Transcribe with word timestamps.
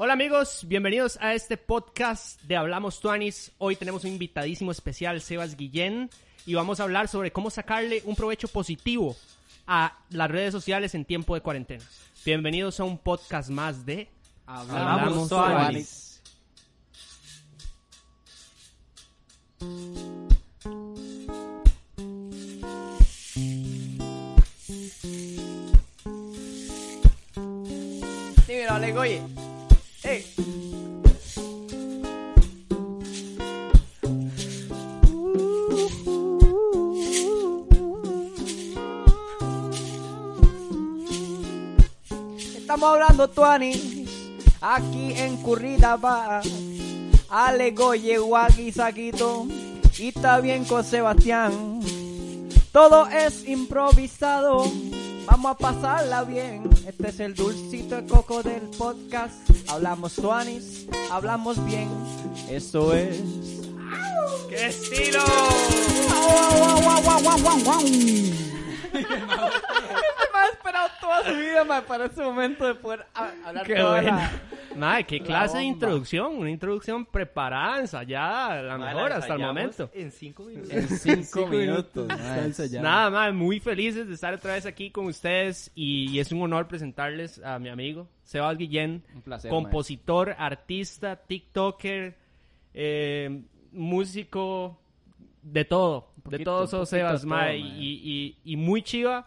Hola 0.00 0.12
amigos, 0.12 0.62
bienvenidos 0.68 1.18
a 1.20 1.34
este 1.34 1.56
podcast 1.56 2.40
de 2.42 2.54
Hablamos 2.54 3.00
Tuanis. 3.00 3.50
Hoy 3.58 3.74
tenemos 3.74 4.04
un 4.04 4.10
invitadísimo 4.10 4.70
especial, 4.70 5.20
Sebas 5.20 5.56
Guillén, 5.56 6.08
y 6.46 6.54
vamos 6.54 6.78
a 6.78 6.84
hablar 6.84 7.08
sobre 7.08 7.32
cómo 7.32 7.50
sacarle 7.50 8.02
un 8.04 8.14
provecho 8.14 8.46
positivo 8.46 9.16
a 9.66 9.98
las 10.10 10.30
redes 10.30 10.52
sociales 10.52 10.94
en 10.94 11.04
tiempo 11.04 11.34
de 11.34 11.40
cuarentena. 11.40 11.82
Bienvenidos 12.24 12.78
a 12.78 12.84
un 12.84 12.96
podcast 12.96 13.50
más 13.50 13.84
de 13.84 14.08
Hablamos 14.46 15.28
Tuanis. 15.28 16.22
Dímelo, 28.46 28.74
Alegoye. 28.74 29.37
Estamos 42.56 42.90
hablando 42.90 43.28
tuanis 43.28 44.08
aquí 44.62 45.12
en 45.14 45.36
Curridaba. 45.42 46.40
Alegoye, 47.28 48.18
Wagi, 48.18 48.72
Saquito 48.72 49.46
y 49.98 50.08
está 50.08 50.40
bien 50.40 50.64
con 50.64 50.84
Sebastián. 50.84 51.80
Todo 52.72 53.06
es 53.08 53.46
improvisado. 53.46 54.64
Vamos 55.30 55.52
a 55.52 55.54
pasarla 55.58 56.24
bien. 56.24 56.68
Este 56.86 57.08
es 57.08 57.20
el 57.20 57.34
dulcito 57.34 57.96
de 57.96 58.06
coco 58.06 58.42
del 58.42 58.62
podcast. 58.78 59.34
Hablamos 59.68 60.14
tuanis, 60.14 60.86
hablamos 61.10 61.62
bien. 61.66 61.88
Eso 62.48 62.94
es. 62.94 63.20
¡Qué 64.48 64.66
estilo! 64.68 65.22
Este 68.94 69.06
me 70.32 70.38
ha 70.38 70.46
esperado 70.52 70.88
toda 71.00 71.24
su 71.24 71.34
vida 71.36 71.64
ma, 71.64 71.82
para 71.82 72.06
ese 72.06 72.22
momento 72.22 72.66
de 72.66 72.74
poder 72.74 73.06
ha- 73.14 73.30
hablar 73.46 73.66
¡Qué 73.66 73.74
toda 73.76 74.02
la- 74.02 74.30
Madre, 74.76 75.04
qué 75.06 75.18
la 75.20 75.24
clase 75.24 75.58
de 75.58 75.64
introducción, 75.64 76.36
una 76.36 76.50
introducción 76.50 77.04
preparada, 77.06 77.80
ensayada, 77.80 78.62
la 78.62 78.78
mejor 78.78 79.12
hasta 79.12 79.34
el 79.34 79.40
momento. 79.40 79.90
En 79.94 80.12
cinco 80.12 80.44
minutos. 80.44 80.70
En 80.72 80.88
cinco 81.24 81.46
minutos. 81.46 82.08
ma. 82.08 82.80
Nada 82.82 83.10
más, 83.10 83.34
muy 83.34 83.60
felices 83.60 84.06
de 84.06 84.14
estar 84.14 84.34
otra 84.34 84.54
vez 84.54 84.66
aquí 84.66 84.90
con 84.90 85.06
ustedes 85.06 85.70
y, 85.74 86.18
es 86.18 86.30
un 86.32 86.42
honor 86.42 86.68
presentarles 86.68 87.42
a 87.44 87.58
mi 87.58 87.68
amigo 87.68 88.08
Sebas 88.22 88.56
Guillén, 88.58 89.02
Un 89.14 89.22
placer, 89.22 89.50
compositor, 89.50 90.34
artista, 90.38 91.16
TikToker, 91.16 92.16
eh, 92.74 93.42
músico, 93.72 94.78
de 95.42 95.64
todo, 95.64 96.12
de 96.16 96.22
poquito, 96.22 96.44
todo 96.44 96.62
un 96.62 96.68
sos 96.68 96.88
Sebas, 96.90 97.22
de 97.22 97.28
todo, 97.28 97.36
mae. 97.36 97.56
y, 97.58 98.36
y- 98.44 98.52
y 98.52 98.56
muy 98.56 98.82
chiva, 98.82 99.26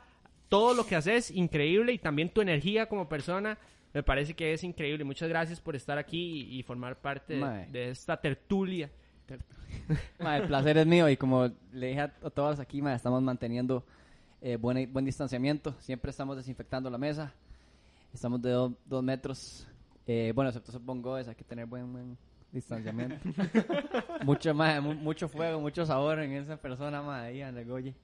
todo 0.50 0.74
lo 0.74 0.86
que 0.86 0.96
haces, 0.96 1.32
increíble, 1.32 1.94
y 1.94 1.98
también 1.98 2.30
tu 2.30 2.42
energía 2.42 2.88
como 2.88 3.10
persona. 3.10 3.58
Me 3.94 4.04
parece 4.04 4.34
que 4.34 4.54
es 4.54 4.64
increíble. 4.64 5.04
Muchas 5.04 5.28
gracias 5.28 5.60
por 5.60 5.76
estar 5.76 5.98
aquí 5.98 6.44
y, 6.50 6.60
y 6.60 6.64
formar 6.64 6.98
parte 6.98 7.36
de, 7.72 7.90
esta 7.90 8.18
tertulia. 8.20 8.90
Ma, 10.20 10.38
el 10.38 10.48
placer 10.48 10.78
es 10.78 10.86
mío 10.86 11.08
y 11.10 11.16
como 11.18 11.50
le 11.72 11.88
dije 11.88 12.02
a, 12.02 12.10
todas 12.10 12.60
aquí, 12.60 12.82
ma, 12.82 12.94
estamos 12.94 13.22
manteniendo 13.22 13.86
eh, 14.42 14.58
buen, 14.58 14.92
buen 14.92 15.06
distanciamiento. 15.06 15.76
Siempre 15.80 16.12
estamos 16.12 16.36
desinfectando 16.38 16.90
la 16.90 16.98
mesa. 16.98 17.34
Estamos 18.14 18.42
de 18.42 18.52
do- 18.52 18.76
dos 18.86 19.04
metros. 19.04 19.68
Eh, 20.06 20.32
bueno, 20.36 20.50
excepto 20.50 20.72
supongo 20.72 21.18
es 21.18 21.28
hay 21.28 21.36
que 21.36 21.44
tener 21.46 21.66
buen, 21.66 21.92
buen 21.94 22.18
distanciamiento. 22.52 23.18
mucho 24.26 24.54
más, 24.54 24.82
mucho 24.82 25.30
fuego, 25.30 25.60
mucho 25.62 25.86
sabor 25.86 26.20
en 26.20 26.34
esa 26.34 26.58
persona, 26.58 27.02
ma, 27.02 27.22
ahí 27.24 27.42
en 27.42 27.58
el 27.58 27.66
Goye. 27.66 27.96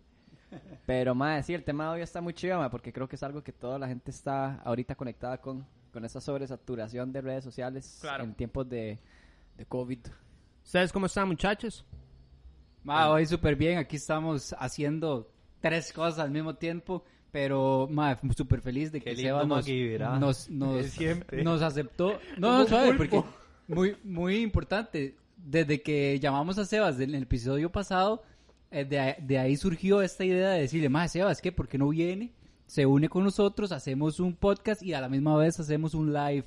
Pero, 0.86 1.14
ma, 1.14 1.42
sí, 1.44 1.54
el 1.54 1.64
tema 1.64 1.86
de 1.86 1.90
hoy 1.96 2.02
está 2.02 2.22
muy 2.22 2.34
chido, 2.34 2.58
ma, 2.58 2.70
porque 2.70 2.94
creo 2.94 3.08
que 3.10 3.18
es 3.18 3.24
algo 3.24 3.44
que 3.44 3.52
toda 3.52 3.78
la 3.78 3.88
gente 3.88 4.12
está 4.12 4.62
ahorita 4.62 4.96
conectada 4.96 5.40
con, 5.40 5.66
con 5.98 6.06
esa 6.06 6.22
sobresaturación 6.22 7.12
de 7.12 7.22
redes 7.22 7.44
sociales 7.44 7.98
Claro. 8.02 8.24
en 8.24 8.36
tiempos 8.36 8.70
de, 8.70 9.00
de 9.58 9.66
COVID. 9.66 9.98
¿Ustedes 10.64 10.94
cómo 10.94 11.08
están, 11.08 11.28
muchachos? 11.28 11.84
Ma, 12.84 13.10
hoy 13.10 13.26
súper 13.26 13.56
bien. 13.56 13.80
Aquí 13.80 13.96
estamos 13.96 14.54
haciendo 14.60 15.32
tres 15.60 15.92
cosas 15.92 16.20
al 16.20 16.30
mismo 16.30 16.54
tiempo. 16.54 17.04
Pero, 17.32 17.88
ma, 17.90 18.20
súper 18.36 18.62
feliz 18.62 18.92
de 18.92 19.02
que 19.02 19.16
Seba 19.16 19.44
nos, 19.44 19.68
nos, 19.68 20.50
nos, 20.52 20.88
nos 21.32 21.62
aceptó. 21.64 22.20
No, 22.38 22.60
no, 22.60 22.68
suave, 22.68 22.94
porque 22.94 23.24
muy, 23.68 23.98
muy 24.04 24.38
importante. 24.38 25.18
Desde 25.36 25.82
que 25.82 26.20
llamamos 26.20 26.60
a 26.60 26.66
Sebas 26.66 27.00
en 27.00 27.16
el 27.16 27.24
episodio 27.24 27.72
pasado, 27.72 28.22
eh, 28.70 28.86
de, 28.86 29.00
ahí- 29.00 29.16
de 29.20 29.40
ahí 29.40 29.58
surgió 29.58 30.04
esta 30.04 30.24
idea 30.24 30.52
de 30.52 30.62
decirle, 30.62 30.90
ma, 30.90 31.08
Sebas, 31.08 31.42
¿qué? 31.42 31.52
¿Por 31.52 31.68
qué 31.68 31.80
no 31.80 31.90
viene? 31.90 32.34
Se 32.68 32.86
une 32.86 33.10
con 33.10 33.24
nosotros, 33.24 33.72
hacemos 33.72 34.20
un 34.20 34.36
podcast 34.36 34.84
y 34.84 34.94
a 34.94 35.02
la 35.02 35.10
misma 35.10 35.36
vez 35.38 35.60
hacemos 35.60 35.94
un 35.96 36.14
live 36.14 36.46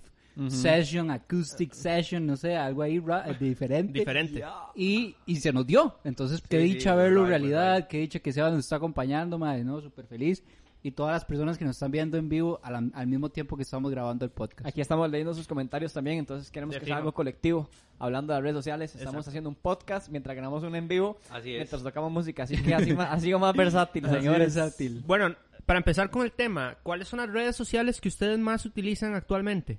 session, 0.48 1.10
acoustic 1.10 1.72
session, 1.72 2.24
no 2.26 2.36
sé, 2.36 2.56
algo 2.56 2.82
ahí 2.82 2.98
ra- 2.98 3.28
eh, 3.28 3.36
diferente. 3.38 3.98
Diferente. 3.98 4.42
Y, 4.74 5.14
y 5.26 5.36
se 5.36 5.52
nos 5.52 5.66
dio. 5.66 5.96
Entonces, 6.04 6.40
qué 6.48 6.58
Sí, 6.62 6.74
dicha 6.74 6.94
verlo 6.94 7.20
right, 7.20 7.28
fue 7.28 7.28
realidad, 7.38 7.76
right. 7.78 7.86
qué 7.88 7.98
dicha 7.98 8.18
que 8.20 8.32
Sebas 8.32 8.52
nos 8.52 8.60
está 8.64 8.76
acompañando, 8.76 9.38
madre, 9.38 9.64
¿no? 9.64 9.80
Súper 9.80 10.06
feliz. 10.06 10.42
Y 10.82 10.92
todas 10.92 11.12
las 11.12 11.26
personas 11.26 11.58
que 11.58 11.64
nos 11.66 11.76
están 11.76 11.90
viendo 11.90 12.16
en 12.16 12.30
vivo 12.30 12.58
a 12.62 12.70
la- 12.70 12.82
al 12.94 13.06
mismo 13.06 13.28
tiempo 13.28 13.54
que 13.56 13.64
estamos 13.64 13.90
grabando 13.90 14.24
el 14.24 14.30
podcast. 14.30 14.66
Aquí 14.66 14.80
estamos 14.80 15.10
leyendo 15.10 15.34
sus 15.34 15.46
comentarios 15.46 15.92
también, 15.92 16.18
entonces 16.18 16.50
queremos 16.50 16.74
De 16.74 16.80
que 16.80 16.86
sea 16.86 16.96
algo 16.96 17.12
colectivo. 17.12 17.68
Hablando 17.98 18.32
de 18.32 18.38
las 18.38 18.42
redes 18.44 18.56
sociales, 18.56 18.90
estamos 18.94 19.12
Exacto. 19.16 19.30
haciendo 19.30 19.50
un 19.50 19.56
podcast 19.56 20.08
mientras 20.08 20.34
grabamos 20.34 20.62
un 20.62 20.74
en 20.74 20.88
vivo, 20.88 21.18
Así 21.28 21.50
es. 21.50 21.56
mientras 21.58 21.82
tocamos 21.82 22.10
música. 22.10 22.44
Así 22.44 22.56
que 22.62 22.74
así, 22.74 22.94
más, 22.94 23.08
así 23.10 23.34
más 23.34 23.54
versátil, 23.54 24.06
señores. 24.08 24.54
versátil. 24.54 25.02
Bueno, 25.06 25.34
para 25.70 25.78
empezar 25.78 26.10
con 26.10 26.24
el 26.24 26.32
tema, 26.32 26.78
¿cuáles 26.82 27.06
son 27.06 27.20
las 27.20 27.30
redes 27.30 27.54
sociales 27.54 28.00
que 28.00 28.08
ustedes 28.08 28.36
más 28.40 28.66
utilizan 28.66 29.14
actualmente? 29.14 29.78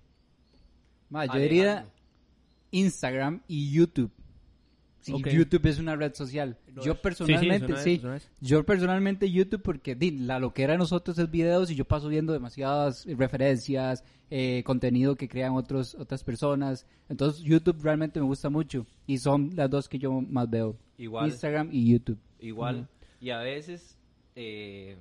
Ma, 1.09 1.25
yo 1.25 1.38
diría 1.38 1.85
Instagram 2.72 3.41
y 3.46 3.74
YouTube. 3.74 4.09
Sí. 5.02 5.22
YouTube 5.22 5.66
es 5.66 5.79
una 5.79 5.97
red 5.97 6.13
social. 6.13 6.57
yo 6.81 6.96
personalmente, 7.02 7.75
sí, 7.75 8.02
es, 8.16 8.31
yo 8.40 8.66
personalmente 8.66 9.29
YouTube 9.29 9.62
porque 9.62 9.94
di, 9.94 10.12
la 10.12 10.40
loquera 10.40 10.72
de 10.72 10.78
nosotros 10.78 11.19
es 11.19 11.29
videos 11.29 11.69
y 11.69 11.75
yo 11.75 11.84
paso 11.84 12.08
viendo 12.08 12.31
demasiadas 12.31 13.06
referencias, 13.06 14.06
eh, 14.29 14.63
contenido 14.66 15.18
que 15.18 15.28
crean 15.28 15.52
otros 15.56 15.96
otras 15.96 16.23
personas. 16.23 16.88
Entonces 17.09 17.44
YouTube 17.44 17.84
realmente 17.84 18.22
me 18.22 18.28
gusta 18.28 18.50
mucho 18.50 18.88
y 19.08 19.18
son 19.18 19.50
las 19.58 19.69
dos 19.69 19.90
que 19.90 20.00
yo 20.00 20.09
más 20.22 20.50
veo. 20.50 20.78
Igual. 20.97 21.28
Instagram 21.28 21.68
y 21.69 21.91
YouTube. 21.91 22.19
Igual. 22.40 22.88
Y 23.19 23.31
a 23.31 23.40
veces 23.40 23.97
eh, 24.38 24.96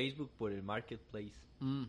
Facebook 0.00 0.30
por 0.38 0.52
el 0.52 0.62
marketplace. 0.62 1.32
Mm. 1.60 1.84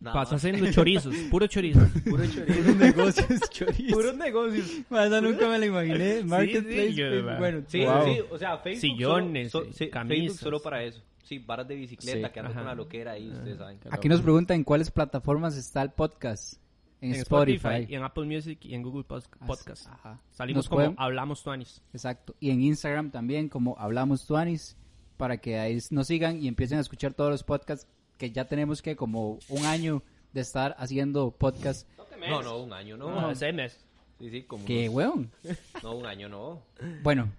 Nada 0.00 0.14
Pasa 0.14 0.34
más. 0.34 0.44
haciendo 0.44 0.70
chorizos, 0.70 1.14
puro 1.30 1.46
chorizo. 1.46 1.80
Puro 2.04 2.24
chorizo. 2.26 2.60
Puros 2.62 2.76
negocios, 2.76 3.40
chorizo. 3.50 3.94
Puros 3.96 4.16
negocios. 4.16 4.70
Esa 4.90 5.20
nunca 5.20 5.48
me 5.48 5.58
lo 5.58 5.64
imaginé. 5.66 6.22
Marketplace. 6.24 6.88
sí, 6.90 6.94
yo, 6.94 7.06
Facebook, 7.08 7.30
ma. 7.30 7.38
bueno, 7.38 7.62
Sí, 7.68 7.84
wow. 7.84 8.04
sí, 8.04 8.20
o 8.30 8.38
sea, 8.38 8.58
Facebook. 8.58 8.80
Sillones, 8.80 9.50
solo, 9.52 9.66
eh, 9.66 9.72
sí, 9.72 9.88
camisas. 9.88 10.18
Facebook 10.18 10.38
solo 10.40 10.60
para 10.62 10.82
eso. 10.82 11.00
Sí, 11.22 11.38
varas 11.38 11.66
de 11.66 11.74
bicicleta 11.76 12.28
Sí, 12.28 12.32
que 12.34 12.40
andan 12.40 12.54
con 12.54 12.64
la 12.66 12.74
loquera 12.74 13.12
ahí, 13.12 13.30
ustedes 13.30 13.56
saben. 13.56 13.78
Aquí 13.90 14.08
nos 14.10 14.20
preguntan 14.20 14.56
en 14.58 14.64
cuáles 14.64 14.90
plataformas 14.90 15.56
está 15.56 15.80
el 15.80 15.90
podcast. 15.90 16.54
En, 17.00 17.14
en 17.14 17.20
Spotify. 17.20 17.86
y 17.88 17.94
en 17.94 18.02
Apple 18.02 18.24
Music 18.24 18.58
y 18.62 18.74
en 18.74 18.82
Google 18.82 19.04
Pos- 19.04 19.28
Podcast. 19.46 19.86
Ajá. 19.88 20.20
Salimos 20.32 20.64
Nos 20.64 20.68
como 20.68 20.78
pueden- 20.80 20.94
Hablamos 20.98 21.42
Tuanis. 21.42 21.82
Exacto. 21.94 22.34
Y 22.40 22.50
en 22.50 22.60
Instagram 22.62 23.10
también, 23.10 23.48
como 23.48 23.74
Hablamos 23.78 24.26
Tuanis, 24.26 24.76
para 25.16 25.38
que 25.38 25.58
ahí 25.58 25.78
nos 25.90 26.06
sigan 26.06 26.42
y 26.42 26.48
empiecen 26.48 26.78
a 26.78 26.80
escuchar 26.80 27.14
todos 27.14 27.30
los 27.30 27.42
podcasts 27.42 27.86
que 28.18 28.30
ya 28.30 28.44
tenemos 28.46 28.82
que 28.82 28.96
como 28.96 29.38
un 29.48 29.64
año 29.66 30.02
de 30.32 30.40
estar 30.40 30.74
haciendo 30.78 31.30
podcast. 31.30 31.88
No, 32.28 32.42
no, 32.42 32.58
un 32.58 32.72
año 32.72 32.96
no. 32.96 33.10
No, 33.20 33.30
ese 33.30 33.52
mes. 33.52 33.84
Sí, 34.18 34.30
sí, 34.30 34.42
como. 34.44 34.64
Que, 34.64 34.88
unos- 34.88 34.94
weón. 34.94 35.30
No, 35.82 35.96
un 35.96 36.06
año 36.06 36.28
no. 36.28 36.62
Bueno, 37.02 37.30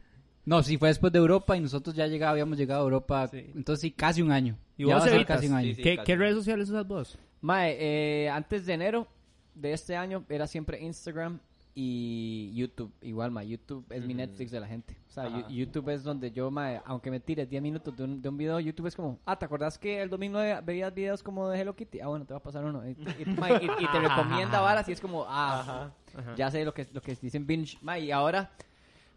no, 0.45 0.62
sí 0.63 0.77
fue 0.77 0.89
después 0.89 1.12
de 1.12 1.19
Europa 1.19 1.57
y 1.57 1.60
nosotros 1.62 1.95
ya 1.95 2.07
llegaba, 2.07 2.31
habíamos 2.31 2.57
llegado 2.57 2.81
a 2.81 2.83
Europa. 2.83 3.27
Sí. 3.27 3.51
Entonces 3.56 3.81
sí, 3.81 3.92
casi 3.92 4.21
un 4.21 4.31
año. 4.31 4.57
¿Y 4.78 4.86
Ya 4.86 4.95
vos, 4.95 5.04
va 5.04 5.07
a 5.07 5.10
ser 5.10 5.25
casi 5.25 5.48
un 5.48 5.54
año. 5.54 5.68
Sí, 5.69 5.75
sí. 5.75 5.81
¿Qué, 5.81 5.95
casi. 5.95 6.06
qué 6.06 6.16
redes 6.16 6.36
sociales 6.36 6.69
usas 6.69 6.88
vos? 6.88 7.18
Mae, 7.42 7.78
eh, 7.80 8.30
antes 8.30 8.66
de 8.66 8.74
enero 8.74 9.07
de 9.56 9.74
este 9.74 9.95
año 9.95 10.24
era 10.30 10.45
siempre 10.48 10.81
Instagram 10.83 11.39
y 11.77 12.54
YouTube. 12.56 12.92
Igual, 13.01 13.31
mae, 13.31 13.48
YouTube 13.48 13.86
es 13.89 14.04
mi 14.06 14.13
Netflix 14.13 14.50
de 14.51 14.60
la 14.62 14.68
gente. 14.68 14.95
O 15.10 15.12
sea, 15.12 15.25
Ajá. 15.25 15.48
YouTube 15.50 15.89
es 15.89 16.04
donde 16.04 16.31
yo, 16.31 16.50
mae, 16.50 16.81
aunque 16.86 17.12
me 17.12 17.19
tires 17.19 17.50
10 17.50 17.62
minutos 17.62 17.95
de 17.95 18.04
un, 18.06 18.22
de 18.22 18.30
un 18.30 18.38
video, 18.38 18.60
YouTube 18.62 18.88
es 18.88 18.95
como, 18.95 19.19
ah, 19.25 19.38
¿te 19.38 19.44
acordás 19.45 19.77
que 19.77 20.01
el 20.01 20.10
2009 20.10 20.62
veías 20.63 20.94
videos 20.94 21.22
como 21.22 21.50
de 21.50 21.60
Hello 21.60 21.75
Kitty? 21.75 22.00
Ah, 22.00 22.07
bueno, 22.07 22.25
te 22.25 22.33
va 22.33 22.38
a 22.39 22.44
pasar 22.44 22.63
uno. 22.63 22.81
Y, 22.88 22.92
y- 22.92 23.25
mae, 23.38 23.62
y- 23.62 23.83
y 23.83 23.88
te 23.88 24.00
recomienda 24.00 24.62
varas 24.62 24.88
y 24.88 24.94
es 24.94 25.01
como, 25.01 25.25
ah, 25.27 25.92
Ajá. 26.18 26.36
ya 26.38 26.50
sé 26.50 26.63
lo 26.63 26.74
que, 26.74 26.88
lo 26.94 27.01
que 27.01 27.13
dicen 27.16 27.45
binge. 27.45 27.78
Mae, 27.81 28.00
y 28.06 28.12
ahora, 28.12 28.51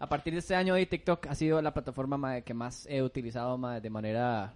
a 0.00 0.08
partir 0.08 0.32
de 0.32 0.40
este 0.40 0.56
año, 0.56 0.74
TikTok 0.74 1.28
ha 1.28 1.34
sido 1.36 1.62
la 1.62 1.72
plataforma 1.72 2.16
mae, 2.18 2.42
que 2.42 2.54
más 2.54 2.86
he 2.90 3.02
utilizado 3.02 3.56
mae, 3.56 3.80
de 3.80 3.90
manera... 3.90 4.52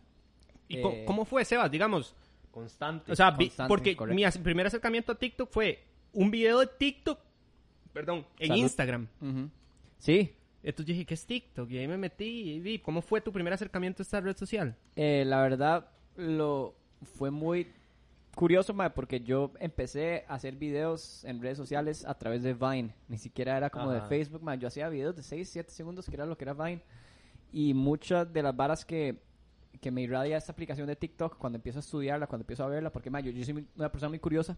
¿Y 0.66 0.78
eh, 0.78 1.04
cómo 1.06 1.24
fue, 1.24 1.44
Sebas? 1.44 1.70
Digamos, 1.70 2.14
Constante. 2.50 3.12
o 3.12 3.16
sea, 3.16 3.34
constante, 3.34 3.68
porque 3.68 3.96
correcto. 3.96 4.38
mi 4.38 4.42
primer 4.42 4.66
acercamiento 4.66 5.12
a 5.12 5.14
TikTok 5.14 5.50
fue 5.50 5.82
un 6.12 6.30
video 6.30 6.60
de 6.60 6.66
TikTok, 6.66 7.18
perdón, 7.92 8.26
en 8.38 8.48
Salud. 8.48 8.62
Instagram. 8.62 9.08
Sí, 9.98 10.34
Entonces 10.62 10.86
yo 10.86 10.92
dije, 10.94 11.06
¿qué 11.06 11.14
es 11.14 11.26
TikTok? 11.26 11.70
Y 11.70 11.78
ahí 11.78 11.88
me 11.88 11.96
metí 11.96 12.52
y 12.52 12.60
vi, 12.60 12.78
¿cómo 12.78 13.02
fue 13.02 13.20
tu 13.20 13.32
primer 13.32 13.52
acercamiento 13.52 14.02
a 14.02 14.04
esta 14.04 14.20
red 14.20 14.36
social? 14.36 14.76
Eh, 14.96 15.24
la 15.26 15.42
verdad, 15.42 15.90
lo 16.16 16.74
fue 17.02 17.30
muy 17.30 17.68
curioso, 18.34 18.72
mae, 18.74 18.90
porque 18.90 19.20
yo 19.20 19.52
empecé 19.60 20.24
a 20.28 20.34
hacer 20.34 20.56
videos 20.56 21.24
en 21.24 21.40
redes 21.40 21.58
sociales 21.58 22.04
a 22.06 22.14
través 22.14 22.42
de 22.42 22.54
Vine. 22.54 22.94
Ni 23.08 23.18
siquiera 23.18 23.56
era 23.56 23.70
como 23.70 23.90
de. 23.90 24.00
Facebook, 24.02 24.42
mae. 24.42 24.58
Yo 24.58 24.68
hacía 24.68 24.88
videos 24.88 25.14
de 25.16 25.22
6, 25.22 25.48
7 25.48 25.70
segundos, 25.70 26.06
que 26.06 26.14
era 26.14 26.26
lo 26.26 26.36
que 26.36 26.44
era 26.44 26.54
Vine. 26.54 26.82
Y 27.52 27.74
muchas 27.74 28.32
de 28.32 28.42
las 28.42 28.56
varas 28.56 28.84
que, 28.84 29.18
que 29.80 29.90
me 29.90 30.02
irradia 30.02 30.36
esta 30.38 30.52
aplicación 30.52 30.86
de 30.86 30.96
TikTok 30.96 31.36
cuando 31.36 31.56
empiezo 31.56 31.78
a 31.78 31.80
estudiarla, 31.80 32.26
cuando 32.26 32.42
empiezo 32.44 32.64
a 32.64 32.68
verla, 32.68 32.90
porque, 32.90 33.10
mae, 33.10 33.22
yo, 33.22 33.30
yo 33.30 33.44
soy 33.44 33.66
una 33.76 33.92
persona 33.92 34.08
muy 34.08 34.18
curiosa. 34.18 34.56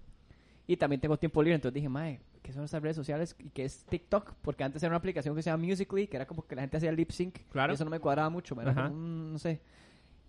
Y 0.66 0.76
también 0.78 1.00
tengo 1.00 1.18
tiempo 1.18 1.42
libre, 1.42 1.56
entonces 1.56 1.74
dije, 1.74 1.88
mae, 1.90 2.20
¿qué 2.42 2.52
son 2.52 2.64
estas 2.64 2.80
redes 2.82 2.96
sociales? 2.96 3.36
¿Y 3.38 3.50
qué 3.50 3.64
es 3.64 3.84
TikTok? 3.84 4.34
Porque 4.40 4.64
antes 4.64 4.82
era 4.82 4.90
una 4.90 4.96
aplicación 4.96 5.36
que 5.36 5.42
se 5.42 5.50
llama 5.50 5.64
Musical.ly, 5.64 6.06
que 6.06 6.16
era 6.16 6.26
como 6.26 6.46
que 6.46 6.54
la 6.54 6.62
gente 6.62 6.78
hacía 6.78 6.90
lip 6.90 7.10
sync. 7.10 7.38
Claro. 7.50 7.72
Y 7.72 7.74
eso 7.74 7.84
no 7.84 7.90
me 7.90 8.00
cuadraba 8.00 8.30
mucho, 8.30 8.54
como, 8.54 8.70
mm, 8.70 9.32
no 9.32 9.38
sé. 9.38 9.60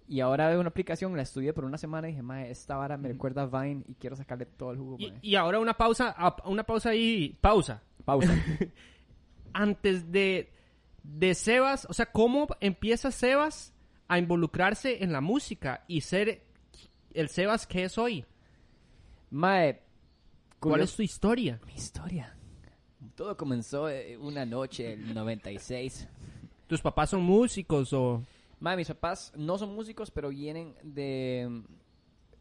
Y 0.08 0.20
ahora 0.20 0.50
veo 0.50 0.60
una 0.60 0.70
aplicación, 0.70 1.16
la 1.16 1.24
estudié 1.24 1.54
por 1.54 1.64
una 1.66 1.78
semana 1.78 2.08
y 2.08 2.12
dije, 2.12 2.22
mae, 2.22 2.52
esta 2.52 2.76
vara 2.76 2.98
me 2.98 3.08
recuerda 3.08 3.44
a 3.44 3.46
Vine 3.64 3.84
y 3.88 3.96
quiero 3.96 4.16
sacarle 4.16 4.46
todo 4.46 4.72
el 4.72 4.78
jugo, 4.78 4.98
Y, 5.00 5.10
mae". 5.10 5.20
y 5.22 5.36
ahora 5.36 5.60
una 5.60 5.74
pausa, 5.76 6.16
una 6.46 6.64
pausa 6.64 6.90
ahí, 6.90 7.36
pausa. 7.42 7.82
Pausa. 8.04 8.36
Antes 9.54 10.12
de, 10.12 10.52
de 11.02 11.34
Sebas, 11.34 11.88
o 11.90 11.94
sea, 11.94 12.08
¿cómo 12.08 12.48
empieza 12.60 13.10
Sebas 13.10 13.74
a 14.10 14.20
involucrarse 14.20 15.02
en 15.04 15.12
la 15.14 15.22
música 15.22 15.86
y 15.88 16.02
ser 16.02 16.44
el 17.14 17.30
Sebas 17.30 17.66
que 17.66 17.86
es 17.86 17.98
hoy? 17.98 18.26
mae, 19.32 19.82
¿Cuál 20.70 20.82
es 20.82 20.96
tu 20.96 21.02
historia? 21.04 21.60
mi 21.66 21.74
historia? 21.74 22.36
Todo 23.16 23.36
comenzó 23.38 23.90
eh, 23.90 24.18
una 24.18 24.46
noche, 24.46 24.94
el 24.94 25.14
96. 25.14 26.08
¿Tus 26.68 26.82
papás 26.82 27.10
son 27.12 27.22
músicos 27.24 27.94
o...? 27.94 28.24
Mae, 28.60 28.76
mis 28.78 28.88
papás 28.88 29.32
no 29.36 29.58
son 29.58 29.76
músicos, 29.76 30.10
pero 30.12 30.30
vienen 30.30 30.74
de, 30.82 31.62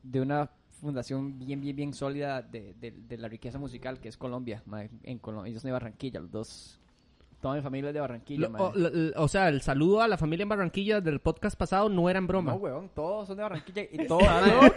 de 0.03 0.21
una 0.21 0.51
fundación 0.81 1.39
bien, 1.39 1.61
bien, 1.61 1.77
bien 1.77 1.93
sólida 1.95 2.41
de, 2.43 2.75
de- 2.75 2.93
de 2.93 3.19
la 3.19 3.29
riqueza 3.29 3.59
musical 3.59 3.99
que 4.01 4.09
es 4.09 4.17
Colombia. 4.17 4.63
En 5.03 5.19
Colombia, 5.19 5.51
ellos 5.51 5.63
son 5.63 5.69
de 5.69 5.73
Barranquilla, 5.73 6.21
los 6.21 6.31
dos. 6.31 6.81
Toda 7.45 7.57
mi 7.57 7.61
familia 7.61 7.89
es 7.91 7.95
de 7.95 8.01
Barranquilla, 8.01 8.49
Lo- 8.49 8.57
o, 8.69 8.73
lo- 8.75 9.23
o 9.23 9.29
sea, 9.29 9.51
el 9.51 9.61
saludo 9.61 10.01
a 10.01 10.09
la 10.09 10.17
familia 10.17 10.45
en 10.45 10.49
Barranquilla 10.49 11.03
del 11.03 11.21
podcast 11.21 11.59
pasado 11.59 11.91
no 11.91 12.09
era 12.09 12.19
en 12.19 12.27
broma. 12.27 12.53
No, 12.53 12.57
weón, 12.57 12.89
todos 12.95 13.29
son 13.29 13.37
de 13.37 13.43
Barranquilla 13.43 13.83
y 13.83 14.07
todos. 14.09 14.23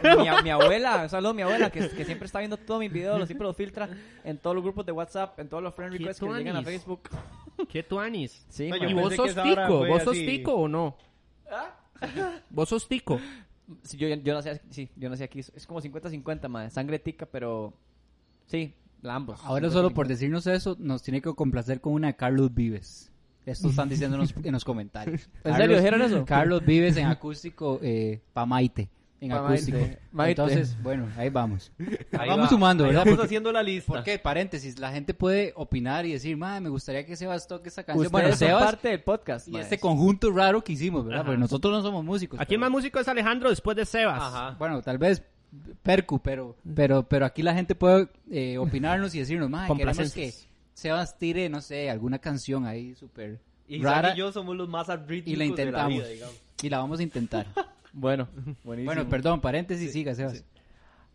mi, 0.03 0.43
mi 0.43 0.49
abuela, 0.49 1.03
un 1.03 1.07
saludo 1.09 1.29
a 1.29 1.33
mi 1.33 1.43
abuela 1.43 1.69
que, 1.69 1.87
que 1.87 2.03
siempre 2.03 2.25
está 2.25 2.39
viendo 2.39 2.57
todos 2.57 2.81
mis 2.81 2.91
videos, 2.91 3.25
siempre 3.25 3.47
los 3.47 3.55
filtra 3.55 3.87
en 4.25 4.37
todos 4.37 4.53
los 4.53 4.65
grupos 4.65 4.85
de 4.85 4.91
WhatsApp, 4.91 5.39
en 5.39 5.47
todos 5.47 5.63
los 5.63 5.73
friend 5.73 5.93
requests 5.93 6.19
que 6.19 6.25
le 6.25 6.39
llegan 6.39 6.57
a 6.57 6.61
tuanis. 6.61 6.81
Facebook. 6.81 7.09
¿Qué 7.69 7.83
tú, 7.83 8.01
Anis? 8.01 8.45
Sí, 8.49 8.67
No. 8.69 8.75
¿Y 8.89 8.93
vos 8.93 9.15
sos 9.15 9.33
tico? 9.33 9.85
¿Vos 9.87 10.03
sos 10.03 10.11
así. 10.13 10.25
tico 10.25 10.53
o 10.55 10.67
no? 10.67 10.97
¿Vos 12.49 12.67
sos 12.67 12.85
tico? 12.87 13.17
Sí, 13.83 13.95
yo, 13.95 14.09
yo 14.09 14.33
nací, 14.33 14.49
sí, 14.71 14.89
yo 14.97 15.09
nací 15.09 15.23
aquí. 15.23 15.39
Es 15.39 15.65
como 15.65 15.81
50-50, 15.81 16.49
madre. 16.49 16.69
Sangre 16.69 16.99
tica, 16.99 17.25
pero... 17.25 17.73
Sí, 18.45 18.73
ambos. 19.03 19.39
Ahora 19.43 19.67
50-50. 19.67 19.71
solo 19.71 19.89
por 19.91 20.07
decirnos 20.07 20.47
eso, 20.47 20.75
nos 20.79 21.03
tiene 21.03 21.21
que 21.21 21.33
complacer 21.33 21.81
con 21.81 21.93
una 21.93 22.07
de 22.07 22.15
Carlos 22.15 22.53
Vives. 22.53 23.11
Esto 23.45 23.69
están 23.69 23.87
diciendo 23.87 24.15
en 24.17 24.21
los, 24.23 24.33
en 24.43 24.51
los 24.51 24.65
comentarios. 24.65 25.29
¿En 25.43 25.55
serio 25.55 25.77
dijeron 25.77 26.01
eso? 26.01 26.25
Carlos 26.25 26.65
Vives 26.65 26.97
en 26.97 27.07
acústico 27.07 27.79
eh, 27.81 28.21
pa' 28.33 28.45
Maite. 28.45 28.89
En 29.19 29.29
Pa' 29.31 29.47
acústico. 29.47 29.77
Maite. 29.79 29.99
Maite. 30.11 30.41
Entonces, 30.43 30.83
bueno, 30.83 31.07
ahí 31.17 31.29
vamos. 31.29 31.71
Ahí 32.19 32.29
vamos 32.29 32.45
va, 32.45 32.49
sumando, 32.49 32.83
ahí 32.83 32.89
¿verdad? 32.89 33.01
Vamos 33.05 33.15
Porque- 33.17 33.25
haciendo 33.25 33.51
la 33.51 33.63
lista. 33.63 33.93
Porque, 33.93 34.19
paréntesis, 34.19 34.77
la 34.77 34.91
gente 34.91 35.13
puede 35.15 35.53
opinar 35.55 36.05
y 36.05 36.11
decir, 36.11 36.35
madre, 36.37 36.61
me 36.61 36.69
gustaría 36.69 37.03
que 37.05 37.15
Sebas 37.15 37.47
toque 37.47 37.69
esta 37.69 37.83
canción. 37.83 38.05
Ustedes 38.05 38.11
Bueno, 38.23 38.35
Sebas 38.35 38.63
parte 38.65 38.89
del 38.89 39.01
podcast, 39.01 39.47
y 39.47 39.57
este 39.57 39.79
conjunto 39.79 40.29
raro 40.31 40.63
que 40.63 40.73
hicimos, 40.73 41.03
¿verdad? 41.05 41.21
Ajá. 41.21 41.25
Porque 41.27 41.39
nosotros 41.39 41.73
no 41.73 41.81
somos 41.81 42.03
músicos. 42.03 42.39
Aquí 42.39 42.49
pero- 42.49 42.55
el 42.57 42.59
más 42.59 42.69
músico 42.71 42.99
es 42.99 43.07
Alejandro 43.07 43.49
después 43.49 43.75
de 43.77 43.85
Sebas. 43.85 44.21
Ajá. 44.21 44.55
Bueno, 44.59 44.81
tal 44.83 44.97
vez 44.99 45.23
Percu, 45.83 46.19
pero, 46.19 46.55
pero, 46.75 47.03
pero 47.03 47.25
aquí 47.25 47.41
la 47.41 47.53
gente 47.53 47.75
puede 47.75 48.09
eh, 48.29 48.57
opinarnos 48.57 49.15
y 49.15 49.19
decirnos, 49.19 49.49
madre, 49.49 49.75
queremos 49.75 50.13
que. 50.13 50.33
Sebas 50.73 51.17
tire, 51.17 51.49
no 51.49 51.59
sé, 51.61 51.89
alguna 51.89 52.19
canción 52.19 52.65
ahí 52.67 52.93
súper 52.93 53.39
rara 53.81 54.13
y 54.13 54.17
yo 54.17 54.31
somos 54.31 54.55
los 54.55 54.69
más 54.69 54.89
arrítmicos 54.89 55.33
y 55.33 55.35
la 55.35 55.43
de 55.43 55.49
intentamos. 55.49 55.89
vida, 55.93 56.07
digamos. 56.07 56.35
y 56.61 56.69
la 56.69 56.77
vamos 56.79 56.99
a 56.99 57.03
intentar. 57.03 57.47
Bueno, 57.93 58.27
buenísimo. 58.63 58.93
bueno, 58.93 59.09
perdón, 59.09 59.41
paréntesis, 59.41 59.91
siga, 59.91 60.13
Sebas. 60.13 60.43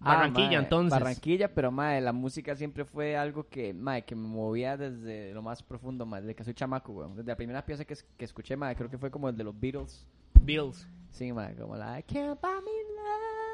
Ah, 0.01 0.17
Barranquilla, 0.17 0.49
mae, 0.49 0.59
entonces. 0.59 0.91
Barranquilla, 0.91 1.55
pero 1.55 1.71
mae, 1.71 2.01
la 2.01 2.13
música 2.13 2.57
siempre 2.57 2.85
fue 2.85 3.17
algo 3.17 3.47
que, 3.49 3.73
mae, 3.73 4.05
que 4.05 4.17
me 4.17 4.27
movía 4.27 4.77
desde 4.77 5.33
lo 5.33 5.43
más 5.43 5.63
profundo, 5.63 6.07
mae, 6.07 6.23
desde 6.23 6.35
que 6.35 6.43
soy 6.43 6.55
chamaco, 6.55 6.91
weón. 6.93 7.15
Desde 7.15 7.29
la 7.29 7.37
primera 7.37 7.65
pieza 7.65 7.85
que, 7.85 7.95
que 8.17 8.25
escuché, 8.25 8.57
mae, 8.57 8.75
creo 8.75 8.91
que 8.91 8.99
fue 8.99 9.13
como 9.13 9.29
el 9.29 9.37
de 9.37 9.45
los 9.45 9.61
Beatles. 9.61 10.05
Bills. 10.41 10.89
Sí, 11.11 11.33
mae, 11.33 11.55
como 11.55 11.77
la 11.77 12.01
I 12.01 12.03
Can't 12.03 12.41
buy 12.41 12.51
me 12.51 12.73
love, 12.97 13.52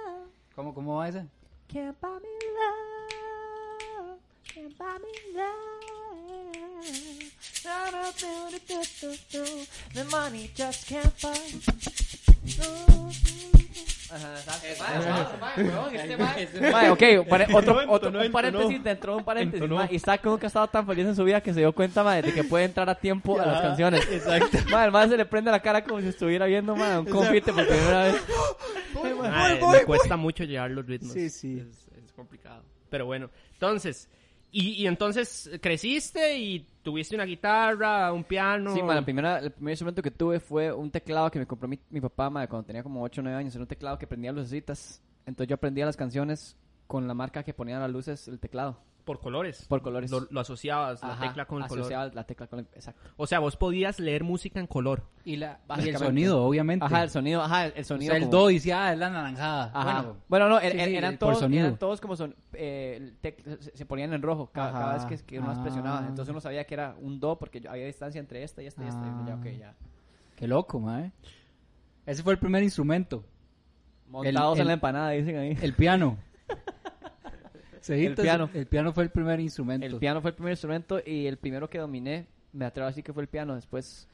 ¿Cómo, 0.58 0.74
¿Cómo 0.74 0.96
va 0.96 1.08
esa? 1.08 1.24
can't 1.72 1.94
buy 2.00 2.18
me 2.18 2.34
love, 2.58 4.18
can't 4.42 4.76
buy 4.76 4.98
me 4.98 5.12
love. 5.38 5.78
Do, 8.18 8.82
do, 9.00 9.14
do. 9.30 9.44
The 9.94 10.04
money 10.10 10.50
just 10.56 10.88
can't 10.88 11.14
buy. 11.22 11.38
Ok, 16.90 17.02
otro, 17.50 17.76
otro 17.88 18.08
entonó, 18.08 18.20
un 18.20 18.32
paréntesis 18.32 18.82
dentro 18.82 19.12
de 19.12 19.18
un 19.18 19.24
paréntesis. 19.24 19.62
Entonó. 19.62 19.80
mae, 19.80 19.94
Isaac 19.94 20.24
nunca 20.24 20.46
ha 20.46 20.48
estado 20.48 20.66
tan 20.66 20.84
feliz 20.86 21.06
en 21.06 21.14
su 21.14 21.22
vida 21.22 21.40
que 21.40 21.54
se 21.54 21.60
dio 21.60 21.72
cuenta 21.72 22.02
mae, 22.02 22.20
de 22.20 22.34
que 22.34 22.42
puede 22.42 22.64
entrar 22.64 22.90
a 22.90 22.96
tiempo 22.96 23.40
a 23.40 23.46
las 23.46 23.62
canciones. 23.62 24.08
exacto. 24.10 24.58
Mae, 24.72 24.88
el 24.88 25.10
se 25.10 25.16
le 25.16 25.24
prende 25.24 25.52
la 25.52 25.60
cara 25.60 25.84
como 25.84 26.00
si 26.00 26.08
estuviera 26.08 26.46
viendo 26.46 26.74
mae, 26.74 26.98
un 26.98 27.04
confite 27.04 27.52
por 27.52 27.64
primera 27.64 28.04
vez. 28.04 28.16
Me 29.02 29.84
cuesta 29.84 30.16
mucho 30.16 30.44
llevar 30.44 30.70
los 30.70 30.86
ritmos. 30.86 31.12
Sí, 31.12 31.30
sí. 31.30 31.58
Es, 31.60 31.88
es 32.04 32.12
complicado. 32.12 32.62
Pero 32.90 33.06
bueno, 33.06 33.30
entonces, 33.52 34.08
y, 34.50 34.70
y 34.82 34.86
entonces 34.86 35.50
creciste 35.60 36.38
y 36.38 36.66
tuviste 36.82 37.14
una 37.14 37.24
guitarra, 37.24 38.12
un 38.12 38.24
piano. 38.24 38.74
Sí, 38.74 38.80
la 38.86 39.02
primera, 39.02 39.38
el 39.38 39.50
primer 39.50 39.72
instrumento 39.72 40.00
que 40.02 40.10
tuve 40.10 40.40
fue 40.40 40.72
un 40.72 40.90
teclado 40.90 41.30
que 41.30 41.38
me 41.38 41.46
compró 41.46 41.68
mi, 41.68 41.78
mi 41.90 42.00
papá 42.00 42.30
cuando 42.46 42.64
tenía 42.64 42.82
como 42.82 43.02
8 43.02 43.20
o 43.20 43.24
9 43.24 43.38
años. 43.38 43.54
Era 43.54 43.62
un 43.62 43.68
teclado 43.68 43.98
que 43.98 44.06
prendía 44.06 44.32
lucecitas. 44.32 45.02
Entonces 45.26 45.48
yo 45.48 45.54
aprendía 45.54 45.84
las 45.84 45.96
canciones 45.96 46.56
con 46.86 47.06
la 47.06 47.12
marca 47.12 47.42
que 47.42 47.52
ponía 47.52 47.78
las 47.78 47.90
luces 47.90 48.26
el 48.28 48.38
teclado. 48.38 48.78
Por 49.08 49.20
colores. 49.20 49.64
Por 49.66 49.80
colores. 49.80 50.10
Lo, 50.10 50.26
lo 50.30 50.40
asociabas, 50.40 51.02
la 51.02 51.18
tecla 51.18 51.46
con 51.46 51.62
el 51.62 51.68
color. 51.68 51.80
asociaba 51.80 52.10
la 52.12 52.24
tecla 52.24 52.46
con 52.46 52.58
el... 52.58 52.66
Exacto. 52.74 53.00
O 53.16 53.26
sea, 53.26 53.38
vos 53.38 53.56
podías 53.56 53.98
leer 53.98 54.22
música 54.22 54.60
en 54.60 54.66
color. 54.66 55.04
Y, 55.24 55.36
la, 55.36 55.60
y 55.82 55.88
el 55.88 55.96
sonido, 55.96 56.44
obviamente. 56.44 56.84
Ajá, 56.84 57.02
el 57.04 57.08
sonido, 57.10 57.40
ajá, 57.42 57.66
el 57.68 57.80
o 57.80 57.84
sonido. 57.84 58.10
sea, 58.10 58.18
el 58.18 58.28
como- 58.28 58.42
do 58.42 58.48
decía, 58.48 58.84
ah, 58.84 58.92
es 58.92 58.98
la 58.98 59.08
naranjada. 59.08 59.70
Ajá. 59.74 59.92
Bueno, 60.02 60.16
Bueno, 60.28 60.48
no, 60.50 60.60
er- 60.60 60.72
sí, 60.72 60.78
er- 60.78 60.84
sí, 60.88 60.96
eran, 60.96 61.16
todos, 61.18 61.42
eran 61.42 61.78
todos 61.78 62.00
como 62.02 62.16
son, 62.16 62.36
eh, 62.52 63.14
tec- 63.22 63.42
se, 63.60 63.76
se 63.78 63.86
ponían 63.86 64.12
en 64.12 64.20
rojo 64.20 64.50
cada, 64.52 64.92
vez 64.94 65.04
que, 65.06 65.16
que 65.26 65.38
uno 65.38 65.48
las 65.48 65.58
Ah. 65.58 65.62
presionaba. 65.62 66.00
Entonces 66.06 66.28
uno 66.30 66.40
sabía 66.42 66.64
que 66.64 66.74
era 66.74 66.94
un 67.00 67.18
do 67.18 67.38
porque 67.38 67.60
yo- 67.62 67.70
había 67.70 67.86
distancia 67.86 68.18
entre 68.18 68.42
esta 68.42 68.62
y 68.62 68.66
esta 68.66 68.84
y 68.84 68.88
esta. 68.88 69.00
Y 69.00 69.08
uno 69.08 69.26
ya, 69.26 69.34
Ah. 69.42 69.50
ya. 69.58 69.74
qué 70.36 70.46
loco, 70.46 70.78
mae. 70.78 71.12
Ese 72.04 72.22
fue 72.22 72.34
el 72.34 72.38
primer 72.38 72.62
instrumento. 72.62 73.24
Montados 74.08 74.56
el- 74.58 74.62
en 74.62 74.66
la 74.68 74.72
empanada, 74.74 75.10
dicen 75.10 75.36
ahí. 75.36 75.58
El 75.60 75.72
piano. 75.74 76.18
Cejitas, 77.82 78.20
piano. 78.22 78.50
El 78.54 78.66
piano 78.66 78.92
fue 78.92 79.04
el 79.04 79.10
primer 79.10 79.40
instrumento. 79.40 79.86
El 79.86 79.96
piano 79.96 80.20
fue 80.20 80.30
el 80.30 80.34
primer 80.34 80.52
instrumento 80.52 81.00
y 81.04 81.26
el 81.26 81.36
primero 81.38 81.68
que 81.68 81.78
dominé, 81.78 82.26
me 82.52 82.64
atrevo 82.64 82.86
a 82.86 82.90
decir 82.90 83.04
que 83.04 83.12
fue 83.12 83.22
el 83.22 83.28
piano. 83.28 83.54
Después, 83.54 84.08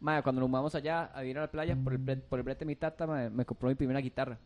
madre, 0.00 0.22
cuando 0.22 0.40
nos 0.40 0.50
mudamos 0.50 0.74
allá 0.74 1.04
a 1.04 1.20
vivir 1.22 1.38
a 1.38 1.42
la 1.42 1.50
playa, 1.50 1.76
por 1.76 1.92
el, 1.92 2.00
bre- 2.00 2.20
por 2.22 2.38
el 2.38 2.42
brete 2.44 2.60
de 2.60 2.66
mi 2.66 2.76
tata, 2.76 3.06
mae, 3.06 3.30
me 3.30 3.44
compró 3.44 3.68
mi 3.68 3.74
primera 3.74 4.00
guitarra. 4.00 4.38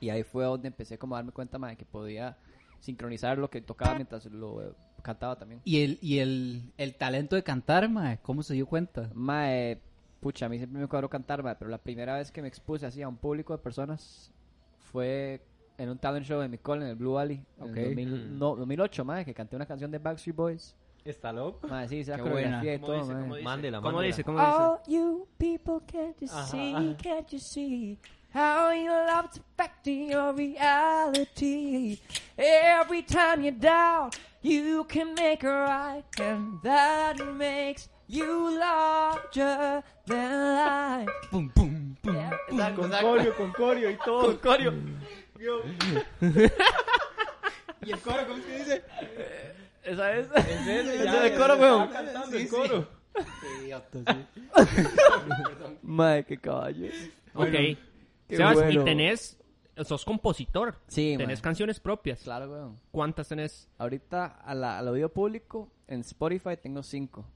Y 0.00 0.10
ahí 0.10 0.22
fue 0.24 0.44
donde 0.44 0.68
empecé 0.68 0.98
como 0.98 1.14
a 1.14 1.18
darme 1.18 1.32
cuenta, 1.32 1.58
madre, 1.58 1.76
que 1.76 1.84
podía 1.84 2.36
sincronizar 2.80 3.38
lo 3.38 3.48
que 3.48 3.60
tocaba 3.60 3.94
mientras 3.94 4.26
lo 4.26 4.62
eh, 4.62 4.72
cantaba 5.02 5.36
también. 5.36 5.60
Y 5.64 5.82
el, 5.82 5.98
y 6.02 6.18
el, 6.18 6.72
el 6.76 6.94
talento 6.96 7.36
de 7.36 7.42
cantar, 7.44 7.88
mae, 7.88 8.18
¿cómo 8.22 8.42
se 8.42 8.54
dio 8.54 8.66
cuenta? 8.66 9.10
Mae, 9.14 9.80
pucha, 10.18 10.46
a 10.46 10.48
mí 10.48 10.58
siempre 10.58 10.80
me 10.80 10.88
cuadró 10.88 11.08
cantar, 11.08 11.42
mae, 11.44 11.54
pero 11.56 11.70
la 11.70 11.78
primera 11.78 12.16
vez 12.16 12.32
que 12.32 12.42
me 12.42 12.48
expuse 12.48 12.84
así 12.84 13.00
a 13.02 13.08
un 13.08 13.16
público 13.16 13.56
de 13.56 13.62
personas 13.62 14.32
fue 14.78 15.40
en 15.78 15.88
un 15.90 15.98
talent 15.98 16.24
show 16.26 16.40
en 16.42 16.50
mi 16.50 16.58
cole, 16.58 16.82
en 16.84 16.90
el 16.90 16.96
Blue 16.96 17.12
Valley, 17.14 17.42
en 17.58 17.70
Ok. 17.70 17.76
el 17.76 17.84
2000 17.96 18.38
no, 18.38 18.56
2008, 18.56 19.04
mae, 19.04 19.24
que 19.24 19.34
canté 19.34 19.56
una 19.56 19.66
canción 19.66 19.90
de 19.90 19.98
Backstreet 19.98 20.36
Boys. 20.36 20.74
Está 21.04 21.32
loco. 21.32 21.66
Mae, 21.66 21.88
sí, 21.88 22.04
Qué 22.04 22.16
coreografía 22.16 22.74
y 22.74 22.78
¿Cómo 22.78 22.86
todo, 22.92 23.00
dice? 23.00 23.12
mae. 23.12 23.22
¿Cómo 23.22 23.34
dice? 23.34 23.44
Mándela, 23.44 23.78
¿Cómo 23.78 23.88
mándela. 23.92 24.06
dice? 24.06 24.24
¿Cómo 24.24 24.38
dice? 24.38 24.50
All 24.52 24.78
you 24.86 25.28
people 25.38 25.80
can't 25.86 26.16
you 26.20 26.28
Ajá, 26.30 26.46
see, 26.46 26.96
can't 27.02 27.28
you 27.32 27.38
see 27.40 27.98
how 28.32 28.70
your 28.72 29.04
love's 29.06 29.38
affecting 29.40 30.10
your 30.10 30.32
reality. 30.34 31.98
Every 32.36 33.02
time 33.02 33.42
you're 33.42 33.50
down, 33.58 34.10
you 34.42 34.84
can 34.84 35.14
make 35.14 35.42
it 35.42 35.48
right, 35.48 36.04
and 36.20 36.62
that 36.62 37.16
makes 37.36 37.88
you 38.08 38.56
larger 38.58 39.82
than 40.06 40.54
life. 40.54 41.10
Pum, 41.30 41.50
pum, 41.54 41.96
pum. 42.02 42.16
Con 42.76 42.90
corio, 42.90 43.34
con 43.36 43.52
corio 43.52 43.90
y 43.90 43.96
todo. 44.04 44.26
Con 44.26 44.36
corio. 44.38 44.72
¿Y 47.84 47.90
el 47.92 47.98
coro 48.00 48.26
cómo 48.26 48.38
es 48.38 48.44
que 48.44 48.58
dice? 48.58 48.84
Esa 49.82 50.12
es. 50.16 50.26
Es 50.30 50.46
ese, 50.46 51.04
Ese 51.04 51.20
de 51.20 51.34
coro, 51.36 51.56
weón. 51.56 51.88
cantando 51.88 52.36
el 52.36 52.48
coro. 52.48 52.88
Madre, 55.82 56.24
qué 56.24 56.38
caballo. 56.38 56.86
ok. 57.34 57.46
qué 57.50 57.76
Sebas, 58.36 58.54
bueno. 58.54 58.82
y 58.82 58.84
tenés, 58.84 59.38
sos 59.84 60.04
compositor. 60.04 60.76
Sí, 60.86 61.14
Tenés 61.18 61.40
canciones 61.40 61.80
propias. 61.80 62.20
Claro, 62.22 62.50
weón. 62.50 62.80
¿Cuántas 62.90 63.28
tenés? 63.28 63.68
Ahorita 63.78 64.26
a 64.26 64.54
la, 64.54 64.78
al 64.78 64.88
oído 64.88 65.08
público 65.12 65.70
en 65.88 66.00
Spotify 66.00 66.56
tengo 66.62 66.82
cinco. 66.82 67.26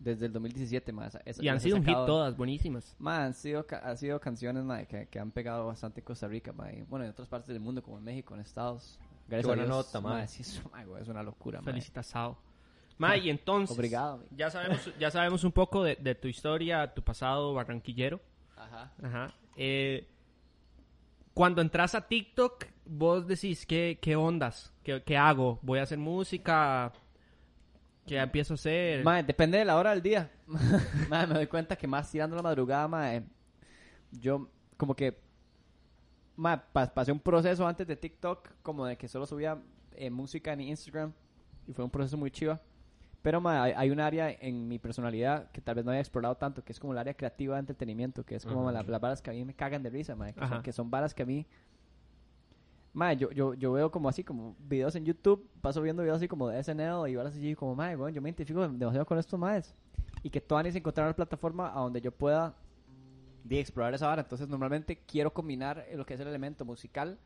Desde 0.00 0.26
el 0.26 0.32
2017, 0.32 0.92
más. 0.92 1.18
Y 1.40 1.48
han 1.48 1.60
sido 1.60 1.76
un 1.76 1.84
hit 1.84 1.94
todas, 1.94 2.34
buenísimas. 2.34 2.96
Ma, 2.98 3.22
han 3.22 3.34
sido, 3.34 3.66
han 3.82 3.98
sido 3.98 4.18
canciones 4.18 4.64
ma, 4.64 4.82
que, 4.86 5.08
que 5.08 5.18
han 5.18 5.30
pegado 5.30 5.66
bastante 5.66 6.00
en 6.00 6.06
Costa 6.06 6.26
Rica, 6.26 6.54
ma, 6.54 6.72
y, 6.72 6.80
bueno, 6.82 7.04
en 7.04 7.10
otras 7.10 7.28
partes 7.28 7.48
del 7.48 7.60
mundo, 7.60 7.82
como 7.82 7.98
en 7.98 8.04
México, 8.04 8.34
en 8.34 8.40
Estados. 8.40 8.98
Gracias 9.28 9.46
buena 9.46 9.62
a 9.64 9.66
Dios, 9.66 9.76
nota, 9.76 10.00
ma. 10.00 10.26
sí, 10.26 10.40
es, 10.40 10.62
es 11.00 11.08
una 11.08 11.22
locura, 11.22 11.60
ma. 11.60 11.66
Felicitazado. 11.66 12.38
Ma, 12.96 13.14
y 13.18 13.28
entonces, 13.30 13.76
Obrigado, 13.76 14.24
ya 14.34 14.50
sabemos, 14.50 14.90
ya 14.98 15.10
sabemos 15.10 15.44
un 15.44 15.52
poco 15.52 15.84
de, 15.84 15.96
de 15.96 16.14
tu 16.14 16.28
historia, 16.28 16.94
tu 16.94 17.02
pasado 17.02 17.52
barranquillero. 17.52 18.22
Ajá. 18.56 18.92
Ajá. 19.02 19.34
Eh, 19.54 20.08
cuando 21.34 21.60
entras 21.60 21.94
a 21.94 22.08
TikTok, 22.08 22.64
vos 22.86 23.26
decís, 23.26 23.66
¿qué, 23.66 23.98
qué 24.00 24.16
ondas? 24.16 24.72
¿Qué, 24.82 25.02
qué 25.02 25.18
hago? 25.18 25.58
¿Voy 25.60 25.78
a 25.78 25.82
hacer 25.82 25.98
música? 25.98 26.92
¿Qué 28.10 28.18
empiezo 28.18 28.54
a 28.54 28.56
hacer? 28.56 29.04
Ma, 29.04 29.22
depende 29.22 29.56
de 29.56 29.64
la 29.64 29.76
hora 29.76 29.90
del 29.90 30.02
día. 30.02 30.28
Ma, 31.08 31.26
me 31.28 31.34
doy 31.34 31.46
cuenta 31.46 31.76
que 31.76 31.86
más 31.86 32.10
tirando 32.10 32.34
la 32.34 32.42
madrugada, 32.42 32.88
ma, 32.88 33.14
eh, 33.14 33.22
yo 34.10 34.50
como 34.76 34.96
que 34.96 35.16
ma, 36.34 36.60
pa- 36.60 36.92
pasé 36.92 37.12
un 37.12 37.20
proceso 37.20 37.64
antes 37.64 37.86
de 37.86 37.94
TikTok 37.94 38.48
como 38.62 38.84
de 38.84 38.96
que 38.96 39.06
solo 39.06 39.26
subía 39.26 39.62
eh, 39.92 40.10
música 40.10 40.52
en 40.52 40.60
Instagram 40.62 41.12
y 41.68 41.72
fue 41.72 41.84
un 41.84 41.90
proceso 41.92 42.16
muy 42.16 42.32
chiva. 42.32 42.60
Pero 43.22 43.40
ma, 43.40 43.62
hay, 43.62 43.90
un 43.90 44.00
área 44.00 44.28
en 44.28 44.66
mi 44.66 44.80
personalidad 44.80 45.48
que 45.52 45.60
tal 45.60 45.76
vez 45.76 45.84
no 45.84 45.92
había 45.92 46.00
explorado 46.00 46.36
tanto, 46.36 46.64
que 46.64 46.72
es 46.72 46.80
como 46.80 46.92
el 46.92 46.98
área 46.98 47.14
creativa 47.14 47.54
de 47.54 47.60
entretenimiento, 47.60 48.24
que 48.24 48.34
es 48.34 48.44
como 48.44 48.62
Ajá. 48.70 48.72
la- 48.72 48.82
las 48.82 49.00
varas 49.00 49.22
que 49.22 49.30
a 49.30 49.34
mí 49.34 49.44
me 49.44 49.54
cagan 49.54 49.84
de 49.84 49.90
risa, 49.90 50.16
ma, 50.16 50.32
que, 50.32 50.44
son, 50.48 50.62
que 50.64 50.72
son 50.72 50.90
varas 50.90 51.14
que 51.14 51.22
a 51.22 51.26
mí... 51.26 51.46
Ma, 52.92 53.12
yo, 53.12 53.30
yo, 53.30 53.54
yo 53.54 53.72
veo 53.72 53.90
como 53.90 54.08
así, 54.08 54.24
como 54.24 54.56
videos 54.58 54.96
en 54.96 55.04
YouTube, 55.04 55.48
paso 55.60 55.80
viendo 55.80 56.02
videos 56.02 56.16
así 56.16 56.26
como 56.28 56.48
de 56.48 56.62
SNL 56.62 57.08
y 57.08 57.14
varas 57.16 57.34
así 57.36 57.54
como, 57.54 57.74
ma, 57.76 57.94
bueno, 57.94 58.08
yo 58.14 58.20
me 58.20 58.28
identifico 58.28 58.60
demasiado 58.62 59.06
con 59.06 59.18
estos 59.18 59.38
maes. 59.38 59.74
Y 60.22 60.30
que 60.30 60.40
todas 60.40 60.74
encontrar 60.74 61.06
una 61.06 61.14
plataforma 61.16 61.70
a 61.72 61.80
donde 61.80 62.00
yo 62.00 62.10
pueda 62.12 62.54
de 63.44 63.60
explorar 63.60 63.94
esa 63.94 64.06
vara. 64.06 64.22
Entonces, 64.22 64.48
normalmente 64.48 64.98
quiero 65.06 65.32
combinar 65.32 65.86
lo 65.94 66.04
que 66.04 66.14
es 66.14 66.20
el 66.20 66.28
elemento 66.28 66.64
musical 66.64 67.18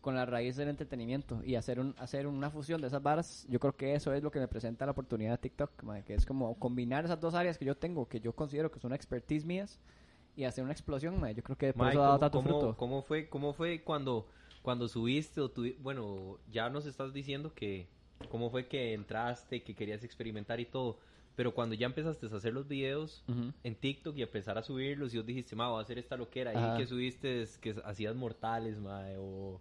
con 0.00 0.16
la 0.16 0.26
raíz 0.26 0.56
del 0.56 0.68
entretenimiento 0.68 1.40
y 1.44 1.54
hacer 1.54 1.78
un 1.78 1.94
hacer 1.98 2.26
una 2.26 2.50
fusión 2.50 2.80
de 2.80 2.88
esas 2.88 3.02
varas. 3.02 3.46
Yo 3.48 3.60
creo 3.60 3.76
que 3.76 3.94
eso 3.94 4.12
es 4.12 4.22
lo 4.22 4.30
que 4.30 4.40
me 4.40 4.48
presenta 4.48 4.84
la 4.84 4.92
oportunidad 4.92 5.32
de 5.32 5.38
TikTok, 5.38 5.82
mae, 5.84 6.02
que 6.02 6.14
es 6.14 6.26
como 6.26 6.54
combinar 6.58 7.04
esas 7.04 7.20
dos 7.20 7.34
áreas 7.34 7.56
que 7.56 7.64
yo 7.64 7.76
tengo, 7.76 8.08
que 8.08 8.18
yo 8.20 8.32
considero 8.34 8.70
que 8.70 8.80
son 8.80 8.92
expertise 8.92 9.44
mías 9.44 9.78
y 10.34 10.44
hacer 10.44 10.64
una 10.64 10.72
explosión, 10.72 11.20
mae. 11.20 11.34
Yo 11.34 11.42
creo 11.44 11.56
que 11.56 11.72
por 11.72 11.88
eso 11.88 12.02
ha 12.02 12.06
dado 12.08 12.18
¿cómo, 12.18 12.20
tanto 12.30 12.38
cómo- 12.38 12.48
fruto. 12.60 12.76
cómo 12.76 13.02
fue, 13.02 13.28
cómo 13.28 13.52
fue 13.52 13.82
cuando, 13.84 14.26
cuando 14.62 14.88
subiste 14.88 15.40
o 15.40 15.50
tuvi- 15.52 15.76
bueno, 15.80 16.38
ya 16.50 16.70
nos 16.70 16.86
estás 16.86 17.12
diciendo 17.12 17.52
que 17.54 17.88
cómo 18.28 18.50
fue 18.50 18.68
que 18.68 18.92
entraste, 18.94 19.62
que 19.62 19.74
querías 19.74 20.04
experimentar 20.04 20.60
y 20.60 20.64
todo, 20.66 20.98
pero 21.34 21.52
cuando 21.54 21.74
ya 21.74 21.86
empezaste 21.86 22.26
a 22.26 22.36
hacer 22.36 22.52
los 22.52 22.68
videos 22.68 23.24
en 23.64 23.74
TikTok 23.74 24.16
y 24.16 24.22
empezar 24.22 24.56
a 24.58 24.62
subirlos 24.62 25.12
y 25.12 25.16
vos 25.16 25.26
dijiste, 25.26 25.56
ma, 25.56 25.68
voy 25.68 25.78
a 25.80 25.82
hacer 25.82 25.98
esta 25.98 26.16
loquera, 26.16 26.52
y 26.54 26.76
que 26.76 26.86
subiste 26.86 27.42
es 27.42 27.58
que 27.58 27.74
hacías 27.84 28.14
mortales, 28.14 28.78
ma, 28.78 29.04
o, 29.18 29.60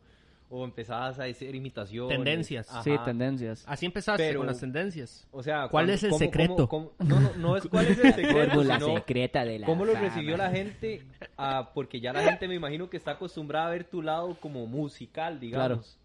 o 0.53 0.65
empezabas 0.65 1.17
a 1.19 1.23
hacer 1.23 1.55
imitaciones. 1.55 2.15
Tendencias. 2.15 2.69
Ajá. 2.69 2.83
Sí, 2.83 2.91
tendencias. 3.05 3.63
Así 3.67 3.85
empezaste 3.85 4.21
Pero- 4.27 4.39
con 4.41 4.47
las 4.47 4.59
tendencias. 4.59 5.25
O 5.31 5.41
sea, 5.41 5.69
¿Cuál 5.69 5.89
es 5.89 6.03
el 6.03 6.09
cómo- 6.09 6.19
secreto? 6.19 6.67
cómo- 6.67 6.91
cómo- 6.97 7.09
no, 7.09 7.19
no, 7.21 7.35
no 7.37 7.57
es 7.57 7.65
cuál 7.67 7.87
es 7.87 7.97
el 7.97 8.13
secreto, 8.13 8.61
sino 8.61 8.93
secreta 8.97 9.45
de 9.45 9.61
¿Cómo 9.61 9.85
lo 9.85 9.93
recibió 9.95 10.35
la 10.37 10.49
gente? 10.51 11.01
Ah, 11.37 11.71
porque 11.73 11.99
ya 12.01 12.11
la 12.13 12.21
gente 12.23 12.47
me 12.47 12.55
imagino 12.55 12.89
que 12.89 12.97
está 12.97 13.11
acostumbrada 13.11 13.67
a 13.67 13.71
ver 13.71 13.85
tu 13.85 14.01
lado 14.01 14.35
como 14.39 14.67
musical, 14.67 15.39
digamos. 15.39 15.97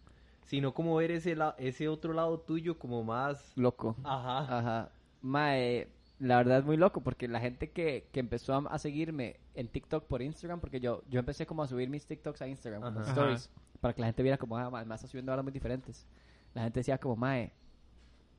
Sino 0.45 0.73
como 0.73 0.95
ver 0.95 1.11
ese, 1.11 1.35
la- 1.35 1.55
ese 1.57 1.89
otro 1.89 2.13
lado 2.13 2.39
tuyo 2.39 2.79
como 2.79 3.03
más... 3.03 3.51
Loco. 3.57 3.97
Ajá. 4.05 4.57
Ajá. 4.57 4.89
Mae, 5.21 5.89
la 6.19 6.37
verdad 6.37 6.59
es 6.59 6.65
muy 6.65 6.77
loco 6.77 7.01
porque 7.01 7.27
la 7.27 7.41
gente 7.41 7.69
que, 7.71 8.07
que 8.13 8.21
empezó 8.21 8.53
a, 8.55 8.59
a 8.69 8.79
seguirme 8.79 9.35
en 9.55 9.67
TikTok 9.67 10.05
por 10.05 10.21
Instagram, 10.21 10.61
porque 10.61 10.79
yo, 10.79 11.03
yo 11.09 11.19
empecé 11.19 11.45
como 11.45 11.63
a 11.63 11.67
subir 11.67 11.89
mis 11.89 12.05
TikToks 12.05 12.41
a 12.41 12.47
Instagram, 12.47 12.81
como 12.81 12.99
Ajá. 13.01 13.13
Para 13.81 13.93
que 13.93 14.01
la 14.01 14.07
gente 14.07 14.23
viera 14.23 14.37
como, 14.37 14.57
ah, 14.57 14.69
mae 14.69 14.83
está 14.95 15.07
subiendo 15.07 15.31
ahora 15.31 15.43
muy 15.43 15.51
diferentes. 15.51 16.05
La 16.53 16.63
gente 16.63 16.79
decía 16.79 16.97
como, 16.97 17.15
mae, 17.15 17.51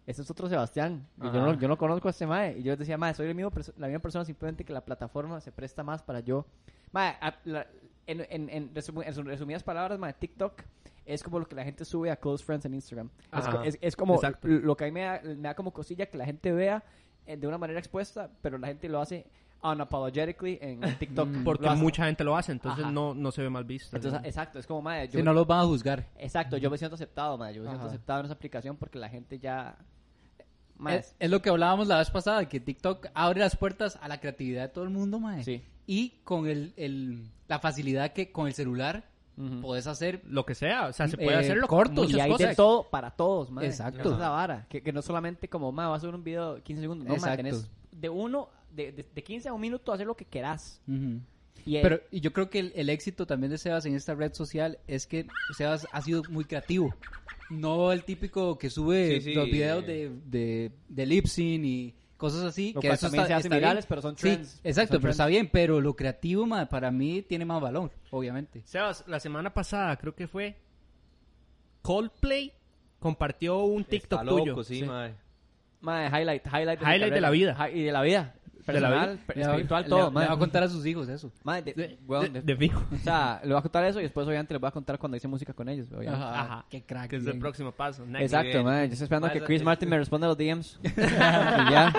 este 0.06 0.22
es 0.22 0.30
otro 0.30 0.48
Sebastián. 0.48 1.06
Y 1.18 1.24
Yo 1.26 1.32
no, 1.32 1.54
yo 1.54 1.68
no 1.68 1.76
conozco 1.76 2.08
a 2.08 2.10
este 2.10 2.26
mae. 2.26 2.58
Y 2.58 2.62
yo 2.62 2.76
decía, 2.76 2.96
mae, 2.96 3.14
soy 3.14 3.26
el 3.28 3.34
mismo 3.34 3.50
la 3.76 3.86
misma 3.88 4.00
persona, 4.00 4.24
simplemente 4.24 4.64
que 4.64 4.72
la 4.72 4.84
plataforma 4.84 5.40
se 5.40 5.52
presta 5.52 5.82
más 5.82 6.02
para 6.02 6.20
yo. 6.20 6.46
Mae, 6.92 7.16
a- 7.20 7.38
la- 7.44 7.66
en, 8.06 8.26
en, 8.30 8.48
en, 8.48 8.74
resumu- 8.74 9.04
en 9.06 9.26
resumidas 9.26 9.62
palabras, 9.62 9.98
mae, 9.98 10.14
TikTok 10.14 10.62
es 11.04 11.22
como 11.22 11.38
lo 11.38 11.46
que 11.46 11.54
la 11.54 11.64
gente 11.64 11.84
sube 11.84 12.10
a 12.10 12.16
Close 12.16 12.44
Friends 12.44 12.64
en 12.66 12.74
Instagram. 12.74 13.10
Es, 13.32 13.74
es, 13.74 13.78
es 13.82 13.96
como 13.96 14.14
Exacto. 14.16 14.48
lo 14.48 14.76
que 14.76 14.84
a 14.84 14.86
mí 14.88 14.92
me 14.92 15.02
da, 15.02 15.20
me 15.24 15.34
da 15.36 15.54
como 15.54 15.72
cosilla 15.72 16.06
que 16.06 16.16
la 16.18 16.24
gente 16.24 16.52
vea 16.52 16.82
eh, 17.26 17.36
de 17.36 17.46
una 17.46 17.56
manera 17.58 17.78
expuesta, 17.78 18.30
pero 18.42 18.56
la 18.58 18.66
gente 18.66 18.88
lo 18.88 19.00
hace 19.00 19.26
unapologetically 19.62 20.58
en 20.60 20.80
TikTok. 20.98 21.28
Mm. 21.28 21.44
Porque 21.44 21.66
Lo 21.66 21.76
mucha 21.76 22.04
gente 22.06 22.24
lo 22.24 22.36
hace, 22.36 22.52
entonces 22.52 22.84
Ajá. 22.84 22.92
no, 22.92 23.14
no 23.14 23.30
se 23.32 23.42
ve 23.42 23.50
mal 23.50 23.64
visto. 23.64 23.96
Entonces, 23.96 24.20
exacto, 24.24 24.58
es 24.58 24.66
como, 24.66 24.82
mae, 24.82 25.06
yo, 25.08 25.18
Si 25.18 25.22
no 25.22 25.32
los 25.32 25.46
van 25.46 25.60
a 25.60 25.64
juzgar. 25.64 26.06
exacto, 26.18 26.56
yo 26.56 26.70
me 26.70 26.78
siento 26.78 26.94
aceptado, 26.94 27.36
mae, 27.38 27.54
yo 27.54 27.62
me 27.62 27.68
siento 27.68 27.86
aceptado 27.86 28.20
en 28.20 28.26
esa 28.26 28.34
aplicación 28.34 28.76
porque 28.76 28.98
la 28.98 29.08
gente 29.08 29.38
ya... 29.38 29.76
Es, 30.88 31.16
es 31.18 31.28
lo 31.28 31.42
que 31.42 31.50
hablábamos 31.50 31.88
la 31.88 31.98
vez 31.98 32.08
pasada, 32.10 32.48
que 32.48 32.60
TikTok 32.60 33.08
abre 33.12 33.40
las 33.40 33.56
puertas 33.56 33.98
a 34.00 34.06
la 34.06 34.20
creatividad 34.20 34.62
de 34.62 34.68
todo 34.68 34.84
el 34.84 34.90
mundo, 34.90 35.18
mae. 35.18 35.42
Sí. 35.42 35.64
Y 35.88 36.20
con 36.22 36.46
el, 36.46 36.72
el- 36.76 37.28
la 37.48 37.58
facilidad 37.58 38.12
que 38.12 38.30
con 38.30 38.46
el 38.46 38.54
celular 38.54 39.04
Ujú. 39.36 39.60
podés 39.60 39.86
hacer 39.88 40.20
Lo 40.26 40.46
que 40.46 40.54
sea, 40.54 40.86
o 40.86 40.92
sea, 40.92 41.08
se 41.08 41.16
puede 41.16 41.32
Eh, 41.32 41.40
hacerlo 41.40 41.66
cortos, 41.66 42.04
muchas 42.04 42.16
y 42.18 42.20
hay 42.20 42.30
cosas. 42.30 42.48
de 42.50 42.54
todo 42.54 42.84
para 42.90 43.10
todos, 43.10 43.50
mae. 43.50 43.66
Exacto. 43.66 44.00
Esa 44.02 44.12
es 44.12 44.18
la 44.18 44.28
vara. 44.28 44.66
Que, 44.68 44.80
que 44.82 44.92
no 44.92 45.02
solamente 45.02 45.48
como, 45.48 45.72
mae, 45.72 45.88
vas 45.88 45.96
a 45.98 46.00
subir 46.02 46.14
un 46.14 46.22
video 46.22 46.54
de 46.54 46.62
15 46.62 46.80
segundos. 46.82 47.08
No, 47.08 47.14
Exacto. 47.14 47.36
tenés 47.38 47.68
de 47.90 48.08
uno, 48.08 48.48
de, 48.70 48.92
de, 48.92 49.04
de 49.14 49.22
15 49.22 49.48
a 49.48 49.52
un 49.52 49.60
minuto 49.60 49.92
hacer 49.92 50.06
lo 50.06 50.16
que 50.16 50.24
querás. 50.24 50.80
Ujú. 50.88 51.20
Y 51.66 51.76
eh, 51.76 51.80
Pero 51.82 52.00
y 52.10 52.20
yo 52.20 52.32
creo 52.32 52.48
que 52.50 52.60
el, 52.60 52.72
el 52.76 52.88
éxito 52.88 53.26
también 53.26 53.50
de 53.50 53.58
Sebas 53.58 53.84
en 53.86 53.94
esta 53.94 54.14
red 54.14 54.32
social 54.32 54.78
es 54.86 55.06
que 55.06 55.26
Sebas 55.56 55.86
ha 55.92 56.02
sido 56.02 56.22
muy 56.30 56.44
creativo. 56.44 56.94
No 57.50 57.92
el 57.92 58.04
típico 58.04 58.58
que 58.58 58.70
sube 58.70 59.16
Sí, 59.16 59.20
sí. 59.30 59.34
los 59.34 59.46
videos 59.46 59.86
de, 59.86 60.10
de, 60.26 60.70
de 60.88 61.06
lip 61.06 61.26
sync 61.26 61.64
y 61.64 61.94
cosas 62.16 62.44
así. 62.44 62.72
Lo 62.74 62.80
que 62.80 62.88
eso 62.88 63.06
también 63.06 63.22
está, 63.22 63.26
se 63.28 63.34
hacen 63.34 63.46
está 63.46 63.56
bien. 63.56 63.60
virales, 63.60 63.86
pero 63.86 64.02
son 64.02 64.14
trends. 64.14 64.48
Sí, 64.50 64.60
exacto, 64.64 64.94
Son 64.94 65.00
pero 65.02 65.10
está 65.12 65.24
trends. 65.24 65.40
bien. 65.40 65.50
Pero 65.52 65.80
lo 65.80 65.96
creativo 65.96 66.46
ma, 66.46 66.66
para 66.68 66.90
mí 66.90 67.22
tiene 67.22 67.44
más 67.44 67.60
valor, 67.60 67.90
obviamente. 68.10 68.62
Sebas, 68.64 69.04
la 69.06 69.18
semana 69.18 69.52
pasada 69.52 69.96
creo 69.96 70.14
que 70.14 70.26
fue 70.28 70.56
Coldplay 71.82 72.52
compartió 72.98 73.58
un 73.64 73.84
TikTok 73.84 74.20
Está 74.20 74.24
loco, 74.24 74.40
tuyo. 74.42 74.64
sí, 74.64 74.80
Sí. 74.80 74.84
mae. 74.84 75.14
mae, 75.80 76.06
highlight, 76.08 76.44
highlight, 76.46 76.80
de, 76.80 76.84
Highlight 76.86 77.12
de 77.14 77.20
la 77.20 77.30
vida. 77.30 77.56
Hi- 77.68 77.78
Y 77.78 77.82
de 77.84 77.92
la 77.92 78.02
vida. 78.02 78.34
De 78.74 78.80
la. 78.80 78.88
Personal, 78.88 79.18
per- 79.26 79.36
Le 79.36 79.42
va- 79.44 79.50
espiritual, 79.52 79.82
le- 79.84 79.88
todo, 79.88 80.04
le, 80.06 80.10
mae. 80.12 80.28
va 80.28 80.34
a 80.34 80.38
contar 80.38 80.62
a 80.62 80.68
sus 80.68 80.84
hijos 80.86 81.08
eso. 81.08 81.30
Mae, 81.44 81.62
de- 81.62 81.74
De, 81.74 81.98
weón, 82.06 82.24
de- 82.32 82.40
de- 82.40 82.42
de 82.42 82.56
fijo. 82.56 82.82
O 82.92 82.98
sea, 82.98 83.40
le 83.42 83.48
voy 83.50 83.58
a 83.58 83.62
contar 83.62 83.84
eso 83.84 84.00
y 84.00 84.02
después 84.04 84.26
obviamente 84.26 84.54
les 84.54 84.60
voy 84.60 84.68
a 84.68 84.72
contar 84.72 84.98
cuando 84.98 85.16
hice 85.16 85.28
música 85.28 85.52
con 85.52 85.68
ellos. 85.68 85.88
obviamente. 85.92 86.24
Ajá. 86.24 86.64
Qué 86.70 86.82
crack. 86.82 87.10
Que 87.10 87.16
es 87.16 87.22
el 87.22 87.30
bien. 87.30 87.40
próximo 87.40 87.72
paso. 87.72 88.04
Next. 88.06 88.22
Exacto, 88.32 88.62
mae. 88.64 88.86
Yo 88.88 88.92
estoy 88.92 89.04
esperando 89.04 89.30
que 89.32 89.40
Chris 89.42 89.62
Martin 89.62 89.88
me 89.88 89.98
responda 89.98 90.26
a 90.26 90.28
los 90.28 90.38
DMs. 90.38 90.78
y 90.84 91.70
ya. 91.70 91.92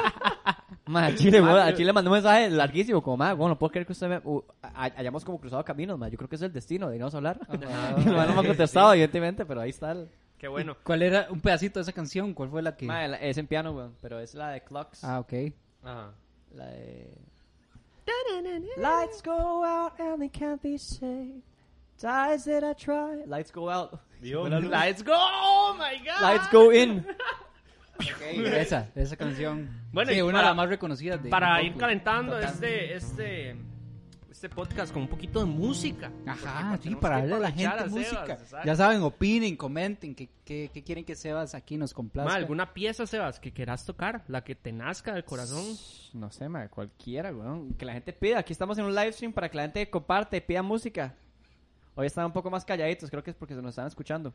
Mae, 0.85 1.11
a 1.11 1.15
Chile, 1.15 1.37
a 1.39 1.73
Chile 1.75 1.93
mandó 1.93 2.09
un 2.09 2.15
mensaje 2.15 2.49
larguísimo, 2.49 3.01
como, 3.03 3.17
mae, 3.17 3.33
bueno, 3.33 3.49
no 3.49 3.59
puedo 3.59 3.69
creer 3.71 3.85
que 3.85 3.93
usted 3.93 4.09
me... 4.09 4.21
uh, 4.23 4.43
hay- 4.73 4.91
hayamos 4.97 5.23
como 5.23 5.39
cruzado 5.39 5.63
caminos, 5.63 5.99
mae. 5.99 6.09
Yo 6.09 6.17
creo 6.17 6.27
que 6.27 6.35
es 6.35 6.41
el 6.41 6.51
destino, 6.51 6.87
deberíamos 6.87 7.13
hablar. 7.13 7.39
Ajá. 7.47 7.95
Y 7.97 8.01
el 8.07 8.15
no 8.15 8.33
me 8.33 8.41
ha 8.41 8.47
contestado, 8.47 8.93
evidentemente, 8.93 9.45
pero 9.45 9.61
ahí 9.61 9.69
está 9.69 9.91
el... 9.91 10.09
Qué 10.39 10.47
bueno. 10.47 10.77
¿Cuál 10.83 11.01
era 11.03 11.27
un 11.29 11.41
pedacito 11.41 11.79
de 11.79 11.83
esa 11.83 11.91
canción? 11.91 12.33
¿Cuál 12.33 12.49
fue 12.49 12.61
la 12.63 12.75
que...? 12.75 12.87
La- 12.87 13.17
es 13.17 13.37
en 13.37 13.45
piano, 13.45 13.71
weón, 13.71 13.93
pero 14.01 14.19
es 14.19 14.33
la 14.33 14.49
de 14.49 14.61
Clocks. 14.63 15.03
Ah, 15.03 15.19
ok. 15.19 15.33
Ajá. 15.83 16.11
La 16.55 16.65
de... 16.65 17.07
Lights 18.77 19.21
go 19.21 19.63
out 19.63 19.99
and 19.99 20.21
they 20.21 20.29
can't 20.29 20.61
be 20.61 20.77
saved. 20.77 21.43
Ties 21.97 22.45
that 22.45 22.63
I 22.63 22.73
try. 22.73 23.23
Lights 23.25 23.51
go 23.51 23.69
out. 23.69 23.99
Let's 24.21 25.01
go. 25.03 25.13
Oh 25.15 25.75
my 25.77 25.95
god. 26.03 26.21
Lights 26.21 26.47
go 26.51 26.71
in. 26.71 27.05
Esa, 28.45 28.87
esa 28.95 29.17
canción. 29.17 29.69
Bueno, 29.91 30.11
Sí, 30.11 30.17
y 30.17 30.21
una 30.21 30.31
para- 30.31 30.41
de 30.43 30.47
las 30.49 30.55
más 30.55 30.69
reconocidas. 30.69 31.21
De 31.21 31.29
Para 31.29 31.61
ir 31.61 31.75
calentando 31.75 32.39
este 32.39 32.95
este 32.95 33.55
este 34.39 34.47
podcast 34.47 34.93
con 34.93 35.01
un 35.01 35.09
poquito 35.09 35.41
de 35.41 35.45
música. 35.45 36.13
Ajá, 36.25 36.69
Porque 36.71 36.87
sí, 36.87 36.95
para 36.95 37.17
que 37.21 37.27
darle 37.27 37.35
a 37.35 37.39
la 37.39 37.51
gente 37.51 37.67
a 37.67 37.77
Sebas, 37.79 37.91
música. 37.91 38.33
exacto. 38.35 38.65
ya 38.65 38.75
saben, 38.77 39.01
opinen, 39.01 39.57
comenten, 39.57 40.15
qué, 40.15 40.29
qué, 40.45 40.71
qué 40.73 40.81
quieren 40.81 41.03
que 41.03 41.13
Sebas 41.13 41.55
aquí 41.55 41.75
nos 41.75 41.91
Ma, 41.91 41.95
complazca. 41.97 42.35
alguna 42.35 42.73
pieza, 42.73 43.05
Sebas, 43.05 43.37
que 43.41 43.51
quieras 43.51 43.85
tocar, 43.85 44.23
la 44.29 44.41
que 44.45 44.55
te 44.55 44.71
nazca 44.71 45.13
del 45.13 45.25
corazón. 45.25 45.65
No 46.13 46.31
sé, 46.31 46.47
mae, 46.47 46.69
cualquiera, 46.69 47.33
weón. 47.33 47.73
Que 47.73 47.83
la 47.83 47.91
gente 47.91 48.13
pida. 48.13 48.39
Aquí 48.39 48.53
estamos 48.53 48.77
en 48.77 48.85
un 48.85 48.95
live 48.95 49.11
stream 49.11 49.33
para 49.33 49.49
que 49.49 49.57
la 49.57 49.63
gente 49.63 49.89
comparte 49.89 50.37
y 50.37 50.41
pida 50.41 50.63
música. 50.63 51.13
Hoy 51.95 52.07
están 52.07 52.25
un 52.27 52.31
poco 52.31 52.49
más 52.49 52.63
calladitos, 52.63 53.09
creo 53.09 53.21
que 53.21 53.31
es 53.31 53.35
porque 53.35 53.55
se 53.55 53.61
nos 53.61 53.71
están 53.71 53.87
escuchando. 53.87 54.33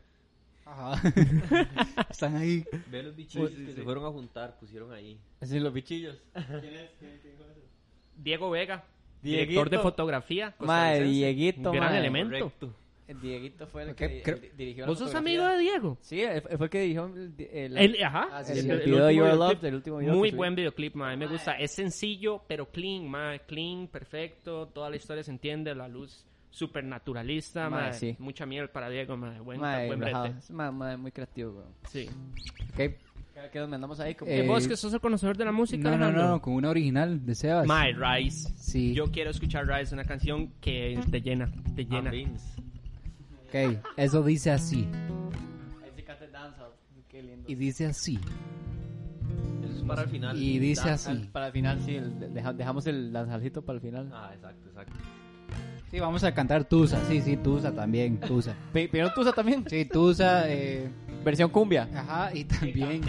Ajá. 0.66 1.00
Están 2.10 2.36
ahí. 2.36 2.64
Ve 2.90 3.02
los 3.02 3.16
bichillos 3.16 3.50
que 3.50 3.72
se 3.74 3.82
fueron 3.82 4.04
a 4.04 4.08
juntar, 4.08 4.58
pusieron 4.58 4.92
ahí. 4.92 5.18
Así 5.40 5.58
los 5.60 5.72
bichillos. 5.72 6.18
Diego 8.16 8.50
Vega, 8.50 8.84
Dieguito. 9.24 9.48
director 9.50 9.70
de 9.70 9.78
fotografía. 9.78 10.54
Mae. 10.60 11.02
Dieguito, 11.02 11.72
Gran 11.72 11.90
mae. 11.90 11.98
elemento. 11.98 12.30
Correcto. 12.38 12.74
El 13.06 13.20
Dieguito 13.20 13.66
fue 13.66 13.82
el 13.82 13.94
que 13.94 14.08
di- 14.08 14.22
dirigió 14.56 14.84
la 14.84 14.86
¿Vos 14.88 14.98
sos 14.98 15.08
fotografía. 15.12 15.18
amigo 15.44 15.54
de 15.54 15.58
Diego? 15.62 15.98
Sí, 16.00 16.22
él 16.22 16.40
fue 16.40 16.66
el 16.66 16.70
que 16.70 16.80
dirigió 16.80 17.04
el, 17.14 17.34
el, 17.38 17.76
El- 17.76 18.02
ajá. 18.04 18.28
Ah, 18.32 18.44
sí, 18.44 18.52
el 18.58 18.64
video 18.64 18.76
último 18.78 18.96
de 19.04 19.14
Your 19.14 19.24
videoclip. 19.26 19.38
Love, 19.52 19.60
del 19.60 19.74
último 19.74 19.96
video 19.98 20.14
Muy 20.14 20.28
subí. 20.30 20.36
buen 20.38 20.54
videoclip, 20.54 20.94
mae. 20.94 21.16
Me 21.18 21.26
gusta. 21.26 21.52
Es 21.58 21.72
sencillo, 21.72 22.42
pero 22.48 22.70
clean, 22.70 23.06
mae. 23.06 23.40
Clean, 23.40 23.88
perfecto. 23.88 24.68
Toda 24.68 24.88
la 24.88 24.96
historia 24.96 25.22
se 25.22 25.30
entiende. 25.32 25.74
La 25.74 25.86
luz 25.86 26.24
súper 26.48 26.84
naturalista, 26.84 27.68
mae. 27.68 27.92
sí. 27.92 28.16
Mucha 28.18 28.46
miel 28.46 28.70
para 28.70 28.88
Diego, 28.88 29.18
mae. 29.18 29.38
Buen, 29.40 29.60
Mae, 29.60 29.86
buen 29.86 30.00
rajado. 30.00 30.26
Es 30.38 30.50
muy 30.98 31.12
creativo, 31.12 31.52
weón. 31.52 31.74
Sí. 31.90 32.08
Ok. 32.72 32.94
¿Qué, 33.34 33.40
qué 33.52 33.58
nos 33.58 33.68
mandamos 33.68 33.98
ahí? 34.00 34.14
Como 34.14 34.30
Eh, 34.30 34.44
¿Y 34.44 34.46
vos 34.48 34.66
que 34.68 34.76
sos 34.76 34.92
el 34.94 35.00
conocedor 35.00 35.36
de 35.36 35.44
la 35.44 35.52
música, 35.52 35.90
No, 35.96 36.10
no, 36.10 36.12
no, 36.28 36.40
con 36.40 36.54
una 36.54 36.70
original 36.70 37.24
de 37.26 37.34
Sebas. 37.34 37.66
My 37.66 37.92
Rise. 37.92 38.52
Sí. 38.56 38.94
Yo 38.94 39.10
quiero 39.10 39.30
escuchar 39.30 39.66
Rise, 39.66 39.92
una 39.94 40.04
canción 40.04 40.52
que 40.60 41.00
te 41.10 41.20
llena, 41.20 41.50
te 41.74 41.84
llena. 41.84 42.10
Ah, 42.10 42.12
Vince. 42.12 42.60
Ok, 43.48 43.78
eso 43.96 44.22
dice 44.22 44.50
así. 44.52 44.88
Ahí 45.82 45.90
se 45.94 46.04
canta 46.04 46.24
el 46.24 46.32
dancehall. 46.32 46.72
Qué 47.08 47.22
lindo. 47.22 47.44
Y 47.50 47.54
dice 47.56 47.86
así. 47.86 48.18
Eso 49.64 49.76
es 49.78 49.82
para 49.82 50.02
el 50.02 50.08
final. 50.08 50.36
Y 50.40 50.58
dice 50.58 50.90
así. 50.90 51.10
Al- 51.10 51.28
para 51.28 51.46
el 51.48 51.52
final, 51.52 51.80
sí. 51.80 51.96
el- 51.96 52.32
deja- 52.34 52.52
dejamos 52.52 52.86
el 52.86 53.12
danzalcito 53.12 53.62
para 53.62 53.76
el 53.76 53.82
final. 53.82 54.10
Ah, 54.12 54.30
exacto, 54.34 54.68
exacto. 54.68 54.92
Sí, 55.90 56.00
vamos 56.00 56.24
a 56.24 56.34
cantar 56.34 56.64
Tusa. 56.64 57.04
Sí, 57.06 57.20
sí, 57.20 57.36
Tusa 57.36 57.72
también. 57.72 58.18
Tusa. 58.18 58.54
Pe- 58.72 58.88
¿Pero 58.90 59.12
Tusa 59.12 59.32
también? 59.32 59.64
Sí, 59.68 59.84
Tusa. 59.84 60.50
Eh, 60.50 60.88
Versión 61.24 61.50
cumbia. 61.50 61.88
ajá, 61.94 62.34
y 62.34 62.44
también. 62.44 63.02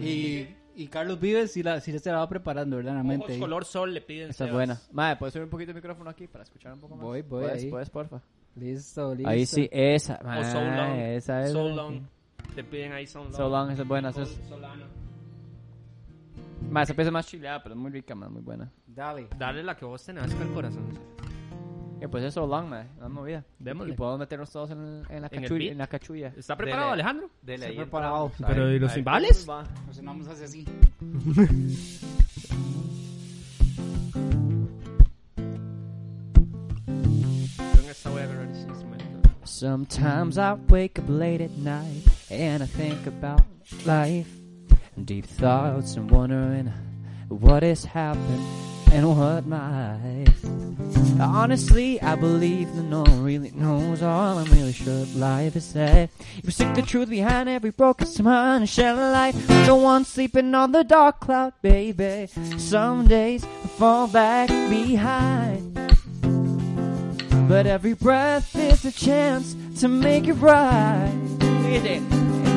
Y, 0.00 0.46
y 0.76 0.86
Carlos 0.88 1.20
Vives 1.20 1.52
sí, 1.52 1.62
la, 1.62 1.80
sí 1.80 1.98
se 1.98 2.10
la 2.10 2.18
va 2.18 2.28
preparando, 2.28 2.76
verdaderamente. 2.76 3.24
Ojos 3.26 3.38
color 3.38 3.64
sol 3.64 3.92
le 3.92 4.00
piden. 4.00 4.30
Esa 4.30 4.46
es 4.46 4.52
buena. 4.52 4.80
Mae, 4.92 5.16
¿puedes 5.16 5.32
subir 5.32 5.44
un 5.44 5.50
poquito 5.50 5.70
el 5.72 5.74
micrófono 5.76 6.08
aquí 6.10 6.26
para 6.26 6.44
escuchar 6.44 6.72
un 6.72 6.80
poco 6.80 6.96
más? 6.96 7.04
Voy, 7.04 7.22
voy, 7.22 7.42
¿Puedes, 7.42 7.64
ahí. 7.64 7.70
puedes, 7.70 7.90
porfa. 7.90 8.20
Listo, 8.56 9.14
listo. 9.14 9.28
Ahí 9.28 9.46
sí, 9.46 9.68
esa. 9.72 10.18
O 10.22 10.24
mae, 10.24 10.44
So 10.50 10.60
Long. 10.60 10.98
Esa 10.98 11.42
es. 11.44 11.52
So 11.52 11.68
Long. 11.68 12.00
Te 12.54 12.64
piden 12.64 12.92
ahí 12.92 13.06
So 13.06 13.22
Long. 13.24 13.32
So 13.32 13.48
Long, 13.48 13.70
esa 13.70 13.82
es 13.82 13.88
buena. 13.88 14.08
Esa 14.10 14.22
es... 14.22 14.40
Solano. 14.48 14.86
Mae, 16.70 16.84
esa 16.84 16.94
pieza 16.94 17.08
es 17.08 17.12
más 17.12 17.26
chileada, 17.26 17.62
pero 17.62 17.74
es 17.74 17.80
muy 17.80 17.90
rica, 17.90 18.14
man, 18.14 18.32
muy 18.32 18.42
buena. 18.42 18.70
Dale. 18.86 19.28
Dale 19.36 19.62
la 19.62 19.76
que 19.76 19.84
vos 19.84 20.04
tenés 20.04 20.32
con 20.34 20.42
el 20.46 20.52
corazón. 20.54 20.84
Eh, 20.92 21.39
pues 22.08 22.24
es 22.24 22.36
Long, 22.36 22.68
mae, 22.68 22.86
una 22.98 23.08
movida. 23.08 23.44
Démosle. 23.58 23.92
Y 23.92 23.96
podemos 23.96 24.18
meternos 24.20 24.50
todos 24.50 24.70
en, 24.70 24.78
en 25.08 25.22
la, 25.22 25.28
En 25.30 25.34
el 25.34 25.40
cachulla, 25.42 25.58
beat. 25.58 25.72
en 25.72 25.78
la 25.78 25.86
cachulla. 25.86 26.32
¿Está 26.36 26.56
preparado, 26.56 26.90
Dele. 26.90 27.02
Alejandro? 27.02 27.30
Dele 27.42 27.66
Estoy 27.66 27.76
preparado. 27.76 28.26
entramos. 28.26 28.54
Pero, 28.54 28.66
A 28.68 28.72
¿y 28.74 28.78
los 28.78 28.90
a 28.90 28.94
timbales? 28.94 29.46
va. 29.48 29.64
Pues 29.86 30.02
vamos 30.04 30.28
a 30.28 30.30
hacer 30.32 30.44
así. 30.46 30.64
Yo 37.84 37.90
esta 37.90 38.10
voy 38.10 38.20
a 38.22 38.24
agarrar 38.24 38.46
instrumento. 38.46 39.30
Sometimes 39.44 40.38
I 40.38 40.54
wake 40.68 40.98
up 40.98 41.08
late 41.08 41.40
at 41.42 41.50
night 41.58 42.02
and 42.30 42.62
I 42.62 42.66
think 42.66 43.06
about 43.06 43.42
life, 43.86 44.28
deep 45.04 45.26
thoughts 45.26 45.96
and 45.96 46.10
wondering 46.10 46.72
what 47.28 47.62
has 47.62 47.84
happened 47.84 48.42
and 48.92 49.06
what 49.16 49.46
my 49.46 49.96
might. 49.98 50.69
Honestly, 51.18 52.00
I 52.02 52.14
believe 52.14 52.74
that 52.76 52.82
no 52.82 53.02
one 53.02 53.22
really 53.22 53.50
knows 53.52 54.02
all 54.02 54.38
I'm 54.38 54.50
really 54.52 54.72
sure 54.72 55.04
life 55.14 55.56
is 55.56 55.64
sad. 55.64 56.10
You 56.42 56.50
stick 56.50 56.74
the 56.74 56.82
truth 56.82 57.08
behind 57.10 57.48
every 57.48 57.70
broken 57.70 58.06
smile 58.06 58.56
and 58.56 58.68
shine 58.68 58.98
a 58.98 59.10
light. 59.10 59.34
I'm 59.48 59.66
the 59.66 59.74
one 59.74 60.04
sleeping 60.04 60.54
on 60.54 60.72
the 60.72 60.84
dark 60.84 61.20
cloud, 61.20 61.54
baby. 61.62 62.28
Some 62.58 63.06
days 63.06 63.44
I 63.44 63.66
fall 63.78 64.06
back 64.06 64.48
behind. 64.48 65.74
But 67.48 67.66
every 67.66 67.94
breath 67.94 68.54
is 68.54 68.84
a 68.84 68.92
chance 68.92 69.56
to 69.80 69.88
make 69.88 70.28
it 70.28 70.34
right. 70.34 71.10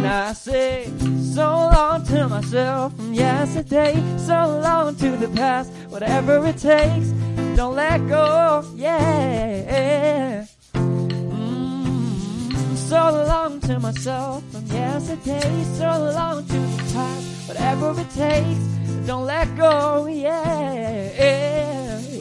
And 0.04 0.12
I 0.12 0.34
say 0.34 0.92
so 1.34 1.70
long 1.72 2.04
to 2.08 2.28
myself 2.28 2.94
from 2.98 3.14
yesterday, 3.14 3.94
so 4.18 4.60
long 4.62 4.98
to 4.98 5.16
the 5.16 5.30
past, 5.30 5.72
whatever 5.88 6.46
it 6.46 6.58
takes. 6.58 7.08
Don't 7.56 7.76
let 7.76 8.06
go, 8.10 8.66
yeah. 8.76 10.44
Mm, 10.74 12.76
so 12.76 13.26
long 13.30 13.62
to 13.62 13.80
myself 13.80 14.44
from 14.52 14.66
yesterday, 14.66 15.64
so 15.78 16.12
long 16.14 16.46
to 16.48 16.60
the 16.60 16.94
past, 16.94 17.48
whatever 17.48 17.98
it 17.98 18.10
takes. 18.10 18.60
Don't 19.08 19.26
let 19.26 19.56
go, 19.56 20.08
yeah. 20.08 21.12
Es, 21.16 22.20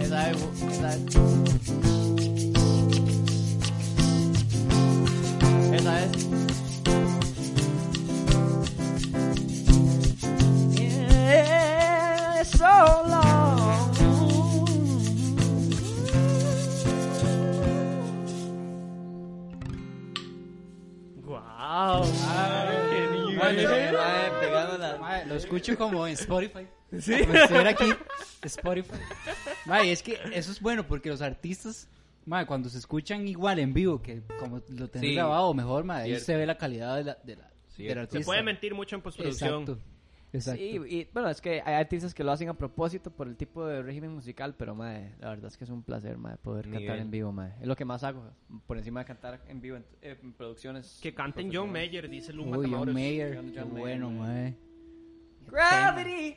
esa 0.00 0.30
es. 0.30 0.36
Esa 0.68 1.47
escucho 25.56 25.76
como 25.78 26.06
en 26.06 26.12
Spotify. 26.14 26.66
Sí. 26.98 27.18
Como 27.20 27.34
estuviera 27.34 27.70
aquí, 27.70 27.84
Spotify. 28.42 28.94
Mae, 29.66 29.92
es 29.92 30.02
que 30.02 30.18
eso 30.32 30.50
es 30.52 30.60
bueno 30.60 30.86
porque 30.86 31.08
los 31.10 31.20
artistas, 31.20 31.88
mae, 32.24 32.46
cuando 32.46 32.68
se 32.68 32.78
escuchan 32.78 33.26
igual 33.28 33.58
en 33.58 33.72
vivo 33.74 34.00
que 34.00 34.22
como 34.38 34.62
lo 34.68 34.88
tenés 34.88 35.08
Sí. 35.10 35.14
grabado 35.14 35.52
mejor, 35.54 35.84
mae, 35.84 36.02
ahí 36.04 36.08
Cierto. 36.10 36.24
se 36.26 36.36
ve 36.36 36.46
la 36.46 36.56
calidad 36.56 36.96
de 36.96 37.04
la, 37.04 37.18
de 37.22 37.36
la, 37.36 37.50
del 37.76 37.98
artista. 37.98 38.18
Se 38.20 38.24
puede 38.24 38.42
mentir 38.42 38.74
mucho 38.74 38.96
en 38.96 39.02
postproducción. 39.02 39.62
Exacto. 39.62 39.78
Exacto. 40.30 40.60
Sí, 40.60 40.78
y 40.88 41.08
bueno, 41.14 41.30
es 41.30 41.40
que 41.40 41.62
hay 41.64 41.74
artistas 41.74 42.12
que 42.12 42.22
lo 42.22 42.30
hacen 42.32 42.50
a 42.50 42.54
propósito 42.54 43.10
por 43.10 43.28
el 43.28 43.36
tipo 43.36 43.66
de 43.66 43.82
régimen 43.82 44.12
musical, 44.12 44.54
pero 44.58 44.74
mae, 44.74 45.14
la 45.20 45.30
verdad 45.30 45.46
es 45.46 45.56
que 45.56 45.64
es 45.64 45.70
un 45.70 45.82
placer, 45.82 46.18
mae, 46.18 46.36
poder 46.36 46.68
cantar 46.70 46.98
en 46.98 47.10
vivo, 47.10 47.32
mae. 47.32 47.54
Es 47.60 47.66
lo 47.66 47.74
que 47.74 47.86
más 47.86 48.04
hago, 48.04 48.30
por 48.66 48.76
encima 48.76 49.00
de 49.00 49.06
cantar 49.06 49.40
en 49.48 49.60
vivo 49.62 49.76
en, 49.78 49.84
eh, 50.02 50.18
en 50.22 50.32
producciones. 50.34 50.98
Que 51.02 51.14
canten 51.14 51.50
John. 51.52 51.72
Mayer, 51.72 52.08
dice 52.10 52.32
Luma 52.34 52.58
Uy, 52.58 52.70
John. 52.70 52.92
Mayer, 52.92 53.36
John 53.36 53.50
qué 53.52 53.60
Mayer, 53.60 53.78
bueno, 53.78 54.10
mae. 54.10 54.54
Gravity. 55.50 56.36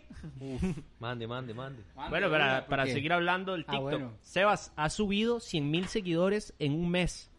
Mande, 0.99 1.27
mande, 1.27 1.53
mande. 1.53 1.83
Bueno, 2.09 2.29
para, 2.29 2.65
para 2.67 2.85
seguir 2.85 3.11
hablando 3.13 3.53
del 3.53 3.65
Ah, 3.67 3.71
TikTok. 3.71 3.81
bueno. 3.83 4.13
Sebas 4.21 4.71
ha 4.75 4.89
subido 4.89 5.39
100 5.39 5.71
mil 5.71 5.85
seguidores 5.87 6.53
en 6.59 6.73
un 6.73 6.89
mes. 6.89 7.31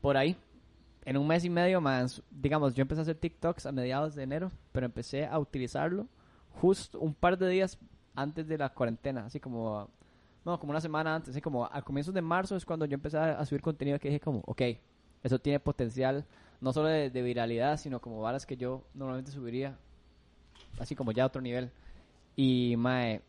Por 0.00 0.16
ahí. 0.16 0.36
En 1.04 1.16
un 1.16 1.26
mes 1.26 1.44
y 1.44 1.50
medio 1.50 1.80
más, 1.80 2.22
digamos, 2.30 2.74
yo 2.74 2.82
empecé 2.82 3.00
a 3.00 3.02
hacer 3.02 3.16
TikToks 3.16 3.64
a 3.66 3.72
mediados 3.72 4.14
de 4.14 4.24
enero, 4.24 4.52
pero 4.72 4.84
empecé 4.84 5.26
a 5.26 5.38
utilizarlo 5.38 6.06
justo 6.60 7.00
un 7.00 7.14
par 7.14 7.38
de 7.38 7.48
días 7.48 7.78
antes 8.14 8.46
de 8.46 8.58
la 8.58 8.68
cuarentena, 8.68 9.24
así 9.24 9.40
como, 9.40 9.88
no, 10.44 10.58
como 10.60 10.70
una 10.70 10.80
semana 10.82 11.14
antes, 11.14 11.30
así 11.30 11.40
como 11.40 11.64
a 11.64 11.80
comienzos 11.82 12.12
de 12.12 12.20
marzo 12.20 12.56
es 12.56 12.66
cuando 12.66 12.84
yo 12.84 12.94
empecé 12.94 13.16
a, 13.16 13.42
subir 13.46 13.62
contenido 13.62 13.98
que 13.98 14.08
dije 14.08 14.20
como, 14.20 14.42
ok, 14.44 14.60
eso 15.22 15.38
tiene 15.38 15.60
potencial 15.60 16.26
no 16.60 16.72
solo 16.74 16.88
de, 16.88 17.08
de 17.08 17.22
viralidad, 17.22 17.78
sino 17.78 18.00
como 18.00 18.20
varas 18.20 18.44
que 18.44 18.56
yo 18.58 18.84
normalmente 18.92 19.30
subiría, 19.30 19.78
así 20.80 20.94
como 20.94 21.12
ya 21.12 21.24
a 21.24 21.26
otro 21.26 21.40
nivel. 21.40 21.70
Y, 22.36 22.76
mae, 22.76 23.22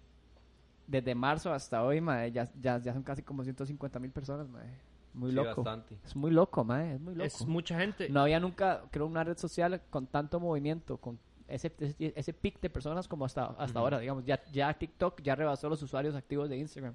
desde 0.87 1.15
marzo 1.15 1.51
hasta 1.53 1.83
hoy, 1.83 2.01
mae, 2.01 2.31
ya, 2.31 2.49
ya, 2.61 2.79
ya 2.79 2.93
son 2.93 3.03
casi 3.03 3.21
como 3.23 3.43
150 3.43 3.99
mil 3.99 4.11
personas, 4.11 4.47
mae. 4.49 4.67
Muy 5.13 5.31
Sí, 5.31 5.35
loco. 5.35 5.63
bastante. 5.63 5.97
Es 6.05 6.15
muy 6.15 6.31
loco, 6.31 6.63
mae, 6.63 6.93
es 6.93 7.01
muy 7.01 7.15
loco. 7.15 7.25
Es 7.25 7.45
mucha 7.45 7.79
gente. 7.79 8.09
No 8.09 8.21
había 8.21 8.39
nunca, 8.39 8.83
creo, 8.91 9.05
una 9.07 9.23
red 9.23 9.37
social 9.37 9.81
con 9.89 10.05
tanto 10.07 10.39
movimiento, 10.39 10.97
con 10.97 11.17
ese, 11.47 11.73
ese, 11.79 12.13
ese 12.15 12.33
pic 12.33 12.59
de 12.61 12.69
personas 12.69 13.07
como 13.07 13.25
hasta, 13.25 13.45
hasta 13.45 13.79
ahora, 13.79 13.99
digamos. 13.99 14.23
Ya, 14.25 14.39
ya 14.51 14.71
TikTok 14.73 15.21
ya 15.21 15.35
rebasó 15.35 15.67
los 15.67 15.81
usuarios 15.81 16.15
activos 16.15 16.47
de 16.49 16.57
Instagram. 16.57 16.93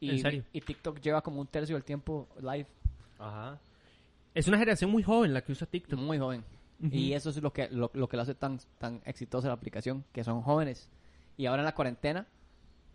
Y, 0.00 0.10
¿En 0.10 0.18
serio? 0.18 0.44
Y 0.52 0.60
TikTok 0.60 0.98
lleva 1.00 1.22
como 1.22 1.40
un 1.40 1.46
tercio 1.46 1.76
del 1.76 1.84
tiempo 1.84 2.28
live. 2.40 2.66
Ajá. 3.20 3.60
Es 4.34 4.48
una 4.48 4.58
generación 4.58 4.90
muy 4.90 5.04
joven 5.04 5.32
la 5.32 5.42
que 5.42 5.52
usa 5.52 5.66
TikTok. 5.66 6.00
Muy 6.00 6.18
joven. 6.18 6.42
Y 6.90 7.12
eso 7.12 7.30
es 7.30 7.40
lo 7.42 7.52
que, 7.52 7.68
lo, 7.70 7.90
lo 7.94 8.08
que 8.08 8.16
lo 8.16 8.22
hace 8.24 8.34
tan, 8.34 8.58
tan 8.78 9.00
exitosa 9.04 9.48
la 9.48 9.54
aplicación, 9.54 10.04
que 10.12 10.24
son 10.24 10.42
jóvenes. 10.42 10.88
Y 11.36 11.46
ahora 11.46 11.62
en 11.62 11.66
la 11.66 11.74
cuarentena, 11.74 12.26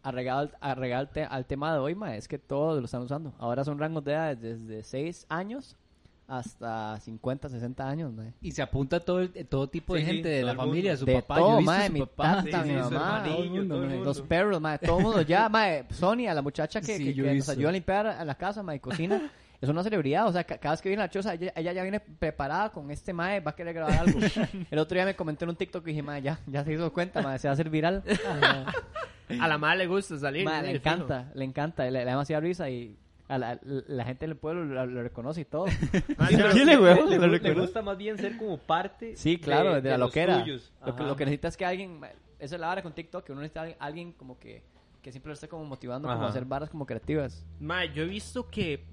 arreglado, 0.03 0.49
al- 0.61 1.09
te- 1.09 1.23
al 1.23 1.45
tema 1.45 1.73
de 1.73 1.79
hoy, 1.79 1.95
ma, 1.95 2.15
es 2.15 2.27
que 2.27 2.37
todos 2.37 2.79
lo 2.79 2.85
están 2.85 3.01
usando. 3.01 3.33
Ahora 3.39 3.63
son 3.63 3.79
rangos 3.79 4.03
de 4.03 4.11
edades 4.13 4.41
desde 4.41 4.83
6 4.83 5.25
años 5.29 5.75
hasta 6.27 6.99
50, 6.99 7.47
60 7.49 7.87
años, 7.89 8.11
mae. 8.11 8.33
Y 8.41 8.51
se 8.51 8.61
apunta 8.61 8.99
todo, 8.99 9.21
el- 9.21 9.31
todo 9.47 9.67
tipo 9.69 9.93
de 9.93 10.01
Sí, 10.01 10.05
sí, 10.07 10.11
gente 10.13 10.29
de 10.29 10.43
la 10.43 10.55
familia, 10.55 10.97
su 10.97 11.05
de 11.05 11.21
papá, 11.21 11.35
todo, 11.37 11.59
yo 11.59 11.65
mae, 11.65 11.87
su 11.87 11.93
mi 11.93 11.99
papá. 12.01 12.43
tata, 12.43 12.63
Sí, 12.63 12.69
mi 12.69 12.75
mamá, 12.75 13.23
hermanillo, 13.25 13.67
todo 13.67 13.83
el 13.83 13.89
mundo. 13.89 14.03
los 14.05 14.21
perros, 14.21 14.61
mae, 14.61 14.77
todo 14.79 14.97
el 14.97 15.03
mundo 15.05 15.21
ya, 15.21 15.47
mae, 15.47 15.85
Sonia, 15.91 16.33
la 16.33 16.41
muchacha 16.41 16.81
que, 16.81 16.97
Sí, 16.97 17.13
que- 17.15 17.33
nos 17.35 17.47
ayuda 17.49 17.69
a 17.69 17.71
limpiar 17.71 18.07
a 18.07 18.25
la 18.25 18.35
casa, 18.35 18.61
mae, 18.61 18.81
cocina, 18.81 19.31
es 19.59 19.69
una 19.69 19.83
celebridad, 19.83 20.27
o 20.27 20.31
sea, 20.31 20.43
ca- 20.43 20.57
cada 20.57 20.73
vez 20.73 20.81
que 20.81 20.89
viene 20.89 21.01
la 21.03 21.09
choza, 21.09 21.33
ella, 21.33 21.51
ella 21.55 21.73
ya 21.73 21.81
viene 21.81 21.99
preparada 21.99 22.71
con 22.71 22.91
este 22.91 23.11
mae, 23.13 23.39
va 23.39 23.51
a 23.51 23.55
querer 23.55 23.73
grabar 23.73 23.97
algo. 23.99 24.19
El 24.71 24.79
otro 24.79 24.95
día 24.95 25.05
me 25.05 25.15
comenté 25.15 25.45
en 25.45 25.49
un 25.49 25.55
TikTok 25.55 25.83
y 25.87 25.91
dije, 25.91 26.03
mae, 26.03 26.21
ya, 26.21 26.39
ya 26.45 26.63
se 26.63 26.73
hizo 26.73 26.93
cuenta, 26.93 27.21
mae, 27.21 27.39
se 27.39 27.47
va 27.47 27.51
a 27.51 27.53
hacer 27.53 27.69
viral. 27.69 28.03
A 29.41 29.47
la 29.47 29.57
madre 29.57 29.79
le 29.79 29.87
gusta 29.87 30.17
salir. 30.17 30.45
Mae, 30.45 30.61
sí, 30.61 30.67
le 30.67 30.77
encanta, 30.77 31.31
le 31.33 31.43
encanta, 31.45 31.83
le, 31.83 31.91
le 31.91 32.05
da 32.05 32.11
demasiada 32.11 32.39
risa 32.39 32.69
y 32.69 32.95
a 33.27 33.37
la, 33.37 33.59
la 33.61 34.05
gente 34.05 34.25
del 34.25 34.37
pueblo 34.37 34.63
lo, 34.63 34.85
lo 34.85 35.03
reconoce 35.03 35.41
y 35.41 35.45
todo. 35.45 35.65
Ah, 36.17 36.27
Sí, 36.29 36.37
le- 36.63 36.77
le, 36.77 37.39
le 37.39 37.53
gusta 37.53 37.81
más 37.81 37.97
bien 37.97 38.17
ser 38.17 38.37
como 38.37 38.57
parte 38.57 39.17
Sí, 39.17 39.37
claro, 39.37 39.81
de, 39.81 39.89
la 39.89 39.97
loquera. 39.97 40.45
Lo 40.85 40.95
que, 40.95 41.03
lo 41.03 41.15
que 41.17 41.25
necesita 41.25 41.49
es 41.49 41.57
que 41.57 41.65
alguien, 41.65 41.99
esa 42.39 42.55
es 42.55 42.61
la 42.61 42.67
vara 42.67 42.81
con 42.81 42.93
TikTok, 42.93 43.25
que 43.25 43.31
uno 43.33 43.41
necesita 43.41 43.65
alguien, 43.79 44.13
como 44.13 44.39
que, 44.39 44.63
que 45.01 45.11
siempre 45.11 45.29
lo 45.29 45.33
esté 45.33 45.49
como 45.49 45.65
motivando 45.65 46.07
como 46.07 46.21
a 46.21 46.23
Ajá. 46.23 46.29
hacer 46.29 46.45
varas 46.45 46.69
como 46.69 46.85
creativas. 46.85 47.45
Mae, 47.59 47.91
yo 47.93 48.03
he 48.03 48.07
visto 48.07 48.47
que 48.49 48.85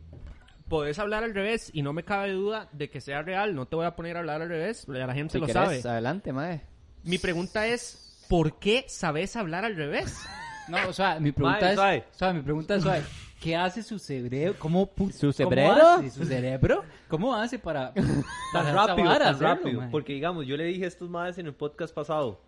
podés 0.68 0.98
hablar 0.98 1.24
al 1.24 1.34
revés 1.34 1.70
y 1.72 1.82
no 1.82 1.92
me 1.92 2.02
cabe 2.04 2.32
duda 2.32 2.68
de 2.72 2.88
que 2.90 3.00
sea 3.00 3.22
real. 3.22 3.54
No 3.54 3.66
te 3.66 3.76
voy 3.76 3.86
a 3.86 3.94
poner 3.96 4.16
a 4.16 4.20
hablar 4.20 4.42
al 4.42 4.48
revés, 4.48 4.86
ya 4.86 5.06
la 5.06 5.14
gente 5.14 5.32
Si 5.32 5.38
lo 5.38 5.46
querés, 5.46 5.82
sabe. 5.82 5.82
adelante, 5.88 6.32
mae. 6.32 6.62
Mi 7.02 7.18
pregunta 7.18 7.66
es, 7.66 8.24
¿por 8.28 8.58
qué 8.58 8.84
sabes 8.88 9.36
hablar 9.36 9.64
al 9.64 9.76
revés? 9.76 10.16
No, 10.66 10.78
o 10.88 10.94
sea, 10.94 11.20
mi 11.20 11.30
pregunta 11.30 11.60
Mae, 11.60 11.68
es, 11.72 11.74
suave. 11.76 12.04
o 12.10 12.18
sea, 12.18 12.32
mi 12.32 12.40
pregunta 12.40 12.74
es, 12.76 12.82
suave, 12.82 13.02
¿qué 13.38 13.54
hace 13.54 13.82
su 13.82 13.98
cerebro? 13.98 14.56
¿Cómo 14.58 14.88
¿Su 15.12 15.30
cerebro? 15.30 16.02
¿Su 16.10 16.24
cerebro? 16.24 16.84
¿Cómo 17.06 17.34
hace 17.34 17.58
para, 17.58 17.92
para 18.54 18.64
tan 18.64 18.74
rápido, 18.74 19.12
tan 19.12 19.22
hacerlo, 19.22 19.48
rápido. 19.48 19.82
Porque 19.90 20.14
digamos, 20.14 20.46
yo 20.46 20.56
le 20.56 20.64
dije 20.64 20.86
a 20.86 20.88
estos 20.88 21.10
madres 21.10 21.36
en 21.36 21.48
el 21.48 21.52
podcast 21.52 21.94
pasado, 21.94 22.40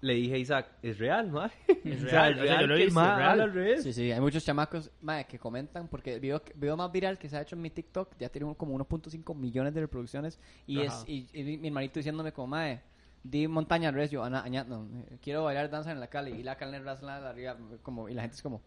le 0.00 0.14
dije 0.14 0.34
a 0.34 0.38
Isaac, 0.38 0.68
es 0.82 0.98
real, 0.98 1.30
mae. 1.30 1.50
Es 1.84 2.04
O 2.04 2.08
sea, 2.08 2.28
real, 2.30 2.38
o 2.40 2.42
sea, 2.44 2.60
yo 2.60 2.66
lo 2.66 2.74
he 2.76 2.84
visto, 2.84 3.00
es 3.00 3.16
real. 3.16 3.40
al 3.40 3.52
revés. 3.52 3.82
Sí, 3.82 3.92
sí, 3.92 4.12
hay 4.12 4.20
muchos 4.20 4.44
chamacos, 4.44 4.90
mae, 5.02 5.26
que 5.26 5.38
comentan, 5.38 5.88
porque 5.88 6.14
el 6.14 6.20
video, 6.20 6.42
video 6.54 6.76
más 6.76 6.90
viral 6.92 7.18
que 7.18 7.28
se 7.28 7.36
ha 7.36 7.42
hecho 7.42 7.56
en 7.56 7.62
mi 7.62 7.70
TikTok 7.70 8.16
ya 8.18 8.28
tiene 8.28 8.54
como 8.56 8.78
1.5 8.78 9.34
millones 9.34 9.74
de 9.74 9.80
reproducciones 9.80 10.38
y 10.66 10.82
Ajá. 10.84 11.02
es 11.02 11.08
y, 11.08 11.28
y 11.32 11.56
mi 11.58 11.68
hermanito 11.68 11.98
diciéndome 11.98 12.32
como, 12.32 12.48
mae, 12.48 12.80
di 13.22 13.48
montaña 13.48 13.90
res, 13.90 14.10
yo, 14.10 14.22
ana, 14.22 14.42
aña- 14.44 14.64
no, 14.64 14.86
quiero 15.20 15.44
bailar 15.44 15.68
danza 15.70 15.90
en 15.92 16.00
la 16.00 16.06
calle 16.08 16.30
y 16.30 16.42
la 16.42 16.56
carne 16.56 16.78
ras 16.78 17.02
la 17.02 17.28
arriba, 17.28 17.56
como, 17.82 18.08
y 18.08 18.14
la 18.14 18.22
gente 18.22 18.36
es 18.36 18.42
como, 18.42 18.62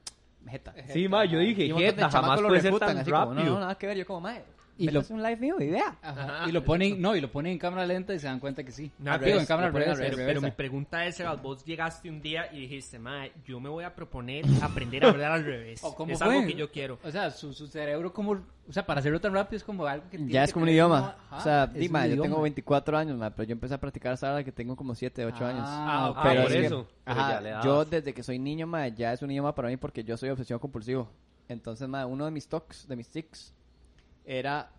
jeta. 0.48 0.74
Sí, 0.89 1.08
mae, 1.08 1.28
yo 1.30 1.39
dije, 1.39 1.67
jeta, 1.74 2.10
jamás 2.10 2.41
puede 2.41 2.62
ser 2.62 2.78
tan 2.80 2.98
así 2.98 3.10
como, 3.12 3.26
no, 3.28 3.34
rápido. 3.36 3.54
no, 3.56 3.60
nada 3.62 3.76
que 3.78 3.88
ver, 3.88 3.98
yo 3.98 4.06
como, 4.06 4.22
mae, 4.22 4.44
Y 4.84 4.91
lo- 4.91 5.04
un 5.10 5.22
live 5.22 5.38
mío 5.38 5.56
y 5.60 5.70
vea. 5.70 5.96
Ajá, 6.02 6.46
y 6.48 6.52
lo 6.52 6.63
ponen, 6.63 7.02
no, 7.02 7.15
y 7.15 7.22
lo 7.22 7.32
ponen 7.32 7.54
en 7.54 7.58
cámara 7.60 7.86
lenta 7.86 8.13
y 8.13 8.20
se 8.20 8.28
dan 8.28 8.39
cuenta 8.39 8.63
que 8.63 8.72
sí. 8.72 8.91
No, 9.00 9.17
digo, 9.20 9.36
es- 9.36 9.41
en 9.41 9.46
cámara 9.46 9.72
Pero, 9.72 9.94
pero 10.15 10.41
mi 10.41 10.52
pregunta 10.52 11.06
es, 11.06 11.15
Sebas, 11.15 11.41
vos 11.41 11.63
llegaste 11.65 12.10
un 12.10 12.22
día 12.22 12.52
y 12.52 12.62
dijiste, 12.62 13.00
mae, 13.00 13.32
yo 13.46 13.60
me 13.60 13.70
voy 13.70 13.84
a 13.84 13.94
proponer 13.96 14.46
aprender 14.62 15.06
a 15.06 15.10
hablar 15.10 15.32
al 15.34 15.46
revés. 15.46 15.82
¿O 15.84 15.96
cómo 15.96 16.13
es 16.13 16.20
fue? 16.20 16.28
algo 16.36 16.48
que 16.48 16.54
yo 16.56 16.72
quiero. 16.72 17.00
O 17.04 17.12
sea, 17.12 17.30
su, 17.32 17.54
su 17.54 17.67
cerebro 17.67 18.12
como, 18.13 18.32
o 18.32 18.72
sea, 18.74 18.86
para 18.86 19.00
hacerlo 19.00 19.20
tan 19.22 19.34
rápido 19.34 19.58
es 19.58 19.63
como 19.63 19.86
algo 19.86 20.06
que 20.10 20.17
tiene 20.17 20.32
Ya 20.32 20.44
es 20.44 20.50
que 20.50 20.54
como 20.54 20.63
un 20.63 20.70
idioma. 20.70 21.15
como- 21.30 21.39
o 21.39 21.44
sea, 21.44 21.63
ajá, 21.63 21.74
di, 21.74 21.86
es 21.86 21.91
mae, 21.91 22.04
un 22.10 22.10
yo 22.15 22.22
tengo 22.22 22.26
idioma. 22.36 22.44
24 22.44 22.98
años, 22.98 23.17
mae, 23.17 23.32
pero 23.32 23.44
yo 23.48 23.54
empecé 23.54 23.74
a 23.74 23.80
practicar 23.80 24.13
esa 24.13 24.32
hora 24.34 24.44
que 24.44 24.52
tengo 24.52 24.76
como 24.76 24.96
7, 24.96 25.26
8 25.26 25.46
años. 25.46 25.63
Ah, 25.65 26.10
ok. 26.12 26.17
Ah, 26.17 26.24
Pero 26.24 26.41
por 26.44 26.52
es 26.52 26.58
que- 26.58 26.65
eso. 26.65 26.88
Pero 27.04 27.20
Ajá, 27.20 27.62
yo 27.63 27.86
desde 27.86 28.13
que 28.13 28.24
soy 28.24 28.39
niño, 28.39 28.67
mae, 28.67 28.94
ya 28.94 29.12
es 29.13 29.22
un 29.22 29.32
idioma 29.32 29.54
para 29.56 29.67
mí 29.67 29.78
porque 29.78 30.04
yo 30.04 30.15
soy 30.17 30.30
obsesivo 30.30 30.60
compulsivo. 30.60 31.10
Entonces, 31.50 31.88
mae, 31.89 32.06
uno 32.06 32.24
de 32.26 32.32
mis 32.32 32.48
talks, 32.48 32.88
de 32.88 32.96
mis 32.96 33.10
tics, 33.10 33.54
era 34.25 34.71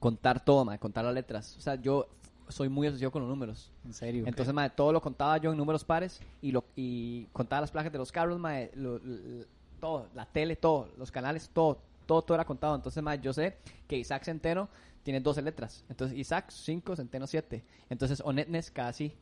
contar 0.00 0.44
todo, 0.44 0.64
mae, 0.64 0.78
contar 0.78 1.04
las 1.04 1.14
letras. 1.14 1.56
O 1.56 1.60
sea, 1.60 1.76
yo 1.76 2.06
soy 2.48 2.68
muy 2.68 2.86
obsesivo 2.86 3.10
con 3.10 3.22
los 3.22 3.28
números. 3.30 3.70
En 3.84 3.92
serio. 3.94 4.24
Entonces, 4.26 4.54
todo 4.76 4.92
lo 4.92 5.00
contaba 5.00 5.38
yo 5.38 5.50
en 5.52 5.56
números 5.56 5.84
pares 5.84 6.20
y 6.42 6.52
lo 6.52 6.64
y 6.76 7.24
contaba 7.32 7.62
las 7.62 7.70
placas 7.70 7.90
de 7.92 7.98
los 7.98 8.12
carros, 8.12 8.38
mae, 8.38 8.70
lo- 8.74 8.98
lo- 8.98 9.46
todo, 9.80 10.08
la 10.14 10.26
tele, 10.26 10.56
todo, 10.56 10.88
los 10.98 11.10
canales, 11.10 11.50
todo, 11.52 11.78
todo, 12.06 12.22
todo 12.22 12.34
era 12.34 12.44
contado. 12.44 12.74
Entonces, 12.74 13.02
mae, 13.02 13.18
yo 13.20 13.32
sé 13.32 13.56
que 13.88 13.96
Isaac 13.96 14.24
Centeno 14.24 14.68
tiene 15.02 15.20
12 15.20 15.42
letras. 15.42 15.84
Entonces, 15.88 16.16
Isaac 16.18 16.46
5, 16.50 16.96
Centeno 16.96 17.26
7. 17.26 17.62
Entonces, 17.90 18.22
Onetnes 18.24 18.70
casi. 18.70 19.14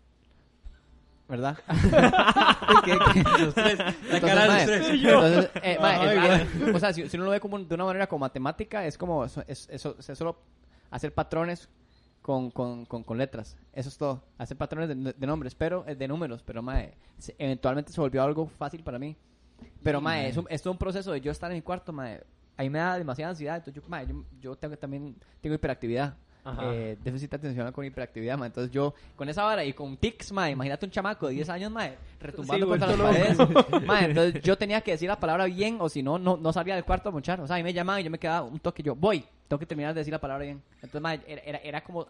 ¿Verdad? 1.33 1.57
¿Qué, 2.85 2.99
qué? 3.15 3.23
Los 3.43 3.55
tres. 3.55 3.79
La 3.79 3.87
Entonces, 3.89 4.21
cara 4.21 4.43
de 4.43 4.47
los 4.49 4.55
mae, 4.57 4.67
tres. 4.67 4.89
entonces, 4.91 5.51
eh, 5.63 5.79
mae, 5.81 5.97
Ay, 5.97 6.41
es- 6.43 6.61
güey. 6.61 6.75
o 6.75 6.79
sea, 6.79 6.93
si, 6.93 7.09
si 7.09 7.17
uno 7.17 7.25
lo 7.25 7.31
ve 7.31 7.41
como 7.41 7.59
de 7.59 7.75
una 7.75 7.87
manera 7.87 8.07
como 8.07 8.21
matemática, 8.21 8.85
es 8.85 8.99
como 8.99 9.25
eso, 9.25 9.43
es, 9.47 9.67
eso, 9.71 9.97
es 9.99 10.19
solo 10.19 10.37
hacer 10.91 11.15
patrones 11.15 11.71
con, 12.21 12.51
con, 12.51 12.85
con, 12.85 13.03
con 13.03 13.17
letras. 13.17 13.57
Eso 13.73 13.89
es 13.89 13.97
todo. 13.97 14.23
Hacer 14.37 14.59
patrones 14.59 14.91
de, 14.91 15.15
de 15.17 15.27
nombres, 15.27 15.55
pero 15.55 15.85
eh, 15.89 15.95
de 15.95 16.07
números, 16.07 16.43
pero 16.45 16.61
mae, 16.61 16.93
eventualmente 17.39 17.93
se 17.93 18.01
volvió 18.03 18.23
algo 18.23 18.47
fácil 18.47 18.83
para 18.85 18.99
mí. 18.99 19.17
Pero 19.83 20.03
mae, 20.03 20.29
es, 20.29 20.37
un, 20.37 20.47
es 20.51 20.61
todo 20.61 20.73
un 20.73 20.79
proceso 20.79 21.13
de 21.13 21.23
yo 21.23 21.33
estar 21.33 21.51
en 21.51 21.57
mi 21.57 21.63
cuarto, 21.63 21.95
mae. 21.95 22.23
Ahí 22.59 22.69
me 22.69 22.79
da 22.79 22.99
demasiada 22.99 23.31
ansiedad, 23.31 23.57
entonces 23.57 23.83
yo, 23.83 23.89
mae, 23.89 24.07
yo, 24.07 24.23
yo 24.39 24.55
tengo 24.57 24.77
también 24.77 25.17
tengo 25.41 25.55
hiperactividad. 25.55 26.15
Ajá. 26.45 26.73
Eh, 26.75 26.99
déficit 27.03 27.33
atencional 27.35 27.73
con 27.73 27.85
hiperactividad, 27.85 28.37
mae. 28.37 28.49
Entonces 28.49 28.73
yo, 28.73 28.95
con 29.15 29.29
esa 29.29 29.45
vara 29.45 29.65
y 29.65 29.73
con 29.73 29.97
tics, 29.97 30.33
mae, 30.33 30.51
imagínate 30.53 30.87
un 30.87 30.91
chamaco 30.91 31.29
de 31.29 31.35
10 31.35 31.49
años, 31.51 31.71
mae, 31.71 31.97
retumbando 32.21 32.67
Sí, 32.67 32.71
contra 32.71 32.89
las 32.89 32.99
vuelto 32.99 33.47
paredes. 33.47 34.09
Entonces 34.09 34.43
yo 34.43 34.59
tenía 34.59 34.81
que 34.81 34.91
decir 34.91 35.09
la 35.09 35.21
palabra 35.21 35.45
bien 35.45 35.77
o 35.81 35.89
si 35.89 36.03
no, 36.03 36.19
no, 36.19 36.37
no 36.37 36.53
salía 36.53 36.75
del 36.75 36.85
cuarto 36.85 37.11
a 37.11 37.13
monchar. 37.13 37.41
O 37.41 37.47
sea, 37.47 37.57
ahí 37.57 37.63
me 37.63 37.73
llamaban 37.73 38.01
y 38.01 38.05
yo 38.05 38.11
me 38.11 38.19
quedaba 38.19 38.43
un 38.47 38.59
toque, 38.59 38.83
yo 38.83 38.97
voy, 38.97 39.25
tengo 39.47 39.59
que 39.61 39.67
terminar 39.67 39.95
de 39.95 40.01
decir 40.01 40.13
la 40.13 40.21
palabra 40.21 40.45
bien. 40.45 40.61
Entonces, 40.77 41.01
mae, 41.01 41.21
era, 41.27 41.43
era, 41.43 41.59
era 41.59 41.81
como, 41.85 42.07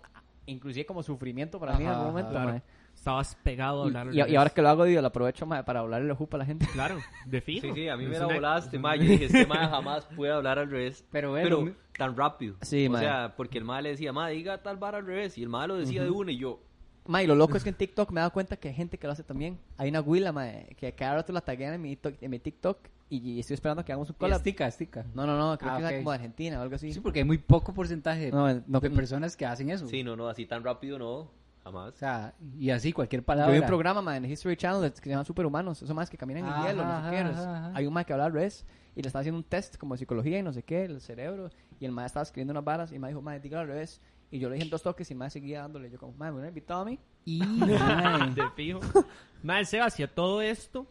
inclusive 0.46 0.86
como 0.86 1.02
sufrimiento 1.02 1.60
para 1.60 1.74
mí 1.76 1.84
en 1.84 1.90
Ajá, 1.90 1.98
algún 1.98 2.12
momento, 2.12 2.30
Claro. 2.32 2.62
Estabas 3.02 3.34
pegado 3.42 3.82
a 3.82 3.86
hablar 3.86 4.06
al 4.06 4.14
Y, 4.14 4.20
y- 4.22 4.30
y 4.32 4.36
ahora 4.36 4.50
que 4.50 4.62
lo 4.62 4.68
hago, 4.68 4.84
digo, 4.84 5.00
lo 5.00 5.08
aprovecho, 5.08 5.44
mae, 5.44 5.64
para 5.64 5.80
hablarle 5.80 6.08
el 6.08 6.14
jupa 6.14 6.36
a 6.36 6.38
la 6.38 6.46
gente. 6.46 6.66
Claro, 6.72 6.98
de 7.26 7.40
fijo. 7.40 7.66
Sí, 7.66 7.72
sí, 7.74 7.88
a 7.88 7.96
mí 7.96 8.06
me 8.06 8.12
Es 8.14 8.20
la 8.20 8.26
una- 8.26 8.36
volaste, 8.36 8.78
mae. 8.78 8.98
Yo 8.98 9.04
dije, 9.10 9.24
este 9.24 9.44
mae 9.44 9.66
jamás 9.66 10.06
puede 10.14 10.32
hablar 10.32 10.60
al 10.60 10.70
revés. 10.70 11.04
Pero, 11.10 11.32
ve, 11.32 11.42
pero 11.42 11.74
tan 11.98 12.16
rápido. 12.16 12.54
Sí, 12.62 12.86
o 12.86 12.90
mae. 12.92 13.02
sea, 13.02 13.34
porque 13.36 13.58
el 13.58 13.64
mae 13.64 13.82
le 13.82 13.88
decía, 13.88 14.12
mae, 14.12 14.34
diga 14.34 14.62
tal 14.62 14.76
vara 14.76 14.98
al 14.98 15.06
revés. 15.06 15.36
Y 15.36 15.42
el 15.42 15.48
mae 15.48 15.66
lo 15.66 15.76
decía 15.78 16.04
de 16.04 16.10
una 16.10 16.30
y 16.30 16.38
yo, 16.38 16.60
Mae, 17.04 17.26
lo 17.26 17.34
loco 17.34 17.56
es 17.56 17.64
que 17.64 17.70
en 17.70 17.74
TikTok 17.74 18.12
me 18.12 18.20
he 18.20 18.22
dado 18.22 18.32
cuenta 18.32 18.56
que 18.56 18.68
hay 18.68 18.74
gente 18.74 18.96
que 18.96 19.08
lo 19.08 19.12
hace 19.12 19.24
también. 19.24 19.58
Hay 19.78 19.88
una 19.90 20.00
huila, 20.00 20.30
mae, 20.30 20.76
que 20.78 20.92
cada 20.92 21.16
rato 21.16 21.32
la 21.32 21.40
taguean 21.40 21.74
en 21.74 21.82
mi, 21.82 21.98
en 22.20 22.30
mi 22.30 22.38
TikTok 22.38 22.78
y, 23.10 23.16
y 23.32 23.40
estoy 23.40 23.54
esperando 23.54 23.84
que 23.84 23.90
hagamos 23.90 24.08
un 24.10 24.14
Y 24.14 24.18
collab. 24.20 24.36
estica, 24.38 24.68
estica. 24.68 25.04
No, 25.12 25.26
no, 25.26 25.36
no, 25.36 25.58
creo 25.58 25.72
Ah, 25.72 25.78
que 25.78 25.82
es 25.86 25.90
ok. 25.90 25.96
como 25.96 26.10
de 26.12 26.14
Argentina 26.18 26.60
o 26.60 26.62
algo 26.62 26.76
así. 26.76 26.92
Sí, 26.92 27.00
porque 27.00 27.18
hay 27.18 27.24
muy 27.24 27.38
poco 27.38 27.74
porcentaje 27.74 28.26
de, 28.26 28.30
No, 28.30 28.62
no, 28.68 28.78
de 28.78 28.90
personas 28.90 29.36
que 29.36 29.44
hacen 29.44 29.70
eso. 29.70 29.88
sí, 29.88 30.04
no, 30.04 30.14
no, 30.14 30.28
así 30.28 30.46
tan 30.46 30.62
rápido 30.62 30.96
no, 31.00 31.28
O 31.64 31.70
jamás. 31.70 31.94
sea, 31.94 32.34
y 32.58 32.70
así 32.70 32.92
cualquier 32.92 33.22
Yo 33.22 33.26
palabra. 33.26 33.52
vi 33.52 33.60
un 33.60 33.66
programa, 33.66 34.02
man, 34.02 34.24
en 34.24 34.30
History 34.30 34.56
Channel 34.56 34.92
que 34.92 35.00
se 35.00 35.10
llama 35.10 35.24
Superhumanos. 35.24 35.80
Esos 35.82 35.94
más 35.94 36.10
que 36.10 36.16
caminan 36.18 36.44
en 36.44 36.50
Ajá, 36.50 36.68
hielo, 36.68 36.84
no 36.84 37.04
sé 37.04 37.10
qué. 37.10 37.16
ajá, 37.18 37.28
los- 37.30 37.38
ajá. 37.38 37.72
Hay 37.74 37.86
un 37.86 37.94
más 37.94 38.04
que 38.06 38.12
habla 38.12 38.24
al 38.26 38.32
revés 38.32 38.66
y 38.96 39.02
le 39.02 39.06
está 39.06 39.20
haciendo 39.20 39.38
un 39.38 39.44
test 39.44 39.76
como 39.78 39.94
de 39.94 39.98
psicología 39.98 40.38
y 40.38 40.42
no 40.42 40.52
sé 40.52 40.62
qué, 40.64 40.84
el 40.84 41.00
cerebro. 41.00 41.50
Y 41.80 41.84
el 41.84 41.92
más 41.92 42.06
estaba 42.06 42.22
escribiendo 42.24 42.52
unas 42.52 42.64
varas 42.64 42.92
y 42.92 42.98
me 42.98 43.08
dijo, 43.08 43.22
man, 43.22 43.40
dígalo 43.40 43.62
al 43.62 43.68
revés. 43.68 44.00
Y 44.30 44.38
yo 44.38 44.48
le 44.48 44.54
dije 44.54 44.64
en 44.64 44.70
dos 44.70 44.82
toques 44.82 45.10
y 45.10 45.14
más 45.14 45.32
seguía 45.32 45.60
dándole. 45.60 45.90
Yo 45.90 45.98
como, 45.98 46.12
man, 46.14 46.34
me 46.34 46.48
invitado 46.48 46.80
a 46.80 46.84
mí. 46.86 46.98
Y, 47.24 47.40
De 48.34 48.48
fijo. 48.56 48.80
Mae, 49.42 49.64
Sebas, 49.64 49.98
y 50.00 50.02
a 50.02 50.12
todo 50.14 50.40
esto, 50.42 50.86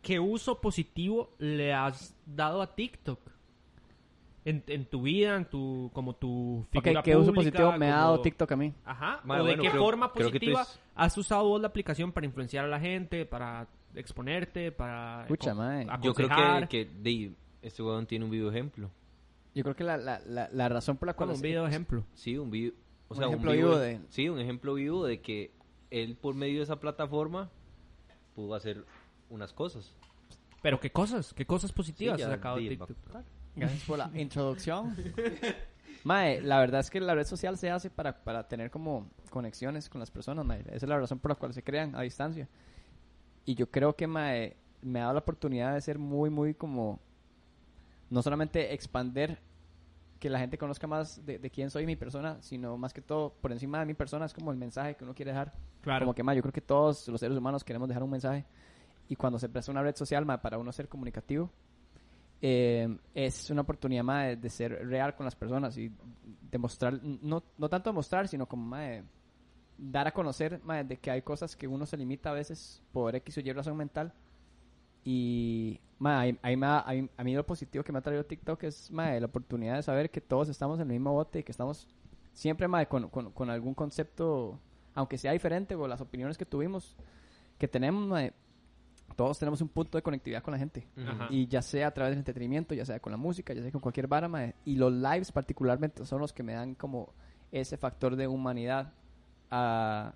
¿qué 0.00 0.20
uso 0.20 0.60
positivo 0.60 1.34
le 1.38 1.72
has 1.74 2.14
dado 2.26 2.62
a 2.62 2.74
TikTok? 2.74 3.18
En, 4.46 4.62
en 4.66 4.84
tu 4.84 5.00
vida, 5.02 5.36
en 5.36 5.46
tu, 5.46 5.90
como 5.94 6.14
tu 6.16 6.66
Ok, 6.74 6.82
figura 6.84 7.02
¿qué 7.02 7.16
uso 7.16 7.32
positivo 7.32 7.72
me 7.78 7.86
ha 7.90 7.96
dado 7.96 8.12
como- 8.12 8.22
TikTok 8.22 8.52
a 8.52 8.56
mí? 8.56 8.74
Ajá. 8.84 9.20
¿O 9.26 9.32
de 9.34 9.40
bueno, 9.42 9.62
qué 9.62 9.70
creo- 9.70 9.82
forma 9.82 10.12
positiva 10.12 10.62
es- 10.62 10.80
has 10.94 11.16
usado 11.16 11.48
vos 11.48 11.60
la 11.62 11.68
aplicación 11.68 12.12
para 12.12 12.26
influenciar 12.26 12.66
a 12.66 12.68
la 12.68 12.78
gente, 12.78 13.24
para 13.24 13.66
exponerte, 13.94 14.70
para 14.70 15.22
Escucha, 15.22 15.52
aco- 15.52 15.58
mae. 15.58 15.86
Yo 16.02 16.12
creo 16.12 16.28
que, 16.28 16.66
que 16.68 16.84
de, 16.84 17.32
este 17.62 17.82
weón 17.82 18.06
tiene 18.06 18.26
un 18.26 18.30
video 18.30 18.50
ejemplo. 18.50 18.90
Yo 19.54 19.62
creo 19.62 19.76
que 19.76 19.84
la, 19.84 19.96
la, 19.96 20.20
la, 20.26 20.48
la 20.52 20.68
razón 20.68 20.98
por 20.98 21.06
la 21.06 21.14
cual... 21.14 21.28
Como 21.28 21.36
un 21.36 21.42
video 21.42 21.66
ejemplo. 21.66 22.04
Sí, 22.12 22.36
un 22.36 22.50
video. 22.50 22.72
O 23.08 23.14
Un 23.14 23.16
sea, 23.16 23.26
ejemplo 23.28 23.52
video 23.52 23.68
vivo 23.68 23.78
de- 23.78 24.00
Sí, 24.10 24.28
un 24.28 24.40
ejemplo 24.40 24.74
vivo 24.74 25.06
de 25.06 25.20
que 25.22 25.52
él, 25.90 26.16
por 26.20 26.34
medio 26.34 26.58
de 26.58 26.64
esa 26.64 26.80
plataforma, 26.80 27.48
pudo 28.34 28.54
hacer 28.56 28.84
unas 29.30 29.52
cosas. 29.54 29.94
Pero 30.60 30.80
qué 30.80 30.90
cosas, 30.90 31.32
qué 31.32 31.46
cosas 31.46 31.72
positivas 31.72 32.16
Sí, 32.18 32.22
has 32.24 32.30
sacado 32.30 32.56
de 32.56 32.68
TikTok. 32.68 32.90
Gracias 33.56 33.84
por 33.84 33.98
la 33.98 34.10
introducción. 34.14 34.94
Mae, 36.04 36.42
la 36.42 36.58
verdad 36.58 36.80
es 36.80 36.90
que 36.90 37.00
la 37.00 37.14
red 37.14 37.26
social 37.26 37.56
se 37.56 37.70
hace 37.70 37.88
para, 37.88 38.22
para 38.24 38.46
tener 38.46 38.70
como 38.70 39.08
conexiones 39.30 39.88
con 39.88 40.00
las 40.00 40.10
personas, 40.10 40.44
mae. 40.44 40.60
Esa 40.66 40.76
es 40.76 40.88
la 40.88 40.98
razón 40.98 41.18
por 41.18 41.30
la 41.30 41.34
cual 41.34 41.54
se 41.54 41.62
crean 41.62 41.96
a 41.96 42.02
distancia. 42.02 42.48
Y 43.46 43.54
yo 43.54 43.70
creo 43.70 43.96
que 43.96 44.06
mae, 44.06 44.56
me 44.82 45.00
ha 45.00 45.04
dado 45.04 45.14
la 45.14 45.20
oportunidad 45.20 45.74
de 45.74 45.80
ser 45.80 45.98
muy, 45.98 46.30
muy 46.30 46.54
como... 46.54 47.00
No 48.10 48.22
solamente 48.22 48.74
expander 48.74 49.38
que 50.20 50.28
la 50.28 50.38
gente 50.38 50.58
conozca 50.58 50.86
más 50.86 51.24
de, 51.24 51.38
de 51.38 51.50
quién 51.50 51.70
soy 51.70 51.86
mi 51.86 51.96
persona, 51.96 52.36
sino 52.42 52.76
más 52.76 52.92
que 52.92 53.00
todo, 53.00 53.32
por 53.40 53.50
encima 53.50 53.80
de 53.80 53.86
mi 53.86 53.94
persona, 53.94 54.26
es 54.26 54.34
como 54.34 54.50
el 54.50 54.58
mensaje 54.58 54.94
que 54.94 55.04
uno 55.04 55.14
quiere 55.14 55.32
dejar. 55.32 55.54
Claro. 55.80 56.04
Como 56.04 56.14
que, 56.14 56.22
mae, 56.22 56.36
yo 56.36 56.42
creo 56.42 56.52
que 56.52 56.60
todos 56.60 57.08
los 57.08 57.18
seres 57.18 57.36
humanos 57.36 57.64
queremos 57.64 57.88
dejar 57.88 58.02
un 58.02 58.10
mensaje. 58.10 58.44
Y 59.08 59.16
cuando 59.16 59.38
se 59.38 59.48
presta 59.48 59.72
una 59.72 59.82
red 59.82 59.96
social, 59.96 60.24
mae, 60.26 60.38
para 60.38 60.58
uno 60.58 60.70
ser 60.70 60.88
comunicativo, 60.88 61.50
eh, 62.46 62.94
es 63.14 63.48
una 63.48 63.62
oportunidad 63.62 64.04
más 64.04 64.26
de, 64.26 64.36
de 64.36 64.50
ser 64.50 64.86
real 64.86 65.14
con 65.16 65.24
las 65.24 65.34
personas 65.34 65.78
y 65.78 65.90
demostrar, 66.50 67.00
no, 67.02 67.42
no 67.56 67.68
tanto 67.70 67.88
demostrar, 67.88 68.28
sino 68.28 68.44
como 68.46 68.66
más 68.66 68.80
de 68.86 69.02
dar 69.78 70.06
a 70.06 70.12
conocer 70.12 70.60
mae, 70.62 70.84
de 70.84 70.98
que 70.98 71.10
hay 71.10 71.22
cosas 71.22 71.56
que 71.56 71.66
uno 71.66 71.86
se 71.86 71.96
limita 71.96 72.28
a 72.28 72.34
veces 72.34 72.82
por 72.92 73.16
X 73.16 73.38
o 73.38 73.40
Y 73.40 73.50
razón 73.52 73.78
mental. 73.78 74.12
Y 75.04 75.80
ahí 76.04 76.56
me 76.56 76.66
da- 76.66 76.84
ahí- 76.86 77.08
a 77.16 77.24
mí 77.24 77.34
lo 77.34 77.46
positivo 77.46 77.82
que 77.82 77.92
me 77.92 77.98
ha 77.98 78.02
traído 78.02 78.24
TikTok 78.24 78.62
es 78.64 78.90
mae, 78.90 79.18
la 79.20 79.26
oportunidad 79.26 79.76
de 79.76 79.82
saber 79.82 80.10
que 80.10 80.20
todos 80.20 80.50
estamos 80.50 80.78
en 80.80 80.88
el 80.88 80.92
mismo 80.92 81.12
bote 81.14 81.38
y 81.38 81.42
que 81.44 81.52
estamos 81.52 81.88
siempre 82.34 82.68
mae, 82.68 82.86
con, 82.88 83.08
con, 83.08 83.30
con 83.32 83.48
algún 83.48 83.72
concepto, 83.74 84.58
aunque 84.94 85.16
sea 85.16 85.32
diferente, 85.32 85.74
o 85.74 85.88
las 85.88 86.02
opiniones 86.02 86.36
que 86.36 86.44
tuvimos, 86.46 86.94
que 87.58 87.68
tenemos, 87.68 88.06
todos 89.16 89.38
tenemos 89.38 89.60
un 89.60 89.68
punto 89.68 89.96
de 89.98 90.02
conectividad 90.02 90.42
con 90.42 90.52
la 90.52 90.58
gente. 90.58 90.86
Ajá. 91.06 91.28
Y 91.30 91.46
ya 91.46 91.62
sea 91.62 91.88
a 91.88 91.90
través 91.92 92.12
del 92.12 92.18
entretenimiento, 92.18 92.74
ya 92.74 92.84
sea 92.84 92.98
con 93.00 93.10
la 93.12 93.16
música, 93.16 93.52
ya 93.54 93.62
sea 93.62 93.70
con 93.70 93.80
cualquier 93.80 94.06
vara, 94.08 94.28
mae. 94.28 94.54
Y 94.64 94.76
los 94.76 94.92
lives 94.92 95.30
particularmente 95.32 96.04
son 96.04 96.20
los 96.20 96.32
que 96.32 96.42
me 96.42 96.52
dan 96.54 96.74
como 96.74 97.12
ese 97.52 97.76
factor 97.76 98.16
de 98.16 98.26
humanidad 98.26 98.92
a, 99.50 100.14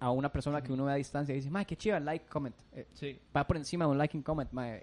a 0.00 0.10
una 0.10 0.32
persona 0.32 0.62
que 0.62 0.72
uno 0.72 0.86
ve 0.86 0.92
a 0.92 0.96
distancia 0.96 1.32
y 1.32 1.36
dice, 1.36 1.50
mae, 1.50 1.64
qué 1.66 1.76
chiva, 1.76 2.00
like, 2.00 2.26
comment. 2.26 2.56
Eh, 2.72 2.86
Sí. 2.94 3.20
va 3.36 3.46
por 3.46 3.56
encima 3.56 3.84
de 3.84 3.90
un 3.92 3.98
like 3.98 4.16
and 4.16 4.24
comment, 4.24 4.50
mae. 4.52 4.82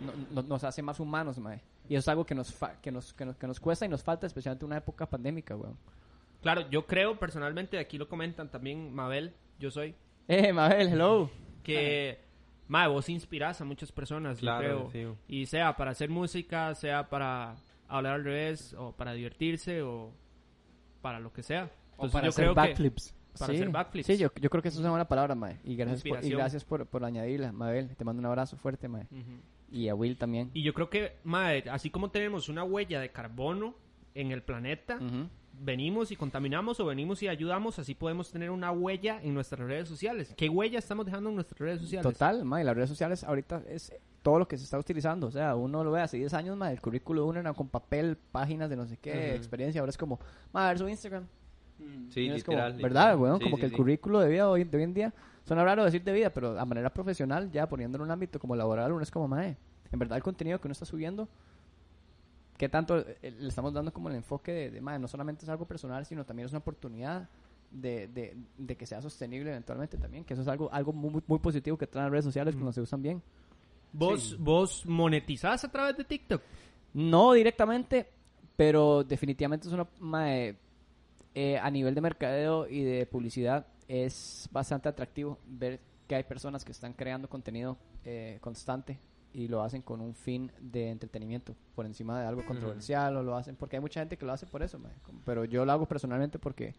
No- 0.00 0.12
no- 0.42 0.48
nos 0.48 0.64
hace 0.64 0.80
más 0.82 0.98
humanos, 1.00 1.38
mae. 1.38 1.60
Y 1.88 1.94
eso 1.94 2.00
es 2.00 2.08
algo 2.08 2.24
que 2.24 2.34
nos, 2.34 2.52
fa- 2.52 2.80
que, 2.80 2.90
nos, 2.92 3.12
que, 3.14 3.24
nos, 3.24 3.36
que 3.36 3.46
nos 3.46 3.60
cuesta 3.60 3.84
y 3.84 3.88
nos 3.88 4.02
falta, 4.02 4.26
especialmente 4.26 4.64
en 4.64 4.68
una 4.68 4.76
época 4.78 5.06
pandémica, 5.08 5.56
weón. 5.56 5.76
Claro, 6.40 6.68
yo 6.70 6.86
creo 6.86 7.18
personalmente, 7.18 7.78
aquí 7.78 7.98
lo 7.98 8.08
comentan 8.08 8.50
también 8.50 8.94
Mabel, 8.94 9.34
yo 9.58 9.70
soy, 9.70 9.94
Eh, 10.28 10.52
Mabel, 10.52 10.88
hello. 10.92 11.30
que 11.64 12.20
mae, 12.68 12.86
vos 12.88 13.08
inspirás 13.08 13.60
a 13.60 13.64
muchas 13.64 13.90
personas, 13.92 14.38
Claro, 14.38 14.84
yo 14.84 14.88
creo. 14.90 15.14
sí. 15.26 15.34
Y 15.40 15.46
sea 15.46 15.74
para 15.76 15.90
hacer 15.92 16.10
música, 16.10 16.74
sea 16.74 17.08
para 17.08 17.56
hablar 17.88 18.14
al 18.14 18.24
revés, 18.24 18.74
o 18.78 18.92
para 18.92 19.12
divertirse, 19.12 19.82
o 19.82 20.12
para 21.02 21.18
lo 21.20 21.32
que 21.32 21.42
sea. 21.42 21.64
O 21.96 22.04
Entonces, 22.06 22.12
para 22.12 22.24
yo 22.26 22.28
hacer 22.30 22.44
creo 22.44 22.54
que- 22.54 22.60
backflips. 22.60 23.14
para 23.38 23.52
hacer 23.52 23.68
backflips. 23.70 24.06
Sí, 24.06 24.16
yo, 24.18 24.28
yo 24.40 24.50
creo 24.50 24.62
que 24.62 24.68
eso 24.68 24.78
es 24.78 24.80
una 24.80 24.90
buena 24.90 25.06
palabra, 25.08 25.34
mae. 25.34 25.58
Y 25.64 25.76
gracias, 25.76 26.02
por, 26.02 26.24
y 26.24 26.30
gracias 26.30 26.64
por, 26.64 26.86
por 26.86 27.04
añadirla, 27.04 27.52
Mabel. 27.52 27.94
Te 27.96 28.04
mando 28.04 28.20
un 28.20 28.26
abrazo 28.26 28.56
fuerte, 28.56 28.88
mae. 28.88 29.04
Ujú. 29.10 29.40
Y 29.70 29.88
a 29.88 29.94
Will 29.94 30.16
también. 30.16 30.50
Y 30.54 30.62
yo 30.62 30.74
creo 30.74 30.90
que, 30.90 31.16
mae, 31.24 31.64
así 31.70 31.88
como 31.90 32.10
tenemos 32.10 32.48
una 32.48 32.64
huella 32.64 33.00
de 33.00 33.10
carbono 33.10 33.74
en 34.14 34.32
el 34.32 34.42
planeta, 34.42 34.96
Ujú. 34.96 35.28
Venimos 35.60 36.10
y 36.10 36.16
contaminamos 36.16 36.80
o 36.80 36.86
venimos 36.86 37.22
y 37.22 37.28
ayudamos, 37.28 37.78
así 37.78 37.94
podemos 37.94 38.30
tener 38.30 38.50
una 38.50 38.70
huella 38.70 39.20
en 39.22 39.34
nuestras 39.34 39.66
redes 39.66 39.88
sociales. 39.88 40.34
¿Qué 40.36 40.48
huella 40.48 40.78
estamos 40.78 41.06
dejando 41.06 41.30
en 41.30 41.34
nuestras 41.36 41.58
redes 41.58 41.80
sociales? 41.80 42.12
Total, 42.12 42.44
ma, 42.44 42.60
y 42.60 42.64
las 42.64 42.74
redes 42.74 42.88
sociales 42.88 43.24
ahorita 43.24 43.62
es 43.68 43.92
todo 44.22 44.38
lo 44.38 44.48
que 44.48 44.56
se 44.56 44.64
está 44.64 44.78
utilizando. 44.78 45.26
O 45.26 45.30
sea, 45.30 45.54
uno 45.54 45.82
lo 45.84 45.90
ve 45.90 46.00
hace 46.00 46.16
10 46.16 46.34
años, 46.34 46.56
ma, 46.56 46.70
el 46.70 46.80
currículo 46.80 47.22
de 47.22 47.28
uno 47.28 47.40
era 47.40 47.52
con 47.52 47.68
papel, 47.68 48.16
páginas 48.30 48.70
de 48.70 48.76
no 48.76 48.86
sé 48.86 48.96
qué, 48.96 49.34
experiencia. 49.34 49.80
Ahora 49.80 49.90
es 49.90 49.98
como, 49.98 50.18
ma, 50.52 50.66
a 50.66 50.68
ver 50.68 50.78
su 50.78 50.88
Instagram. 50.88 51.26
Sí, 52.10 52.28
es 52.28 52.42
como, 52.44 52.56
literal. 52.56 52.82
¿Verdad? 52.82 53.12
Sí, 53.14 53.44
como 53.44 53.56
sí, 53.56 53.60
que 53.60 53.66
el 53.66 53.70
sí. 53.70 53.76
currículo 53.76 54.20
de 54.20 54.28
vida 54.28 54.48
hoy, 54.48 54.64
de 54.64 54.76
hoy 54.76 54.82
en 54.82 54.94
día, 54.94 55.14
suena 55.44 55.64
raro 55.64 55.84
decir 55.84 56.02
de 56.02 56.12
vida, 56.12 56.30
pero 56.30 56.58
a 56.58 56.64
manera 56.64 56.90
profesional, 56.90 57.50
ya 57.50 57.68
poniendo 57.68 57.96
en 57.96 58.02
un 58.02 58.10
ámbito 58.10 58.38
como 58.38 58.56
laboral, 58.56 58.92
uno 58.92 59.02
es 59.02 59.10
como, 59.10 59.28
mae, 59.28 59.56
en 59.90 59.98
verdad 59.98 60.16
el 60.16 60.22
contenido 60.22 60.60
que 60.60 60.66
uno 60.66 60.72
está 60.72 60.84
subiendo, 60.84 61.28
¿qué 62.58 62.68
tanto 62.68 62.98
eh, 62.98 63.34
le 63.38 63.48
estamos 63.48 63.72
dando 63.72 63.92
como 63.92 64.10
el 64.10 64.16
enfoque 64.16 64.52
de, 64.52 64.70
de 64.70 64.80
mae, 64.80 64.98
no 64.98 65.08
solamente 65.08 65.44
es 65.44 65.48
algo 65.48 65.64
personal, 65.64 66.04
sino 66.04 66.26
también 66.26 66.46
es 66.46 66.52
una 66.52 66.58
oportunidad 66.58 67.28
de, 67.70 68.08
de, 68.08 68.36
de 68.56 68.76
que 68.76 68.84
sea 68.84 69.00
sostenible 69.00 69.50
eventualmente 69.50 69.96
también, 69.96 70.24
que 70.24 70.34
eso 70.34 70.42
es 70.42 70.48
algo, 70.48 70.68
algo 70.72 70.92
muy, 70.92 71.22
muy 71.26 71.38
positivo 71.38 71.78
que 71.78 71.86
traen 71.86 72.06
las 72.06 72.12
redes 72.12 72.24
sociales 72.24 72.54
cuando 72.54 72.72
se 72.72 72.80
usan 72.80 73.00
bien. 73.00 73.22
¿Vos, 73.92 74.36
¿Vos 74.38 74.84
monetizás 74.84 75.64
a 75.64 75.70
través 75.70 75.96
de 75.96 76.04
TikTok? 76.04 76.42
No 76.94 77.32
directamente, 77.32 78.06
pero 78.56 79.04
definitivamente 79.04 79.68
es 79.68 79.72
una 79.72 79.86
mae, 80.00 80.56
eh, 81.34 81.58
a 81.58 81.70
nivel 81.70 81.94
de 81.94 82.00
mercadeo 82.00 82.66
y 82.68 82.82
de 82.82 83.06
publicidad 83.06 83.66
es 83.86 84.48
bastante 84.50 84.88
atractivo 84.88 85.38
ver 85.46 85.80
que 86.06 86.16
hay 86.16 86.24
personas 86.24 86.64
que 86.64 86.72
están 86.72 86.92
creando 86.92 87.28
contenido 87.28 87.78
eh, 88.04 88.38
constante 88.40 88.98
y 89.38 89.46
lo 89.48 89.62
hacen 89.62 89.82
con 89.82 90.00
un 90.00 90.14
fin 90.14 90.50
de 90.60 90.90
entretenimiento 90.90 91.54
por 91.76 91.86
encima 91.86 92.20
de 92.20 92.26
algo 92.26 92.40
controversial 92.44 93.16
o 93.16 93.22
lo 93.22 93.36
hacen 93.36 93.54
porque 93.56 93.76
hay 93.76 93.80
mucha 93.80 94.00
gente 94.00 94.16
que 94.16 94.26
lo 94.26 94.32
hace 94.32 94.46
por 94.46 94.62
eso, 94.62 94.80
pero 95.24 95.44
yo 95.44 95.64
lo 95.64 95.70
hago 95.72 95.86
personalmente 95.86 96.38
porque 96.40 96.74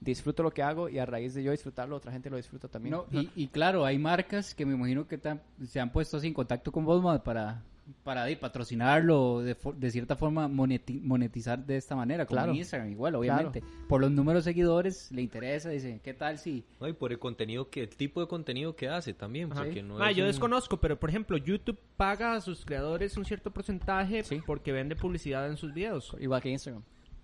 disfruto 0.00 0.42
lo 0.42 0.50
que 0.52 0.62
hago 0.62 0.88
y 0.88 0.98
a 0.98 1.06
raíz 1.06 1.34
de 1.34 1.42
yo 1.42 1.50
disfrutarlo 1.50 1.96
otra 1.96 2.12
gente 2.12 2.30
lo 2.30 2.36
disfruta 2.36 2.68
también. 2.68 2.92
No, 2.94 3.06
y, 3.10 3.30
y 3.36 3.48
claro, 3.48 3.84
hay 3.84 3.98
marcas 3.98 4.54
que 4.54 4.64
me 4.64 4.74
imagino 4.74 5.06
que 5.08 5.18
tan- 5.18 5.40
se 5.66 5.80
han 5.80 5.90
puesto 5.90 6.16
así 6.18 6.28
en 6.28 6.34
contacto 6.34 6.70
con 6.70 6.84
vos 6.84 7.02
mae, 7.02 7.18
para, 7.18 7.62
para 8.02 8.26
patrocinarlo, 8.40 9.40
de, 9.42 9.90
cierta 9.90 10.16
forma 10.16 10.48
moneti- 10.48 11.00
monetizar 11.02 11.64
de 11.64 11.76
esta 11.76 11.94
manera, 11.94 12.24
como 12.26 12.36
Claro. 12.38 12.52
en 12.52 12.58
Instagram, 12.58 12.90
igual, 12.90 13.14
obviamente. 13.14 13.62
Por 13.88 14.00
los 14.00 14.10
números 14.10 14.44
de 14.44 14.50
seguidores 14.52 15.10
le 15.12 15.22
interesa, 15.22 15.68
dice, 15.70 16.00
¿qué 16.02 16.14
tal 16.14 16.38
si...? 16.38 16.64
No, 16.80 16.88
y 16.88 16.92
por 16.94 17.12
el 17.12 17.18
contenido 17.18 17.68
que, 17.68 17.82
el 17.82 17.88
tipo 17.90 18.20
de 18.20 18.26
contenido 18.26 18.74
que 18.74 18.88
hace 18.88 19.12
también, 19.14 19.52
Ajá. 19.52 19.64
porque 19.64 19.82
no 19.82 20.04
es 20.04 20.16
yo 20.16 20.24
un- 20.24 20.28
desconozco, 20.28 20.78
pero 20.80 20.98
por 20.98 21.10
ejemplo, 21.10 21.36
YouTube 21.36 21.78
paga 21.96 22.34
a 22.34 22.40
sus 22.40 22.64
creadores 22.64 23.16
un 23.16 23.24
cierto 23.24 23.50
porcentaje 23.52 24.22
Sí. 24.24 24.40
porque 24.46 24.72
vende 24.72 24.96
publicidad 24.96 25.48
en 25.48 25.56
sus 25.56 25.72
videos. 25.74 26.16
Igual 26.20 26.40
que 26.42 26.50
Instagram. 26.50 26.82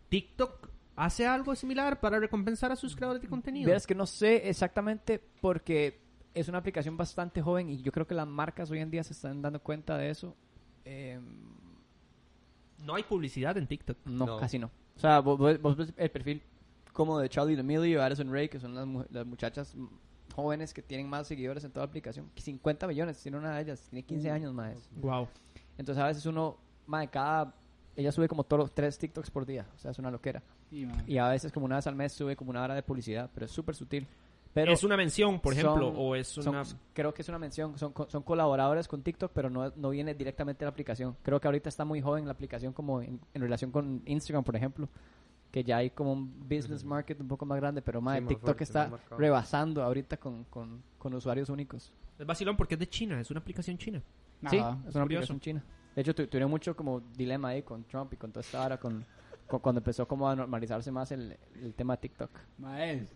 TikTok 0.09 0.69
hace 0.97 1.27
algo 1.27 1.55
similar 1.55 2.01
para 2.01 2.19
recompensar 2.19 2.73
a 2.73 2.77
sus 2.77 2.95
creadores 2.95 3.23
de 3.23 3.29
contenido. 3.29 3.67
Verás 3.69 3.87
que 3.87 3.95
no 3.95 4.07
sé 4.07 4.49
exactamente 4.49 5.21
porque 5.41 6.01
es 6.35 6.49
una 6.49 6.59
aplicación 6.59 6.97
bastante 6.97 7.41
joven 7.43 7.71
y 7.71 7.83
yo 7.83 7.91
creo 7.93 8.07
que 8.07 8.15
las 8.15 8.27
marcas 8.27 8.71
hoy 8.71 8.79
en 8.81 8.91
día 8.91 9.03
se 9.03 9.13
están 9.15 9.41
dando 9.43 9.61
cuenta 9.61 9.97
de 9.99 10.11
eso. 10.11 10.37
Eh, 10.85 11.19
No 12.85 12.95
hay 12.95 13.03
publicidad 13.03 13.57
en 13.59 13.67
TikTok. 13.67 13.99
no, 14.07 14.27
No. 14.27 14.39
casi 14.39 14.59
no. 14.59 14.71
O 14.97 15.01
sea, 15.01 15.21
vos, 15.21 15.39
vos- 15.61 15.77
ves 15.77 15.93
el 15.97 16.11
perfil 16.11 16.43
como 16.93 17.19
de 17.19 17.29
Charlie 17.29 17.57
D'Amelio, 17.57 18.03
Addison 18.03 18.33
Ray, 18.33 18.49
que 18.49 18.59
son 18.59 18.75
las, 18.75 18.87
mu- 18.87 19.05
las 19.11 19.27
muchachas 19.27 19.75
jóvenes 20.35 20.73
que 20.75 20.83
tienen 20.83 21.09
más 21.09 21.27
seguidores 21.27 21.65
en 21.65 21.71
toda 21.73 21.85
la 21.87 21.91
aplicación. 21.91 22.31
50 22.37 22.87
millones, 22.87 23.21
tiene 23.23 23.39
una 23.39 23.55
de 23.57 23.63
ellas, 23.63 23.81
tiene 23.91 24.03
15 24.03 24.31
años 24.31 24.53
más. 24.55 24.89
Wow. 24.97 25.29
Entonces 25.79 26.03
a 26.03 26.07
veces 26.07 26.25
uno, 26.27 26.57
más 26.87 27.03
de 27.03 27.09
cada... 27.09 27.55
Ella 27.97 28.13
sube 28.13 28.29
como 28.29 28.45
todos 28.45 28.73
tres 28.73 28.97
TikToks 28.99 29.31
por 29.31 29.45
día, 29.45 29.67
o 29.75 29.79
sea, 29.79 29.91
es 29.91 29.99
una 29.99 30.11
loquera. 30.11 30.43
Y 31.07 31.19
a 31.19 31.29
veces 31.29 31.53
como 31.53 31.67
una 31.67 31.77
vez 31.77 31.87
al 31.87 31.97
mes 31.97 32.13
sube 32.13 32.37
como 32.37 32.51
una 32.51 32.63
hora 32.63 32.75
de 32.75 32.83
publicidad, 32.83 33.29
pero 33.35 33.47
es 33.47 33.53
súper 33.53 33.75
sutil. 33.75 34.07
Pero 34.53 34.73
¿Es 34.73 34.83
una 34.83 34.97
mención, 34.97 35.39
por 35.41 35.53
ejemplo, 35.53 35.89
son- 35.93 35.95
o 35.97 36.17
es 36.17 36.27
son- 36.27 36.49
una... 36.49 36.65
creo 36.93 37.15
que 37.15 37.23
es 37.23 37.29
una 37.29 37.39
mención, 37.39 37.79
son, 37.79 37.95
son 38.09 38.23
colaboradores 38.25 38.89
con 38.89 39.03
TikTok, 39.03 39.31
pero 39.33 39.49
no, 39.49 39.73
no 39.77 39.91
viene 39.91 40.13
directamente 40.15 40.61
de 40.61 40.65
la 40.67 40.71
aplicación. 40.71 41.17
Creo 41.23 41.41
que 41.41 41.47
ahorita 41.47 41.69
está 41.69 41.85
muy 41.85 42.01
joven 42.01 42.25
la 42.27 42.33
aplicación 42.33 42.73
como 42.73 43.01
en, 43.01 43.21
en 43.33 43.43
relación 43.43 43.71
con 43.71 44.03
Instagram, 44.07 44.43
por 44.43 44.57
ejemplo, 44.57 44.89
que 45.53 45.63
ya 45.63 45.77
hay 45.77 45.91
como 45.91 46.13
un 46.13 46.41
business 46.49 46.83
market 46.85 47.21
un 47.21 47.29
poco 47.29 47.47
más 47.47 47.59
grande, 47.61 47.81
pero 47.81 48.01
más 48.01 48.19
Sí, 48.19 48.25
TikTok 48.27 48.45
fuerte, 48.45 48.65
está 48.65 48.91
rebasando 49.17 49.83
ahorita 49.85 50.17
con, 50.17 50.45
con, 50.45 50.83
con 50.99 51.15
usuarios 51.15 51.49
únicos. 51.49 51.93
Es 52.19 52.27
vacilón 52.27 52.57
porque 52.57 52.75
es 52.75 52.81
de 52.81 52.89
China, 52.89 53.21
es 53.21 53.31
una 53.31 53.39
aplicación 53.41 53.79
china. 53.79 54.03
Sí, 54.49 54.59
Ajá. 54.59 54.79
es 54.89 54.95
una 54.95 55.05
curioso. 55.05 55.33
aplicación 55.33 55.41
china. 55.41 55.65
De 55.95 56.03
hecho, 56.03 56.15
tu- 56.15 56.27
tuvieron 56.27 56.51
mucho 56.51 56.75
como 56.77 57.01
dilema 57.17 57.49
ahí 57.51 57.63
con 57.63 57.85
Trump 57.85 58.13
y 58.15 58.17
con 58.17 58.31
toda 58.33 58.41
esta 58.43 58.65
hora, 58.65 58.79
con, 58.79 59.05
con- 59.47 59.61
cuando 59.61 59.79
empezó 59.81 60.07
como 60.09 60.29
a 60.29 60.35
normalizarse 60.37 60.91
más 60.91 61.11
el, 61.13 61.37
el 61.63 61.75
tema 61.75 61.95
de 61.95 62.01
TikTok. 62.03 62.31
Mae, 62.59 63.07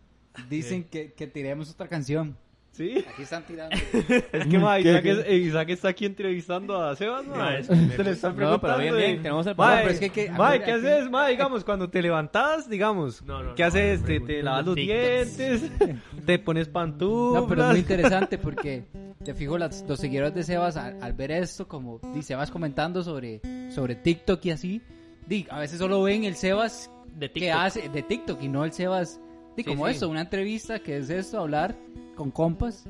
dicen 0.49 0.85
que, 0.85 1.12
que 1.12 1.27
tiremos 1.27 1.70
otra 1.70 1.88
canción. 1.88 2.37
Sí, 2.73 3.05
Aquí 3.09 3.23
están 3.23 3.44
tirando. 3.44 3.77
es 4.33 4.47
que 4.49 4.59
ma, 4.59 4.81
Isaac, 4.81 5.05
es- 5.07 5.31
Isaac 5.33 5.68
está 5.70 5.88
aquí 5.90 6.07
entrevistando 6.07 6.83
a 6.83 6.97
Sebas, 6.97 7.25
ma. 7.25 7.57
Es- 7.57 7.68
Se 7.68 8.03
le 8.03 8.11
están 8.11 8.33
No, 8.33 8.37
preguntando. 8.37 8.61
pero 8.62 8.79
bien, 8.79 8.97
bien, 8.97 9.16
tenemos 9.23 9.47
el 9.47 9.53
Ma, 9.53 9.57
programa, 9.57 9.81
pero 9.83 9.90
es 9.94 10.01
que- 10.01 10.11
que- 10.11 10.31
ma, 10.33 10.51
¿qué 10.59 10.62
aquí- 10.62 10.70
haces, 10.73 11.09
ma? 11.09 11.29
Digamos, 11.29 11.62
cuando 11.64 11.88
te 11.88 12.03
levantas, 12.03 12.68
digamos, 12.68 13.23
No, 13.23 13.44
no, 13.44 13.55
¿qué 13.55 13.62
no, 13.62 13.68
haces? 13.68 14.01
no, 14.01 14.07
Te, 14.09 14.18
no, 14.18 14.27
te 14.27 14.38
no, 14.38 14.44
lavas 14.47 14.66
los 14.66 14.75
dientes, 14.75 15.62
te 16.27 16.38
pones 16.40 16.66
pantuflas. 16.68 17.42
No, 17.42 17.49
pero 17.49 17.62
es 17.62 17.70
muy 17.70 17.79
interesante 17.79 18.38
porque 18.38 18.83
te 19.25 19.35
fijo 19.35 19.57
las- 19.57 19.85
los 19.88 20.01
seguidores 20.01 20.35
de 20.35 20.42
Sebas 20.42 20.77
al, 20.77 21.01
al 21.01 21.12
ver 21.12 21.31
esto, 21.31 21.68
como 21.68 22.01
di, 22.12 22.23
Sebas 22.23 22.51
comentando 22.51 23.05
sobre, 23.05 23.40
sobre 23.70 23.94
TikTok 23.94 24.44
y 24.47 24.51
así, 24.51 24.83
di, 25.29 25.47
a 25.49 25.61
veces 25.61 25.79
solo 25.79 26.03
ven 26.03 26.25
el 26.25 26.35
Sebas 26.35 26.90
De 27.14 27.29
que 27.31 27.35
TikTok. 27.42 27.57
hace 27.61 27.88
de 27.88 28.03
TikTok 28.03 28.42
y 28.42 28.49
no 28.49 28.64
el 28.64 28.73
Sebas, 28.73 29.20
di, 29.57 29.62
Sí, 29.62 29.64
como 29.64 29.87
sí. 29.87 29.93
esto, 29.93 30.09
una 30.09 30.23
entrevista 30.23 30.79
que 30.81 30.97
es 30.99 31.11
esto, 31.11 31.40
hablar 31.40 31.77
con 32.14 32.31
compas 32.31 32.85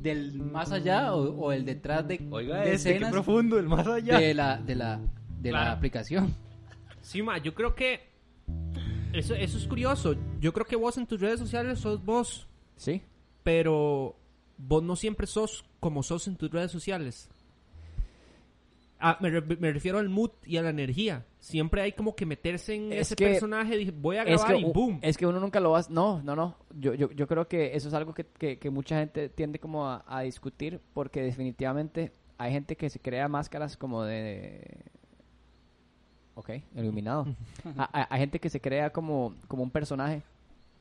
del 0.00 0.34
más 0.42 0.70
allá 0.72 1.14
o, 1.14 1.30
o 1.46 1.52
el 1.52 1.64
detrás 1.64 2.06
de, 2.06 2.26
Oiga, 2.30 2.60
de 2.60 2.74
este, 2.74 2.98
qué 2.98 3.06
profundo, 3.06 3.58
el 3.58 3.68
más 3.68 3.86
allá. 3.86 4.18
de 4.18 4.34
la, 4.34 4.56
de 4.58 4.74
la, 4.74 5.00
de 5.40 5.52
la 5.52 5.58
Claro. 5.60 5.76
aplicación. 5.76 6.34
Sí, 7.00 7.22
ma, 7.22 7.38
yo 7.38 7.54
creo 7.54 7.74
que 7.74 8.00
eso, 9.12 9.34
eso 9.34 9.56
es 9.58 9.66
curioso. 9.66 10.14
Yo 10.40 10.52
creo 10.52 10.66
que 10.66 10.76
vos 10.76 10.96
en 10.98 11.06
tus 11.06 11.20
redes 11.20 11.38
sociales 11.40 11.78
sos 11.80 12.04
vos, 12.04 12.46
Sí. 12.76 13.02
pero 13.42 14.16
vos 14.58 14.82
no 14.82 14.96
siempre 14.96 15.26
sos 15.26 15.64
como 15.80 16.02
sos 16.02 16.26
en 16.28 16.36
tus 16.36 16.50
redes 16.50 16.70
sociales. 16.72 17.28
Ah, 19.00 19.18
me, 19.20 19.28
re- 19.28 19.42
me 19.56 19.72
refiero 19.72 19.98
al 19.98 20.08
mood 20.08 20.30
y 20.46 20.56
a 20.56 20.62
la 20.62 20.70
energía. 20.70 21.26
Siempre 21.38 21.82
hay 21.82 21.92
como 21.92 22.14
que 22.16 22.24
meterse 22.24 22.74
en 22.74 22.92
Es 22.92 23.00
ese 23.08 23.16
que- 23.16 23.26
personaje. 23.26 23.76
Dije, 23.76 23.90
voy 23.90 24.16
a 24.16 24.22
Es 24.22 24.28
grabar 24.40 24.54
que, 24.54 24.60
y 24.60 24.64
boom. 24.64 24.98
es 25.02 25.16
que 25.18 25.26
uno 25.26 25.40
nunca 25.40 25.60
lo 25.60 25.72
va 25.72 25.80
a... 25.80 25.84
No, 25.90 26.22
no, 26.22 26.34
no. 26.34 26.56
Yo, 26.78 26.94
yo, 26.94 27.10
yo 27.10 27.26
creo 27.26 27.46
que 27.48 27.76
eso 27.76 27.88
es 27.88 27.94
algo 27.94 28.14
que, 28.14 28.24
que, 28.24 28.58
que 28.58 28.70
mucha 28.70 28.98
gente 28.98 29.28
tiende 29.28 29.58
como 29.58 29.86
a, 29.86 30.04
a 30.06 30.22
discutir 30.22 30.80
porque 30.94 31.20
definitivamente 31.22 32.12
hay 32.38 32.52
gente 32.52 32.76
que 32.76 32.88
se 32.88 32.98
crea 33.00 33.28
máscaras 33.28 33.76
como 33.76 34.04
de... 34.04 34.62
Ok, 36.36 36.50
iluminado. 36.74 37.26
Ha- 37.76 37.90
hay, 37.92 38.04
hay 38.10 38.20
gente 38.20 38.40
que 38.40 38.48
se 38.50 38.60
crea 38.60 38.90
como, 38.90 39.34
como 39.48 39.62
un 39.62 39.70
personaje 39.70 40.22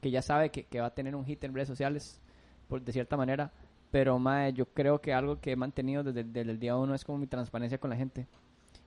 que 0.02 0.12
ya 0.12 0.21
sabe 0.21 0.49
que, 0.49 0.63
que 0.63 0.80
va 0.82 0.88
a 0.88 0.93
tener 0.93 1.15
un 1.15 1.26
hit 1.26 1.43
en 1.43 1.54
redes 1.54 1.67
sociales, 1.67 2.19
por, 2.67 2.82
de 2.82 2.91
cierta 2.91 3.15
manera. 3.17 3.52
Pero, 3.93 4.17
mae, 4.17 4.51
yo 4.53 4.65
creo 4.65 4.99
que 4.99 5.13
algo 5.13 5.39
que 5.39 5.51
he 5.51 5.56
mantenido 5.56 6.01
desde, 6.01 6.23
desde 6.23 6.49
el 6.49 6.58
día 6.60 6.75
uno 6.75 6.95
es 6.95 7.06
como 7.06 7.19
mi 7.19 7.27
transparencia 7.27 7.77
con 7.77 7.91
la 7.91 7.95
gente. 7.95 8.25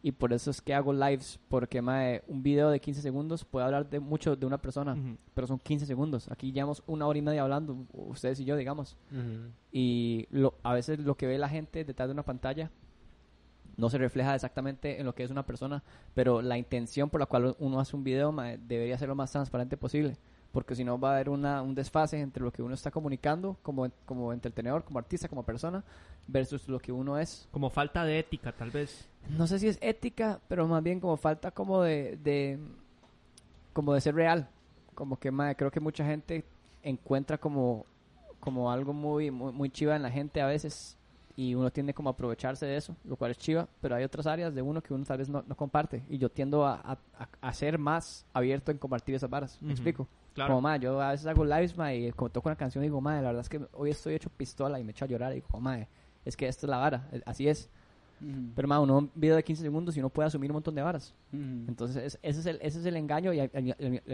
Y 0.03 0.11
por 0.11 0.33
eso 0.33 0.51
es 0.51 0.61
que 0.61 0.75
hago 0.75 0.93
lives, 0.93 1.39
porque, 1.49 1.81
mae, 1.81 2.25
un 2.27 2.43
video 2.43 2.71
de 2.71 2.81
15 2.81 3.03
segundos 3.03 3.45
puede 3.45 3.67
hablar 3.67 3.89
de 3.89 4.01
mucho 4.01 4.35
de 4.35 4.45
una 4.47 4.59
persona, 4.59 4.95
Ujú. 4.95 5.17
pero 5.33 5.47
son 5.47 5.61
15 5.61 5.87
segundos. 5.87 6.29
Aquí 6.29 6.51
llevamos 6.51 6.83
una 6.89 7.07
hora 7.07 7.21
y 7.21 7.23
media 7.23 7.43
hablando, 7.43 7.87
ustedes 7.93 8.41
y 8.41 8.45
yo, 8.45 8.57
digamos. 8.57 8.97
Y 9.71 10.27
lo, 10.33 10.55
a 10.65 10.75
veces 10.75 10.99
lo 10.99 11.15
que 11.17 11.29
ve 11.29 11.39
la 11.39 11.49
gente 11.49 11.85
detrás 11.85 12.09
de 12.09 12.13
una 12.13 12.25
pantalla 12.25 12.73
no 13.77 13.89
se 13.91 13.99
refleja 13.99 14.35
exactamente 14.35 14.99
en 14.99 15.07
lo 15.07 15.15
que 15.15 15.23
es 15.23 15.31
una 15.31 15.47
persona, 15.47 15.85
pero 16.15 16.43
la 16.43 16.59
intención 16.59 17.11
por 17.11 17.21
la 17.21 17.27
cual 17.27 17.55
uno 17.61 17.79
hace 17.79 17.95
un 17.95 18.03
video 18.03 18.33
mae, 18.33 18.59
debería 18.59 18.99
ser 18.99 19.09
lo 19.09 19.15
más 19.15 19.31
transparente 19.31 19.77
posible, 19.77 20.17
porque 20.57 20.75
si 20.75 20.85
no 20.85 20.99
va 20.99 21.11
a 21.11 21.15
haber 21.17 21.29
una, 21.29 21.61
un 21.61 21.75
desfase 21.75 22.19
entre 22.19 22.43
lo 22.43 22.51
que 22.51 22.63
uno 22.63 22.73
está 22.73 22.91
comunicando 22.91 23.59
como, 23.63 23.91
como 24.07 24.33
entretenedor, 24.33 24.85
como 24.85 24.99
artista, 24.99 25.29
como 25.29 25.43
persona, 25.43 25.85
versus 26.27 26.67
lo 26.67 26.79
que 26.79 26.91
uno 26.93 27.19
es. 27.19 27.47
Como 27.51 27.69
falta 27.69 28.07
de 28.07 28.21
ética, 28.21 28.53
tal 28.53 28.71
vez. 28.71 29.07
No 29.29 29.47
sé 29.47 29.59
si 29.59 29.69
es 29.69 29.77
ética, 29.83 30.41
pero 30.49 30.67
más 30.67 30.83
bien 30.83 30.99
como 30.99 31.19
falta 31.19 31.51
como 31.51 31.83
de, 31.83 32.17
de 32.25 32.59
como 33.75 33.93
de 33.93 34.01
ser 34.01 34.15
real. 34.15 34.49
Como 34.95 35.19
que 35.19 35.31
mae, 35.31 35.57
creo 35.57 35.71
que 35.71 35.79
mucha 35.79 36.07
gente 36.07 36.43
encuentra 36.83 37.37
como, 37.37 37.85
como 38.41 38.73
algo 38.73 38.95
muy, 38.95 39.31
muy, 39.31 39.53
muy 39.53 39.69
chiva 39.69 39.95
en 39.95 40.05
la 40.05 40.11
gente 40.11 40.41
a 40.41 40.47
veces 40.47 40.96
y 41.37 41.55
uno 41.55 41.71
tiende 41.71 41.93
como 41.93 42.09
a 42.09 42.13
aprovecharse 42.13 42.65
de 42.67 42.77
eso, 42.77 42.97
lo 43.05 43.17
cual 43.17 43.31
es 43.31 43.39
chiva, 43.39 43.69
pero 43.81 43.95
hay 43.95 44.05
otras 44.05 44.27
áreas 44.27 44.55
de 44.55 44.63
uno 44.63 44.83
que 44.83 44.95
uno 44.95 45.05
tal 45.05 45.19
vez 45.19 45.29
no, 45.29 45.45
no 45.47 45.55
comparte 45.57 46.03
y 46.09 46.17
yo 46.19 46.31
tiendo 46.31 46.65
a, 46.67 46.75
a, 46.75 47.29
a- 47.41 47.53
ser 47.53 47.79
más 47.79 48.25
abierto 48.33 48.71
en 48.73 48.79
compartir 48.79 49.15
esas 49.15 49.29
varas, 49.29 49.61
¿me 49.61 49.73
explico? 49.73 50.09
Claro. 50.35 50.55
Como, 50.55 50.63
ma, 50.63 50.77
yo 50.77 51.01
a 51.01 51.11
veces 51.13 51.27
hago 51.27 51.45
lives, 51.45 51.77
ma, 51.77 51.93
y 51.95 52.11
como 52.13 52.31
toco 52.31 52.49
una 52.49 52.57
canción 52.57 52.83
digo, 52.83 53.01
ma, 53.01 53.15
la 53.17 53.29
verdad 53.29 53.41
es 53.43 53.49
que 53.49 53.61
hoy 53.73 53.91
estoy 53.91 54.15
hecho 54.15 54.31
pistola 54.31 54.81
y 54.81 54.85
me 54.85 54.93
echo 54.93 55.05
a 55.05 55.09
llorar 55.09 55.33
y 55.33 55.37
digo, 55.37 55.61
ma, 55.61 55.87
es 56.25 56.37
que 56.37 56.49
esta 56.49 56.67
es 56.67 56.71
la 56.71 56.79
vara, 56.79 57.09
así 57.27 57.49
es. 57.49 57.69
Pero, 58.55 58.67
ma, 58.69 58.81
uno 58.81 58.99
un 58.99 59.11
video 59.15 59.37
de 59.37 59.45
15 59.45 59.63
segundos 59.63 59.97
y 59.97 60.01
uno 60.01 60.09
puede 60.09 60.27
asumir 60.29 60.51
un 60.51 60.55
montón 60.55 60.75
de 60.75 60.83
varas. 60.83 61.15
Entonces, 61.33 61.97
es- 61.97 62.19
ese, 62.23 62.41
es 62.41 62.47
el, 62.47 62.59
ese 62.63 62.81
es 62.81 62.87
el 62.87 62.97
engaño 62.97 63.33
y 63.33 63.41
al, 63.41 63.51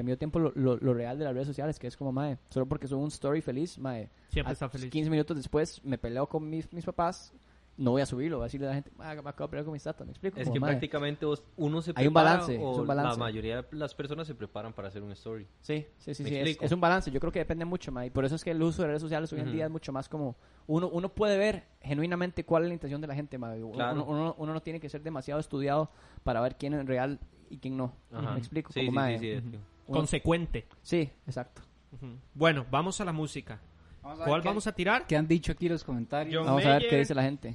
mismo 0.05 0.17
tiempo 0.17 0.39
lo, 0.39 0.53
lo- 0.55 0.77
lo 0.77 0.95
real 0.95 1.19
de 1.19 1.25
las 1.25 1.35
redes 1.35 1.47
sociales, 1.49 1.79
que 1.79 1.87
es 1.87 1.97
como, 1.97 2.11
mae, 2.13 2.37
solo 2.51 2.67
porque 2.67 2.89
soy 2.89 2.99
un 3.01 3.09
story 3.09 3.41
feliz, 3.41 3.79
mae, 3.79 4.09
Siempre 4.29 4.51
a- 4.51 4.55
está 4.55 4.69
feliz. 4.69 4.91
15 4.91 5.09
minutos 5.11 5.37
después 5.37 5.81
me 5.85 5.99
peleo 5.99 6.27
con 6.29 6.49
mis, 6.51 6.73
mis 6.73 6.85
papás, 6.85 7.33
no 7.79 7.91
voy 7.93 8.03
a 8.03 8.07
subirlo, 8.07 8.37
voy 8.37 8.45
a 8.45 8.47
decirle 8.47 8.67
a 8.67 8.71
la 8.71 8.75
gente, 8.77 8.91
mae, 8.97 9.15
me 9.23 9.31
acabo 9.31 9.47
de 9.47 9.51
pelear 9.51 9.65
con 9.65 9.73
mis 9.73 9.83
tatas, 9.83 10.07
¿me 10.07 10.13
explico? 10.13 10.39
Es 10.39 10.45
Como, 10.45 10.55
que 10.55 10.61
mae, 10.61 10.71
prácticamente 10.73 11.25
vos- 11.27 11.43
uno 11.57 11.81
se 11.83 11.93
Hay 11.97 12.07
un 12.07 12.13
prepara 12.13 12.31
balance, 12.33 12.55
es 12.55 12.61
o 12.63 12.81
un 12.83 12.87
balance. 12.87 13.11
la 13.11 13.17
mayoría 13.17 13.63
de 13.63 13.69
las 13.77 13.95
personas 13.95 14.27
se 14.27 14.35
preparan 14.35 14.73
para 14.73 14.89
hacer 14.89 15.03
un 15.03 15.11
story. 15.13 15.47
Sí, 15.63 15.87
sí, 15.99 16.15
sí, 16.15 16.23
¿Me 16.23 16.29
sí, 16.29 16.35
es, 16.37 16.41
explico? 16.43 16.65
es 16.67 16.73
un 16.73 16.81
balance, 16.81 17.11
yo 17.11 17.19
creo 17.19 17.33
que 17.33 17.39
depende 17.39 17.65
mucho, 17.65 17.91
mae, 17.91 18.07
y 18.07 18.11
por 18.11 18.25
eso 18.25 18.35
es 18.35 18.45
que 18.45 18.51
el 18.51 18.63
uso 18.63 18.83
de 18.83 18.89
redes 18.89 19.03
sociales 19.03 19.33
hoy 19.33 19.41
en 19.41 19.47
Ujú. 19.47 19.55
día 19.57 19.65
es 19.67 19.71
mucho 19.71 19.93
más 19.93 20.09
como, 20.09 20.37
uno, 20.67 20.89
uno 20.89 21.09
puede 21.09 21.39
ver 21.39 21.65
genuinamente 21.81 22.45
cuál 22.45 22.65
es 22.65 22.69
la 22.69 22.75
intención 22.75 23.01
de 23.01 23.07
la 23.07 23.15
gente, 23.15 23.39
mae. 23.39 23.63
Uno- 23.63 23.73
Claro. 23.75 23.95
uno, 23.95 24.05
uno- 24.07 24.35
uno 24.39 24.53
no 24.53 24.63
tiene 24.63 24.79
que 24.79 24.89
ser 24.89 25.03
demasiado 25.03 25.41
estudiado 25.41 25.91
para 26.25 26.41
ver 26.41 26.57
quién 26.57 26.75
es 26.75 26.87
real 26.87 27.19
y 27.51 27.57
quién 27.59 27.77
no, 27.77 27.95
Ajá. 28.13 28.33
¿me 28.33 28.39
explico? 28.39 28.73
Sí, 28.73 28.81
Como, 28.81 28.91
sí, 28.91 28.95
mae, 28.95 29.19
sí, 29.19 29.31
sí, 29.33 29.39
Ujú. 29.39 29.51
sí. 29.51 29.57
uno- 29.87 29.99
Consecuente. 29.99 30.67
sí, 30.83 31.11
exacto. 31.27 31.63
Ujú. 31.93 32.07
Bueno, 32.35 32.65
vamos 32.71 33.01
a 33.01 33.05
la 33.05 33.13
música. 33.13 33.61
¿Cuál 34.03 34.43
vamos 34.43 34.67
a 34.67 34.73
tirar? 34.73 35.07
¿Qué 35.07 35.17
han 35.17 35.27
dicho 35.27 35.53
aquí 35.53 35.69
los 35.69 35.85
comentarios? 35.85 36.33
Yo- 36.35 36.45
Vamos 36.45 36.65
a 36.67 36.71
ver 36.71 36.89
qué 36.89 36.99
dice 36.99 37.15
la 37.15 37.23
gente. 37.23 37.55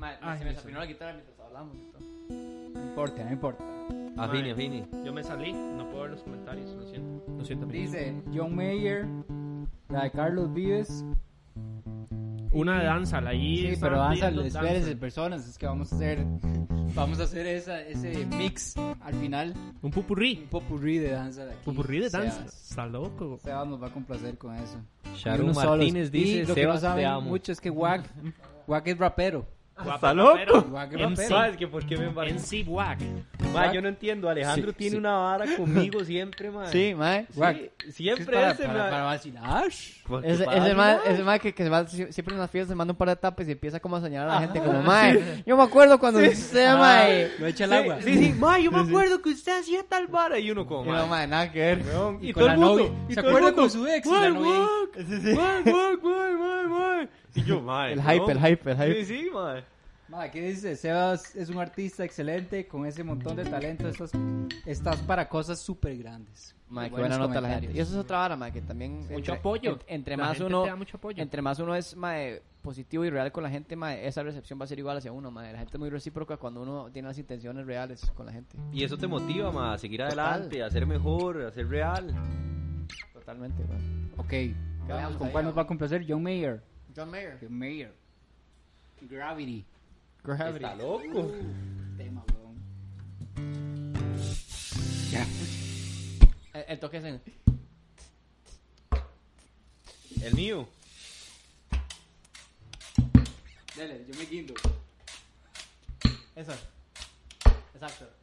Ay, 0.00 0.38
se 0.38 0.44
me 0.44 0.50
Dios 0.50 0.56
desafinó 0.56 0.78
la 0.80 0.86
guitarra 0.86 1.12
mientras 1.14 1.38
hablamos. 1.40 1.76
y 1.76 1.92
todo. 1.92 2.02
No 2.74 2.82
importa, 2.88 3.24
no 3.24 3.32
importa. 3.32 3.64
Afini, 4.16 4.42
Mae. 4.42 4.52
afini. 4.52 4.84
Yo 5.04 5.12
me 5.12 5.22
salí, 5.22 5.52
no 5.52 5.88
puedo 5.90 6.02
ver 6.02 6.10
los 6.12 6.22
comentarios, 6.22 6.70
lo 6.74 6.84
siento. 6.86 7.24
Lo 7.38 7.44
siento. 7.44 7.66
Dice 7.66 8.22
John 8.34 8.54
Mayer, 8.54 9.06
la 9.88 10.04
de 10.04 10.10
Carlos 10.10 10.52
Vives. 10.52 11.04
Una 12.52 12.80
de 12.80 12.84
danza, 12.84 13.18
ahí. 13.26 13.70
Sí, 13.74 13.78
pero 13.80 13.98
danza, 13.98 14.28
espérense, 14.28 14.96
personas, 14.96 15.48
es 15.48 15.56
que 15.56 15.66
vamos 15.66 15.90
a 15.92 15.96
hacer 15.96 16.24
vamos 16.94 17.18
a 17.20 17.22
hacer 17.22 17.46
esa, 17.46 17.80
ese 17.80 18.26
mix 18.26 18.76
al 19.00 19.14
final, 19.14 19.54
Un 19.80 19.90
pupurrí. 19.90 20.40
un 20.42 20.48
popurrí 20.48 20.98
de 20.98 21.10
danza 21.12 21.46
de 21.46 21.52
aquí. 21.52 21.60
Pupurrí 21.64 22.00
de 22.00 22.10
danza. 22.10 22.36
Sebas, 22.38 22.70
Está 22.70 22.86
loco. 22.86 23.38
Sebas 23.42 23.66
nos 23.66 23.82
va 23.82 23.86
a 23.86 23.90
complacer 23.92 24.36
con 24.36 24.54
eso. 24.56 24.78
Sharon. 25.14 25.54
Martínez 25.54 26.08
Y 26.08 26.10
dice, 26.10 26.44
lo 26.46 26.54
que 26.54 26.60
Sebas, 26.62 26.82
no 26.82 26.88
saben 26.88 27.24
mucho 27.24 27.52
es 27.52 27.60
que 27.60 27.70
Wack, 27.70 28.04
Wack 28.66 28.86
es 28.88 28.98
rapero. 28.98 29.46
¿Está 29.94 30.14
loco? 30.14 30.38
¿Sabes 31.28 31.56
que 31.56 31.66
por 31.66 31.84
qué 31.86 31.96
me 31.96 32.06
embarqué? 32.06 32.32
En 32.32 32.40
sí, 32.40 32.64
Wack. 32.66 33.00
Ma, 33.52 33.72
yo 33.72 33.82
no 33.82 33.88
entiendo. 33.88 34.28
Alejandro 34.28 34.70
Sí, 34.70 34.76
tiene 34.78 34.92
sí. 34.92 34.96
una 34.98 35.16
vara 35.18 35.56
conmigo 35.56 36.04
siempre, 36.04 36.50
ma. 36.50 36.66
Sí, 36.68 36.94
mae. 36.94 37.26
Sí, 37.30 37.36
Guac. 37.36 37.56
siempre 37.90 38.22
Es 38.22 38.30
para, 38.30 38.50
ese, 38.52 38.62
para, 38.66 38.84
ma. 38.84 38.90
para 38.90 39.02
vacilar. 39.02 39.64
Porque 40.06 40.28
Es, 40.30 40.40
es 40.40 40.46
para 40.46 40.66
el 40.66 40.76
mae, 40.76 40.94
vacilar. 40.94 41.12
es 41.12 41.18
el 41.18 41.24
mae 41.24 41.40
que, 41.40 41.54
que 41.54 41.62
se 41.64 41.68
va 41.68 41.82
sie- 41.86 42.12
siempre 42.12 42.34
en 42.34 42.40
las 42.40 42.50
fiestas, 42.50 42.68
se 42.70 42.74
manda 42.74 42.92
un 42.92 42.96
par 42.98 43.08
de 43.08 43.16
tapes 43.16 43.48
y 43.48 43.52
empieza 43.52 43.80
como 43.80 43.96
a 43.96 44.00
señalar 44.00 44.30
a 44.30 44.34
la 44.34 44.40
gente 44.40 44.60
como, 44.60 44.82
mae, 44.82 45.42
yo 45.46 45.56
me 45.56 45.62
acuerdo 45.62 45.98
cuando 45.98 46.20
usted, 46.20 46.74
mae. 46.78 47.30
Lo 47.38 47.46
echa 47.46 47.66
Sí, 47.66 47.72
agua. 47.74 47.98
Sí, 48.02 48.16
sí, 48.18 48.32
ma, 48.38 48.58
yo 48.58 48.70
me 48.72 48.80
acuerdo 48.80 49.20
que 49.20 49.30
usted 49.30 49.60
hacía 49.60 49.82
tal 49.86 50.06
vara. 50.06 50.38
Y 50.38 50.50
uno 50.50 50.66
como, 50.66 50.84
Y 50.84 50.88
no, 50.88 50.92
ma. 51.02 51.06
mae, 51.06 51.26
nada 51.26 51.52
que 51.52 51.58
ver. 51.58 51.82
weón, 51.86 52.18
Y, 52.22 52.30
Y 52.30 52.32
todo 52.32 52.44
con 52.46 52.52
el 52.54 52.60
la 52.60 52.66
mundo. 52.66 52.82
novia. 52.84 52.98
y 53.08 53.14
¿Se 53.14 53.20
todo 53.20 53.30
el 53.30 53.36
acuerda 53.36 53.46
mundo, 53.48 53.62
con 53.62 53.70
su 53.70 53.86
ex 53.86 54.06
y 54.06 54.10
la 54.10 54.18
"Guay, 54.18 54.32
novia 54.32 54.52
ahí?" 54.52 54.66
Y 57.34 57.42
yo, 57.44 57.60
ma. 57.60 57.90
El 57.90 58.02
hype, 58.02 58.32
el 58.32 58.38
hype, 58.40 58.70
el 58.70 58.76
hype. 58.76 59.04
Sí, 59.04 59.16
sí, 59.24 59.30
ma. 59.32 59.62
Ma, 60.08 60.30
¿qué 60.30 60.46
dice? 60.48 60.76
Sebas 60.76 61.34
es 61.34 61.48
un 61.48 61.56
artista 61.58 62.04
excelente 62.04 62.66
con 62.66 62.84
ese 62.84 63.02
montón 63.02 63.34
de 63.36 63.44
talento. 63.44 63.88
Estás, 63.88 64.12
estás 64.66 65.00
para 65.02 65.26
cosas 65.28 65.58
súper 65.58 65.96
grandes. 65.96 66.54
Mae, 66.68 66.90
qué 66.90 66.96
buena 67.00 67.16
nota 67.16 67.40
la 67.40 67.48
gente. 67.48 67.72
Y 67.72 67.80
eso 67.80 67.92
es 67.92 67.98
otra 67.98 68.18
vara, 68.18 68.36
mae, 68.36 68.52
que 68.52 68.60
también... 68.62 69.00
Mucho 69.00 69.14
entre- 69.16 69.34
apoyo. 69.34 69.72
en- 69.86 69.94
entre 69.94 70.16
La 70.16 70.24
más 70.24 70.40
uno... 70.40 70.76
mucho 70.76 70.96
apoyo. 70.98 71.22
Entre 71.22 71.40
más 71.40 71.58
uno 71.60 71.74
es 71.74 71.96
mae, 71.96 72.42
positivo 72.62 73.04
y 73.06 73.10
real 73.10 73.30
con 73.32 73.42
la 73.42 73.50
gente, 73.50 73.74
mae, 73.76 74.06
esa 74.06 74.22
recepción 74.22 74.58
va 74.60 74.64
a 74.64 74.66
ser 74.66 74.78
igual 74.78 74.96
hacia 74.98 75.12
uno. 75.12 75.30
Mae. 75.30 75.52
La 75.52 75.58
gente 75.58 75.76
es 75.76 75.80
muy 75.80 75.88
recíproca 75.90 76.36
cuando 76.36 76.60
uno 76.62 76.90
tiene 76.92 77.08
las 77.08 77.16
intenciones 77.18 77.64
reales 77.66 78.10
con 78.14 78.26
la 78.26 78.32
gente. 78.32 78.56
Y 78.72 78.84
eso 78.84 78.98
te 78.98 79.06
motiva, 79.06 79.50
ma, 79.50 79.72
a 79.74 79.78
seguir 79.78 80.00
Total. 80.00 80.18
adelante, 80.18 80.62
a 80.62 80.68
ser 80.70 80.86
mejor, 80.86 81.40
a 81.42 81.52
ser 81.52 81.68
real. 81.68 82.14
Totalmente, 83.14 83.62
mae. 83.64 84.50
Ok. 84.50 84.56
Con 85.18 85.28
cuál 85.30 85.44
nos 85.46 85.56
va 85.56 85.62
a 85.62 85.66
complacer. 85.66 86.04
John 86.06 86.22
Mayer. 86.22 86.62
John 86.94 87.10
Mayer. 87.10 87.38
John 87.40 87.58
Mayer. 87.58 87.92
Gravity. 89.02 89.64
Está 90.24 90.74
loco. 90.76 91.32
Tema, 91.96 92.24
weón. 92.34 92.62
Ya. 95.10 95.26
El, 96.54 96.64
el 96.68 96.78
toque 96.78 96.98
es 96.98 97.04
en... 97.04 97.20
El 100.22 100.34
mío. 100.34 100.68
Dale, 103.76 104.06
yo 104.06 104.14
me 104.18 104.26
guindo. 104.26 104.54
Eso. 106.36 106.52
Exacto. 107.74 108.21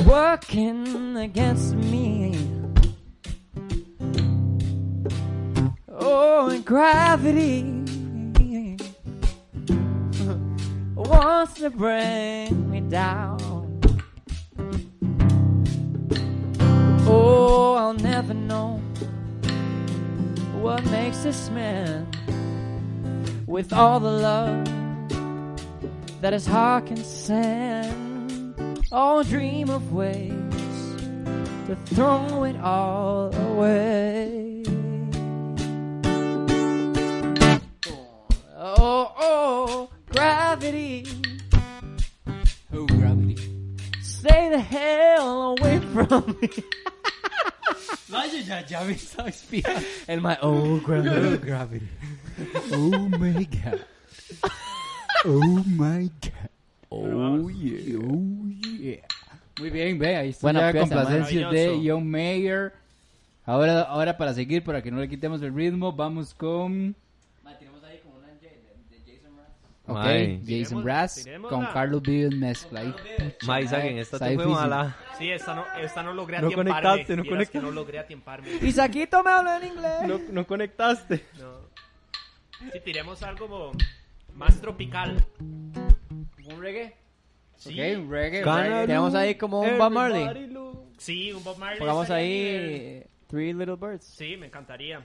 Working 0.00 1.16
against 1.16 1.74
me. 1.74 2.38
Oh, 5.88 6.48
and 6.48 6.64
gravity 6.64 7.76
wants 11.08 11.54
to 11.60 11.70
bring 11.70 12.70
me 12.70 12.80
down. 12.80 13.36
Oh, 17.06 17.74
I'll 17.74 17.94
never 17.94 18.34
know 18.34 18.80
what 20.60 20.84
makes 20.86 21.18
this 21.18 21.48
man 21.50 22.06
with 23.46 23.72
all 23.72 24.00
the 24.00 24.10
love 24.10 24.66
that 26.20 26.32
his 26.32 26.46
heart 26.46 26.86
can 26.86 26.96
send. 26.96 28.05
Oh, 28.98 29.22
dream 29.22 29.68
of 29.68 29.92
ways 29.92 30.32
to 31.66 31.76
throw 31.94 32.44
it 32.44 32.56
all 32.56 33.34
away. 33.36 34.62
Oh, 38.56 39.12
oh, 39.18 39.90
gravity, 40.10 41.04
Oh, 42.72 42.86
gravity. 42.86 43.36
stay 44.00 44.48
the 44.48 44.58
hell 44.58 45.56
away 45.58 45.78
from 45.92 46.38
me. 46.40 46.48
Vaya, 48.08 48.40
ya, 48.40 48.62
ya 48.68 48.84
me 48.84 48.94
estaba 48.94 49.28
inspirando. 49.28 49.84
El 50.08 50.20
mae, 50.20 50.38
oh, 50.40 50.78
gravity. 50.78 51.10
Oh, 51.20 51.36
gravity. 51.36 51.88
Oh 52.72 53.08
my 53.18 53.44
god. 53.44 53.84
Oh 55.24 55.64
my 55.76 56.08
god. 56.22 56.48
Oh 56.90 57.48
yeah. 57.48 57.98
Oh 57.98 58.45
yeah. 58.94 59.06
Muy 59.58 59.70
bien, 59.70 59.98
ve, 59.98 60.16
ahí 60.16 60.28
está 60.30 60.42
Buena 60.42 60.60
la 60.62 60.72
pieza, 60.72 60.86
complacencia 60.86 61.38
de 61.38 61.44
maravilloso. 61.44 61.98
John 61.98 62.10
Mayer. 62.10 62.72
Ahora, 63.44 63.82
ahora 63.82 64.16
para 64.16 64.34
seguir, 64.34 64.62
para 64.62 64.82
que 64.82 64.90
no 64.90 64.98
le 64.98 65.08
quitemos 65.08 65.40
el 65.42 65.54
ritmo, 65.54 65.92
vamos 65.92 66.34
con 66.34 66.94
tenemos 67.58 67.82
ahí 67.84 67.98
como 67.98 68.16
una 68.16 68.26
de, 68.28 69.00
Jason 69.06 69.34
Mraz. 69.34 69.48
ok, 69.86 69.94
Mae. 69.94 70.40
Jason 70.46 70.84
Brass 70.84 71.28
con 71.48 71.66
Carlos 71.66 72.02
Vives 72.02 72.34
mezcla. 72.34 72.94
Mae, 73.46 73.66
saquen, 73.66 73.98
esta 73.98 74.16
Está 74.16 74.28
te 74.28 74.34
fue 74.34 74.46
mala. 74.46 74.96
Sí, 75.18 75.30
esta 75.30 75.54
no, 75.54 75.64
esta 75.80 76.02
no 76.02 76.12
logré 76.12 76.40
No 76.40 76.48
atiemparme. 76.48 76.82
conectaste, 76.82 77.16
no 77.16 77.24
conectaste. 77.24 77.60
no 77.60 77.70
logré 77.70 77.98
atiemparme. 77.98 78.48
Y 78.60 78.72
Saquito 78.72 79.22
me 79.22 79.30
habla 79.30 79.58
en 79.58 79.68
inglés. 79.68 80.02
No, 80.06 80.20
no 80.30 80.46
conectaste. 80.46 81.24
No. 81.38 81.66
Si 82.72 82.80
tiremos 82.80 83.22
algo 83.22 83.48
como 83.48 83.72
más 84.34 84.60
tropical. 84.60 85.24
Un 86.48 86.60
reggae. 86.60 86.94
Sí, 87.58 87.70
Ok, 87.70 88.10
reggae, 88.10 88.44
reggae. 88.44 88.86
Tenemos 88.86 89.14
ahí 89.14 89.34
como 89.34 89.60
un 89.60 89.78
Bob 89.78 89.92
Marley. 89.92 90.50
Sí, 90.98 91.32
un 91.32 91.42
Bob 91.44 91.58
Marley. 91.58 91.78
Pongamos 91.78 92.10
ahí 92.10 92.28
bien. 92.78 93.06
Three 93.28 93.52
Little 93.52 93.76
Birds. 93.76 94.04
Sí, 94.06 94.36
me 94.36 94.46
encantaría. 94.46 95.04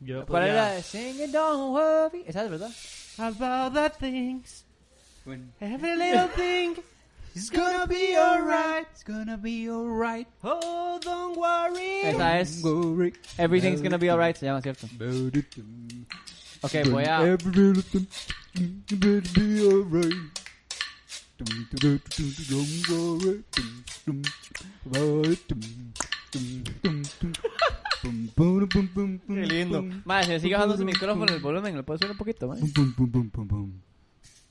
Yo 0.00 0.24
¿Cuál 0.26 0.44
podría- 0.44 0.74
era? 0.74 0.82
Sing 0.82 1.20
it, 1.20 1.30
don't 1.32 1.72
worry. 1.74 2.22
Esa 2.26 2.44
es 2.44 2.50
verdad. 2.50 2.70
About 3.18 3.74
the 3.74 3.90
things, 3.98 4.64
When 5.24 5.52
every 5.60 5.96
little 5.96 6.28
thing 6.36 6.76
It's 7.34 7.50
gonna 7.50 7.84
be 7.86 8.16
alright. 8.16 8.86
It's 8.92 9.04
gonna 9.04 9.36
be 9.36 9.68
alright. 9.68 10.26
Oh, 10.42 10.98
don't 11.02 11.36
worry. 11.36 12.00
Esa 12.04 12.40
es 12.40 12.62
Everything's 13.38 13.82
Gonna 13.82 13.98
Be 13.98 14.10
Alright, 14.10 14.36
se 14.36 14.46
llama, 14.46 14.60
¿cierto? 14.62 14.86
Ok, 16.62 16.72
voy 16.90 17.04
a... 17.04 17.22
Every 17.26 17.52
little 17.52 17.82
thing 17.82 18.06
gonna 18.88 19.20
be 19.34 19.60
alright. 19.68 20.37
Qué 29.26 29.46
lindo. 29.46 29.82
Madre, 30.04 30.26
se 30.26 30.32
me 30.34 30.40
sigue 30.40 30.54
bajando 30.54 30.76
su 30.76 30.84
micrófono 30.84 31.32
el 31.32 31.40
volumen, 31.40 31.76
¿lo 31.76 31.84
puedo 31.84 31.98
subir 31.98 32.12
un 32.12 32.16
poquito, 32.18 32.48
madre? 32.48 32.62
Yo 32.66 32.82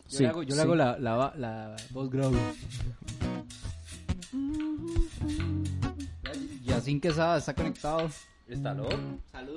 Sí, 0.07 0.23
le 0.23 0.29
hago, 0.29 0.43
yo 0.43 0.51
sí. 0.51 0.55
le 0.55 0.61
hago 0.61 0.75
la, 0.75 0.97
la, 0.99 1.33
la 1.37 1.75
voz 1.91 2.09
grave. 2.09 2.37
Yacine 6.63 7.01
Quesada 7.01 7.37
está 7.37 7.53
conectado. 7.53 8.09
¿Está 8.47 8.73
loco? 8.73 8.95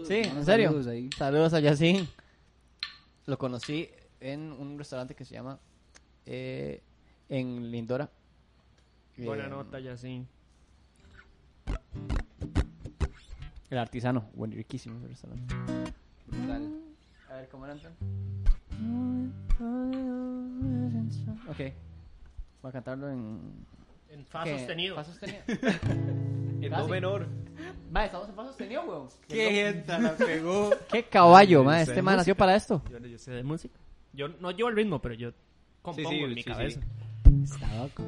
Sí, 0.07 0.15
en 0.17 0.45
serio. 0.45 0.69
saludos 0.71 0.87
ahí. 0.89 1.11
Saludos 1.17 1.55
a 1.55 1.61
Yacine. 1.61 2.09
Lo 3.27 3.39
conocí 3.39 3.89
en 4.19 4.51
un 4.53 4.77
restaurante 4.79 5.15
que 5.15 5.25
se 5.25 5.35
llama 5.35 5.61
eh, 6.27 6.83
en 7.31 7.71
Lindora. 7.71 8.11
Buena 9.17 9.47
Eh, 9.47 9.49
nota, 9.49 9.81
ya 9.81 9.97
sí. 9.97 10.27
El 13.71 13.79
artesano, 13.79 14.29
bueno, 14.35 14.55
riquísimo 14.57 14.99
ese 14.99 15.09
restaurante. 15.09 15.55
Brutal. 16.27 16.75
A 17.31 17.35
ver, 17.37 17.49
¿cómo 17.49 17.65
era 17.65 17.75
entonces? 17.75 17.99
Ok. 21.49 21.59
Voy 22.63 22.69
a 22.69 22.73
cantarlo 22.73 23.09
en... 23.11 23.41
En 24.11 24.27
fa 24.27 24.43
¿qué? 24.45 24.59
sostenido. 24.59 24.97
Fa 24.97 25.05
sostenido. 25.05 25.41
En 26.63 26.71
do 26.73 26.89
menor. 26.89 27.27
Va, 27.97 28.05
estamos 28.05 28.29
en 28.29 28.35
fa 28.35 28.45
sostenido, 28.45 28.83
weón. 28.83 29.09
Qué 29.29 29.51
gente 29.51 29.99
la 29.99 30.15
pegó. 30.15 30.71
Qué 30.93 31.03
caballo, 31.05 31.65
ma. 31.65 31.81
Este 31.81 32.03
man 32.03 32.19
nació 32.19 32.35
para 32.37 32.55
esto. 32.55 32.83
Yo, 32.91 32.99
yo 32.99 33.17
sé 33.19 33.31
de 33.31 33.43
música. 33.43 33.79
Yo 34.13 34.29
no 34.29 34.51
llevo 34.51 34.69
el 34.69 34.77
ritmo, 34.77 35.01
pero 35.01 35.15
yo 35.15 35.33
compongo 35.81 36.11
Sí, 36.11 36.17
sí, 36.19 36.23
en 36.25 36.35
mi 36.35 36.43
sí, 36.43 36.51
cabeza. 36.51 36.81
Loco. 37.41 38.05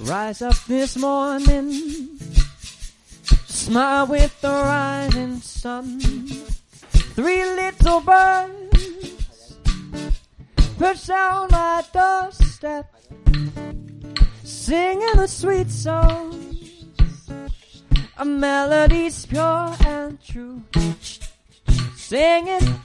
Rise 0.00 0.40
up 0.42 0.56
this 0.66 0.96
morning, 0.96 2.18
smile 3.46 4.06
with 4.06 4.40
the 4.40 4.48
rising 4.48 5.40
sun. 5.40 6.00
Three 6.00 7.44
little 7.44 8.00
birds 8.00 9.58
perched 10.78 11.10
on 11.10 11.48
my 11.50 11.84
doorstep, 11.92 12.94
singing 14.42 15.18
a 15.18 15.28
sweet 15.28 15.70
song, 15.70 16.56
a 18.16 18.24
melody's 18.24 19.26
pure 19.26 19.74
and 19.86 20.18
true. 20.22 20.62
Singing, 22.04 22.82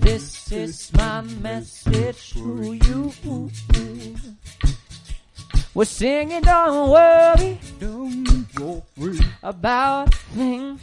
this 0.00 0.50
is 0.50 0.92
my 0.94 1.20
message 1.20 2.32
to 2.32 2.72
you. 2.72 3.12
We're 5.74 5.84
singing, 5.84 6.40
don't 6.40 6.90
worry 6.90 7.60
Don't 7.78 8.84
worry 8.98 9.20
about 9.44 10.12
a 10.12 10.18
thing. 10.34 10.80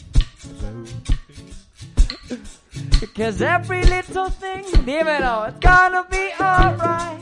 Because 3.01 3.41
every 3.41 3.83
little 3.83 4.29
thing, 4.29 4.63
dímelo, 4.63 5.49
it's 5.49 5.59
gonna 5.59 6.07
be 6.09 6.31
alright. 6.39 7.19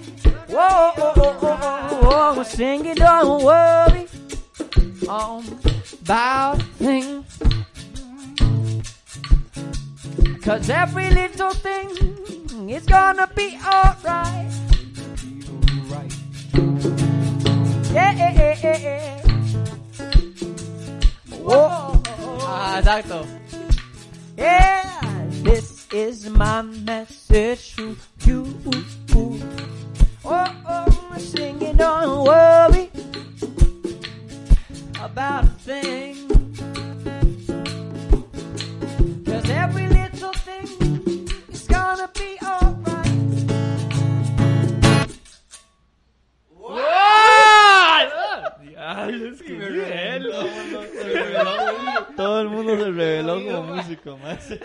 Whoa, 0.49 2.33
we're 2.37 2.43
singing, 2.43 2.93
don't 2.93 3.43
worry 3.43 4.07
um, 5.09 5.59
about 6.03 6.61
a 6.61 6.65
thing. 6.77 7.25
Cause 10.43 10.69
every 10.69 11.09
little 11.09 11.51
thing 11.51 12.69
is 12.69 12.85
gonna 12.85 13.29
be 13.33 13.57
alright. 13.65 14.51
Yeah, 17.93 18.11
yeah, 18.11 18.33
yeah, 18.33 18.57
yeah, 18.61 18.77
yeah. 18.77 19.21
Whoa. 21.39 22.03
Ah, 22.43 22.81
exacto. 22.81 23.25
Yeah, 24.35 24.99
this 25.43 25.87
is 25.93 26.29
my 26.29 26.61
message 26.61 27.75
to 27.77 27.95
you. 28.25 28.45
Oh, 30.25 30.55
oh, 30.65 31.09
I'm 31.11 31.19
singing, 31.19 31.77
don't 31.77 32.25
worry 32.25 32.91
about 34.99 35.45
a 35.45 35.47
thing. 35.63 36.22
Todo 52.15 52.41
el 52.41 52.49
mundo 52.49 52.77
se 52.77 52.91
reveló 52.91 53.43
como 53.45 53.75
músico, 53.75 54.17
más. 54.17 54.49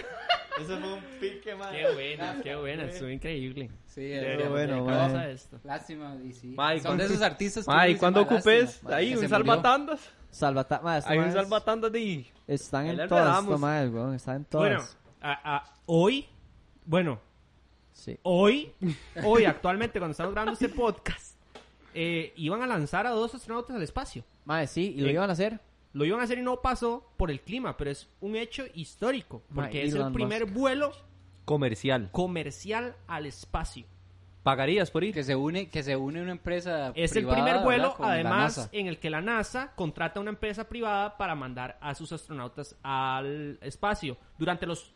Ese 0.61 0.77
fue 0.77 0.93
un 0.93 1.01
pique, 1.21 1.55
man. 1.55 1.73
Qué 1.73 1.93
buena, 1.93 2.41
qué 2.43 2.57
buena, 2.57 2.83
estuvo 2.85 3.09
increíble. 3.09 3.71
Sí, 3.87 4.13
es 4.13 4.49
bueno, 4.51 4.85
esto. 5.25 5.61
Lástima, 5.63 6.17
y 6.25 6.33
sí. 6.33 6.55
Son 6.57 6.75
de 6.77 6.83
¿cuándo- 6.83 7.05
esos 7.05 7.23
artistas 7.23 7.65
que 7.65 7.73
Ay, 7.73 7.95
"Ma, 8.25 8.35
ocupes 8.35 8.65
lástima", 8.65 8.97
ahí 8.97 9.15
un 9.15 9.29
salvatandas. 9.29 10.01
Salvata, 10.31 10.81
ma, 10.83 10.99
estos 10.99 11.11
Hay 11.13 11.19
un 11.19 11.33
salvatandas 11.33 11.93
de 11.93 12.01
Están 12.49 12.87
en 12.89 13.09
todas, 13.09 13.45
weón. 13.93 14.15
Están 14.15 14.37
en 14.37 14.45
todas. 14.47 14.69
Bueno, 14.69 14.85
a- 15.21 15.57
a- 15.59 15.65
hoy, 15.87 16.27
bueno, 16.85 17.21
Sí. 17.93 18.19
hoy, 18.23 18.73
hoy 19.25 19.45
actualmente 19.45 19.99
cuando 20.01 20.13
estamos 20.13 20.33
grabando 20.33 20.53
este 20.55 20.69
podcast, 20.69 21.37
eh, 21.95 22.33
iban 22.37 22.63
a 22.63 22.67
lanzar 22.67 23.07
a 23.07 23.11
dos 23.11 23.33
astronautas 23.35 23.75
al 23.77 23.83
espacio. 23.83 24.25
Mae, 24.49 24.67
sí, 24.67 24.95
y 24.97 25.01
lo 25.03 25.09
Eh, 25.09 25.13
iban 25.13 25.29
a 25.29 25.35
hacer. 25.35 25.61
Lo 25.93 26.05
iban 26.07 26.21
a 26.21 26.23
hacer 26.25 26.39
y 26.39 26.43
no 26.43 26.61
pasó 26.63 27.13
por 27.19 27.31
el 27.31 27.41
clima, 27.43 27.77
pero 27.77 27.91
es 27.91 28.09
un 28.21 28.35
hecho 28.35 28.65
histórico, 28.75 29.43
porque 29.55 29.85
es 29.85 29.95
el 29.95 30.11
primer 30.13 30.47
Musk. 30.47 30.55
vuelo 30.57 30.93
comercial. 31.45 32.09
comercial 32.13 32.97
al 33.07 33.27
espacio. 33.27 33.85
¿Pagarías 34.43 34.91
por 34.91 35.05
ir? 35.05 35.13
Que 35.13 35.23
se 35.25 35.37
une, 35.37 35.69
que 35.69 35.83
se 35.83 35.97
une 35.97 36.23
una 36.23 36.33
empresa 36.33 36.93
Es 36.95 37.11
privada, 37.13 37.19
el 37.37 37.43
primer 37.43 37.53
¿verdad? 37.57 37.65
vuelo, 37.65 37.95
Con 37.95 38.07
la 38.07 38.13
además, 38.15 38.57
NASA. 38.59 38.69
en 38.73 38.87
el 38.87 38.99
que 38.99 39.11
la 39.11 39.21
NASA 39.21 39.73
contrata 39.75 40.19
una 40.21 40.31
empresa 40.31 40.67
privada 40.69 41.17
para 41.19 41.35
mandar 41.35 41.77
a 41.83 41.95
sus 41.95 42.11
astronautas 42.13 42.75
al 42.83 43.59
espacio. 43.61 44.17
Durante 44.39 44.65
los 44.67 44.95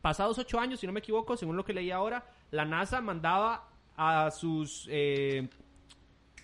pasados 0.00 0.38
ocho 0.38 0.58
años, 0.58 0.80
si 0.80 0.86
no 0.86 0.92
me 0.94 1.00
equivoco, 1.00 1.36
según 1.36 1.56
lo 1.56 1.64
que 1.64 1.74
leí 1.74 1.90
ahora, 1.90 2.24
la 2.50 2.64
NASA 2.64 3.02
mandaba 3.02 3.68
a 3.96 4.30
sus... 4.30 4.86
eh, 4.90 5.48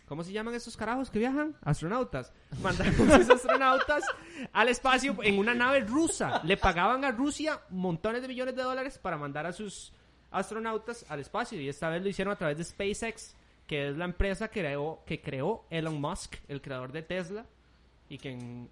¿Cómo 0.09 0.25
se 0.25 0.33
llaman 0.33 0.55
esos 0.55 0.75
carajos 0.75 1.11
que 1.11 1.19
viajan? 1.19 1.55
Astronautas. 1.63 2.33
Mandaban 2.63 3.13
a 3.13 3.19
sus 3.19 3.29
astronautas 3.29 4.03
al 4.53 4.69
espacio 4.69 5.15
en 5.23 5.39
una 5.39 5.53
nave 5.53 5.81
rusa. 5.81 6.41
Le 6.45 6.57
pagaban 6.57 7.05
a 7.05 7.13
Rusia 7.13 7.61
montones 7.69 8.23
de 8.23 8.29
millones 8.29 8.57
de 8.57 8.63
dólares 8.63 8.99
para 8.99 9.19
mandar 9.19 9.45
a 9.45 9.53
sus 9.53 9.93
astronautas 10.31 11.05
al 11.11 11.21
espacio. 11.21 11.61
Y 11.61 11.69
esta 11.69 11.91
vez 11.91 12.03
lo 12.03 12.09
hicieron 12.09 12.33
a 12.33 12.39
través 12.39 12.57
de 12.57 12.65
SpaceX, 12.65 13.37
que 13.67 13.89
es 13.89 13.99
la 13.99 14.07
empresa 14.07 14.49
que 14.49 14.61
creó, 14.61 15.03
que 15.05 15.21
creó 15.21 15.67
Elon 15.69 16.01
Musk, 16.01 16.37
el 16.49 16.63
creador 16.63 16.91
de 16.91 17.03
Tesla, 17.03 17.45
y 18.09 18.17
que 18.17 18.31
en 18.31 18.71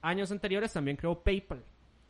años 0.00 0.32
anteriores 0.32 0.72
también 0.72 0.96
creó 0.96 1.20
PayPal. 1.20 1.62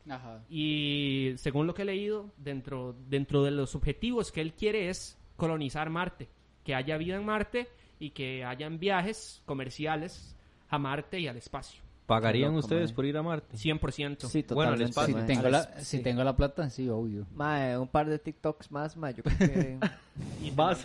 Ajá. 0.09 0.41
Y 0.49 1.35
según 1.37 1.67
lo 1.67 1.75
que 1.75 1.83
he 1.83 1.85
leído, 1.85 2.31
dentro, 2.37 2.95
dentro 3.09 3.43
de 3.43 3.51
los 3.51 3.75
objetivos 3.75 4.31
que 4.31 4.41
él 4.41 4.53
quiere 4.53 4.89
es 4.89 5.19
colonizar 5.37 5.91
Marte, 5.91 6.29
que 6.63 6.77
haya 6.77 6.97
vida 6.97 7.17
en 7.17 7.25
Marte 7.25 7.69
y 7.99 8.11
que 8.11 8.45
hayan 8.45 8.79
viajes 8.79 9.43
comerciales 9.47 10.37
a 10.69 10.79
Marte 10.79 11.19
y 11.21 11.29
al 11.29 11.37
espacio. 11.37 11.83
¿Pagarían 12.07 12.53
loco, 12.53 12.61
ustedes 12.61 12.91
mae. 12.91 12.95
por 12.97 13.05
ir 13.05 13.17
a 13.19 13.23
Marte? 13.23 13.57
100%. 13.57 14.27
Sí, 14.29 14.45
Bueno, 14.55 14.73
el 14.75 14.79
totalmente. 14.79 14.85
espacio. 14.85 15.21
Si 15.21 15.27
tengo, 15.27 15.49
la, 15.51 15.65
si 15.79 15.85
sí. 15.99 16.03
tengo 16.03 16.25
la 16.25 16.35
plata, 16.37 16.71
sí, 16.71 16.89
obvio. 16.89 17.27
Mae, 17.35 17.77
un 17.77 17.89
par 17.89 18.09
de 18.09 18.19
TikToks 18.19 18.71
más, 18.71 18.97
mae, 18.97 19.13
yo 19.15 19.23
creo 19.23 19.37
que 19.39 19.79
Y 20.43 20.51
Vas. 20.51 20.79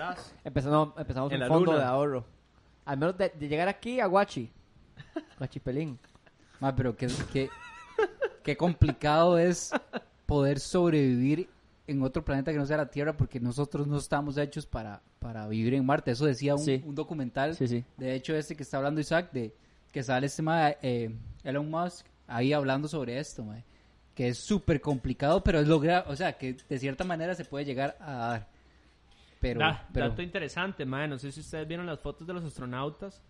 empezamos, 0.44 0.94
empezamos 0.98 1.32
En 1.32 1.36
un 1.38 1.40
la 1.42 1.48
fondo 1.48 1.72
luna. 1.72 1.84
de 1.84 1.90
ahorro. 1.90 2.26
Al 2.86 2.98
menos 2.98 3.18
de, 3.18 3.30
de 3.30 3.48
llegar 3.48 3.70
aquí 3.70 4.02
a 4.02 4.06
Guachi. 4.08 4.52
Guachipelín. 5.38 5.98
Ma, 6.60 6.76
pero 6.76 6.96
qué, 6.96 7.08
qué, 7.32 7.50
qué 8.44 8.58
complicado 8.58 9.38
es 9.38 9.72
poder 10.26 10.60
sobrevivir 10.60 11.50
en 11.88 12.02
otro 12.04 12.24
planeta 12.24 12.52
que 12.52 12.58
no 12.58 12.66
sea 12.66 12.78
la 12.78 12.90
Tierra 12.90 13.16
porque 13.16 13.40
nosotros 13.40 13.88
no 13.88 13.98
estamos 13.98 14.38
hechos 14.38 14.66
para, 14.66 15.02
para 15.24 15.48
vivir 15.48 15.74
en 15.74 15.86
Marte. 15.86 16.12
Eso 16.12 16.26
decía 16.26 16.54
un, 16.54 16.60
Sí. 16.64 16.84
un 16.86 16.94
documental. 16.94 17.56
Sí, 17.56 17.68
sí. 17.68 17.84
De 17.98 18.14
hecho, 18.14 18.36
este 18.36 18.56
que 18.56 18.64
está 18.64 18.78
hablando 18.78 19.00
Isaac, 19.02 19.32
de 19.32 19.54
que 19.92 20.04
sale 20.04 20.28
este 20.28 20.42
ma, 20.42 20.70
eh, 20.82 21.10
Elon 21.44 21.70
Musk 21.72 22.06
ahí 22.28 22.52
hablando 22.54 22.88
sobre 22.88 23.18
esto, 23.18 23.44
ma, 23.44 23.56
que 24.14 24.28
es 24.28 24.38
súper 24.38 24.82
complicado, 24.82 25.44
pero 25.44 25.60
es 25.60 25.68
lograr, 25.68 26.06
o 26.08 26.16
sea, 26.16 26.34
que 26.38 26.58
de 26.70 26.78
cierta 26.78 27.04
manera 27.04 27.34
se 27.36 27.46
puede 27.46 27.66
llegar 27.66 27.98
a 28.00 28.12
dar. 28.14 28.48
Pero, 29.40 29.60
Da- 29.60 29.88
pero 29.94 30.10
Dato 30.10 30.22
interesante, 30.22 30.86
mae. 30.86 31.08
No 31.08 31.18
sé 31.18 31.32
si 31.32 31.40
ustedes 31.42 31.68
vieron 31.68 31.86
las 31.86 32.00
fotos 32.00 32.26
de 32.28 32.34
los 32.34 32.44
astronautas, 32.44 33.22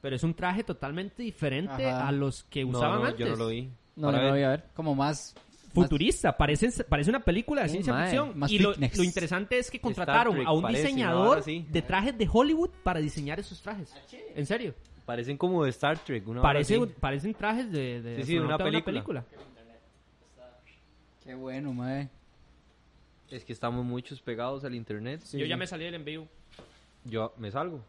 pero 0.00 0.16
es 0.16 0.22
un 0.22 0.34
traje 0.34 0.64
totalmente 0.64 1.22
diferente 1.22 1.86
Ajá. 1.86 2.08
a 2.08 2.12
los 2.12 2.44
que 2.44 2.62
No, 2.64 2.70
usaban 2.78 3.00
no, 3.00 3.04
antes. 3.06 3.18
yo 3.20 3.28
no 3.28 3.36
lo 3.36 3.48
vi. 3.48 3.70
No, 3.96 4.10
no 4.12 4.30
voy 4.30 4.42
a 4.42 4.48
ver. 4.48 4.64
como 4.74 4.94
más... 4.94 5.34
Futurista, 5.72 6.36
parece, 6.36 6.84
parece 6.84 7.10
una 7.10 7.20
película 7.20 7.62
de 7.62 7.68
Sí, 7.68 7.72
ciencia 7.74 8.02
ficción. 8.02 8.38
Más 8.38 8.50
y 8.50 8.58
lo, 8.58 8.74
interesante 8.74 9.58
es 9.58 9.70
que 9.70 9.80
contrataron 9.80 10.34
Trek 10.34 10.46
a 10.46 10.52
un 10.52 10.62
parece, 10.62 10.82
diseñador 10.82 11.44
de 11.44 11.82
trajes 11.82 12.16
de 12.16 12.28
Hollywood 12.30 12.70
para 12.82 13.00
diseñar 13.00 13.40
esos 13.40 13.60
trajes. 13.62 13.92
En 14.34 14.46
serio. 14.46 14.74
Parecen 15.04 15.36
como 15.36 15.64
de 15.64 15.70
Star 15.70 15.98
Trek. 15.98 16.26
Una 16.28 16.42
Parece, 16.42 16.78
parecen 17.00 17.34
trajes 17.34 17.70
de, 17.72 18.00
de 18.00 18.16
Sí, 18.18 18.22
sí, 18.22 18.34
de 18.34 18.40
una 18.40 18.56
de 18.56 18.82
película. 18.82 19.24
Qué 21.24 21.34
bueno, 21.34 21.72
mae. 21.72 22.08
Es 23.30 23.44
que 23.44 23.52
estamos 23.52 23.84
muchos 23.84 24.20
pegados 24.20 24.64
al 24.64 24.74
internet. 24.74 25.22
Yo 25.32 25.46
ya 25.46 25.56
me 25.56 25.66
salí 25.66 25.84
del 25.84 25.94
envío. 25.94 26.28
Yo 27.04 27.32
me 27.38 27.50
salgo. 27.50 27.82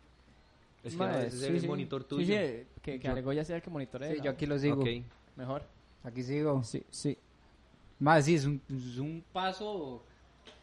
Es 0.84 0.96
que 0.96 1.04
veces 1.04 1.40
sí, 1.40 1.46
el 1.46 1.62
sí. 1.62 1.68
monitor 1.68 2.04
tuyo. 2.04 2.26
sí, 2.26 2.66
que, 2.82 3.00
que 3.00 3.08
Alegó 3.08 3.32
ya 3.32 3.46
sea 3.46 3.58
el 3.58 3.62
que 3.62 3.70
monitorea. 3.70 4.14
Sí, 4.14 4.22
yo 4.22 4.32
aquí 4.32 4.46
lo 4.46 4.60
sigo. 4.60 4.84
Mejor. 5.36 5.64
Aquí 6.04 6.24
sigo. 6.24 6.64
Sí, 6.64 6.84
sí. 6.90 7.18
Más, 8.00 8.26
sí, 8.26 8.36
es 8.36 8.46
un, 8.46 8.62
es 8.70 8.98
un 8.98 9.24
paso. 9.32 10.04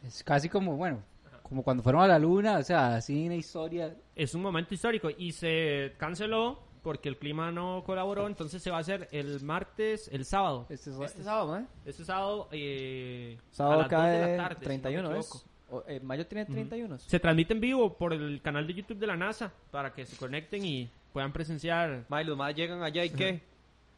Es 0.06 0.22
casi 0.22 0.48
como, 0.48 0.76
bueno, 0.76 1.02
como 1.42 1.62
cuando 1.62 1.82
fueron 1.82 2.02
a 2.02 2.06
la 2.06 2.18
luna, 2.18 2.58
o 2.58 2.62
sea, 2.62 2.96
así 2.96 3.26
una 3.26 3.34
historia. 3.36 3.94
Es 4.14 4.34
un 4.34 4.42
momento 4.42 4.74
histórico 4.74 5.08
y 5.16 5.32
se 5.32 5.94
canceló 5.98 6.60
porque 6.82 7.08
el 7.08 7.18
clima 7.18 7.50
no 7.50 7.82
colaboró. 7.84 8.26
Entonces 8.26 8.62
se 8.62 8.70
va 8.70 8.78
a 8.78 8.80
hacer 8.80 9.08
el 9.12 9.40
martes, 9.42 10.08
el 10.12 10.24
sábado. 10.24 10.66
Este 10.68 10.90
es- 10.90 10.98
Este 11.00 11.22
sábado, 11.22 11.48
mae. 11.52 11.64
Este 11.84 12.04
sábado, 12.04 12.48
eh, 12.52 13.38
a 13.52 13.54
Sábado 13.54 13.82
las 13.82 13.90
dos 13.90 14.00
de 14.02 14.06
la 14.20 14.26
cae 14.26 14.36
tarde, 14.36 14.54
si 14.54 14.60
no 14.60 14.64
31, 14.66 15.16
¿es? 15.16 15.46
O, 15.72 15.84
eh, 15.86 16.00
mayo 16.00 16.26
tiene 16.26 16.46
31. 16.46 16.98
Se 16.98 17.20
transmite 17.20 17.52
en 17.54 17.60
vivo 17.60 17.96
por 17.96 18.12
el 18.12 18.40
canal 18.42 18.66
de 18.66 18.74
YouTube 18.74 18.98
de 18.98 19.06
la 19.06 19.16
NASA 19.16 19.52
para 19.70 19.92
que 19.92 20.04
se 20.04 20.16
conecten 20.16 20.64
y 20.64 20.90
puedan 21.12 21.32
presenciar. 21.32 22.06
Mae, 22.08 22.24
los 22.24 22.36
más 22.36 22.54
llegan 22.54 22.82
allá 22.82 23.04
y 23.04 23.10
qué? 23.10 23.42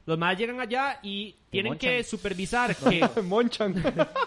Los 0.05 0.19
más 0.19 0.37
llegan 0.37 0.59
allá 0.61 0.99
y 1.03 1.37
tienen 1.51 1.73
monchan. 1.73 1.91
que 1.91 2.03
supervisar 2.05 2.75
que... 3.15 3.23
monchan. 3.23 3.75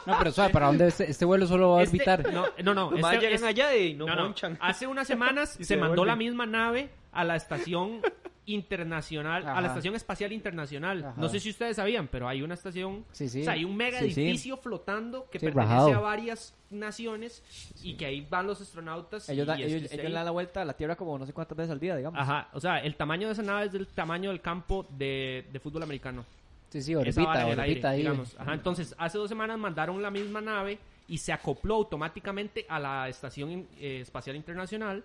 No, 0.05 0.17
pero 0.17 0.31
suave, 0.31 0.53
¿para 0.53 0.67
dónde 0.67 0.87
este, 0.87 1.09
este 1.11 1.25
vuelo 1.25 1.45
solo 1.47 1.71
va 1.71 1.79
a 1.79 1.83
Este- 1.83 1.97
orbitar? 1.97 2.31
no, 2.33 2.45
no, 2.63 2.73
no. 2.73 2.91
Los 2.91 3.01
más 3.01 3.13
este- 3.15 3.25
llegan 3.25 3.43
es- 3.43 3.43
allá 3.43 3.75
y 3.75 3.93
no, 3.93 4.05
no, 4.05 4.15
no. 4.15 4.23
monchan. 4.23 4.57
Hace 4.61 4.87
unas 4.87 5.05
semanas 5.07 5.49
se 5.49 5.63
se 5.65 5.77
mandó 5.77 6.05
la 6.05 6.15
misma 6.15 6.45
nave 6.45 6.89
a 7.11 7.23
la 7.23 7.35
estación 7.35 8.01
internacional, 8.45 9.47
a 9.47 9.59
la 9.61 9.67
estación 9.67 9.95
espacial 9.95 10.31
internacional. 10.31 11.03
Ajá. 11.03 11.13
No 11.19 11.29
sé 11.29 11.39
si 11.39 11.49
ustedes 11.49 11.75
sabían, 11.77 12.07
pero 12.07 12.27
hay 12.27 12.41
una 12.41 12.53
estación, 12.53 13.05
Sí, 13.11 13.27
sí. 13.29 13.41
o 13.41 13.43
sea, 13.43 13.53
hay 13.53 13.65
un 13.65 13.75
mega 13.75 13.99
Sí, 13.99 14.05
edificio 14.05 14.57
flotando 14.57 15.29
que 15.29 15.39
pertenece 15.39 15.73
rajado. 15.73 15.95
a 15.95 15.99
varias 15.99 16.53
naciones 16.69 17.43
y 17.83 17.95
que 17.95 18.05
ahí 18.05 18.21
van 18.29 18.47
los 18.47 18.61
astronautas. 18.61 19.27
Ellos, 19.29 19.45
y 19.45 19.47
da- 19.47 19.59
ellos, 19.59 19.89
dan 19.91 20.13
la 20.13 20.31
vuelta 20.31 20.61
a 20.61 20.65
la 20.65 20.73
Tierra 20.73 20.95
como 20.95 21.17
no 21.17 21.25
sé 21.25 21.33
cuántas 21.33 21.57
veces 21.57 21.71
al 21.71 21.79
día, 21.79 21.95
digamos. 21.95 22.19
Ajá, 22.19 22.49
o 22.53 22.59
sea, 22.59 22.79
el 22.79 22.95
tamaño 22.95 23.27
de 23.27 23.33
esa 23.33 23.43
nave 23.43 23.65
es 23.65 23.71
del 23.71 23.87
tamaño 23.87 24.29
del 24.29 24.41
campo 24.41 24.85
de, 24.97 25.45
de 25.51 25.59
fútbol 25.59 25.83
americano. 25.83 26.25
Sí, 26.69 26.81
sí, 26.81 26.95
orbita, 26.95 27.21
orbita 27.45 27.61
aire, 27.63 27.87
ahí. 27.87 27.97
digamos. 27.99 28.35
Ajá, 28.37 28.53
entonces, 28.53 28.93
hace 28.97 29.17
dos 29.17 29.29
semanas 29.29 29.57
mandaron 29.57 30.01
la 30.01 30.11
misma 30.11 30.41
nave 30.41 30.77
y 31.07 31.17
se 31.19 31.31
acopló 31.31 31.75
automáticamente 31.75 32.65
a 32.67 32.79
la 32.79 33.07
Estación 33.07 33.67
eh, 33.79 33.99
Espacial 34.01 34.35
Internacional. 34.35 35.03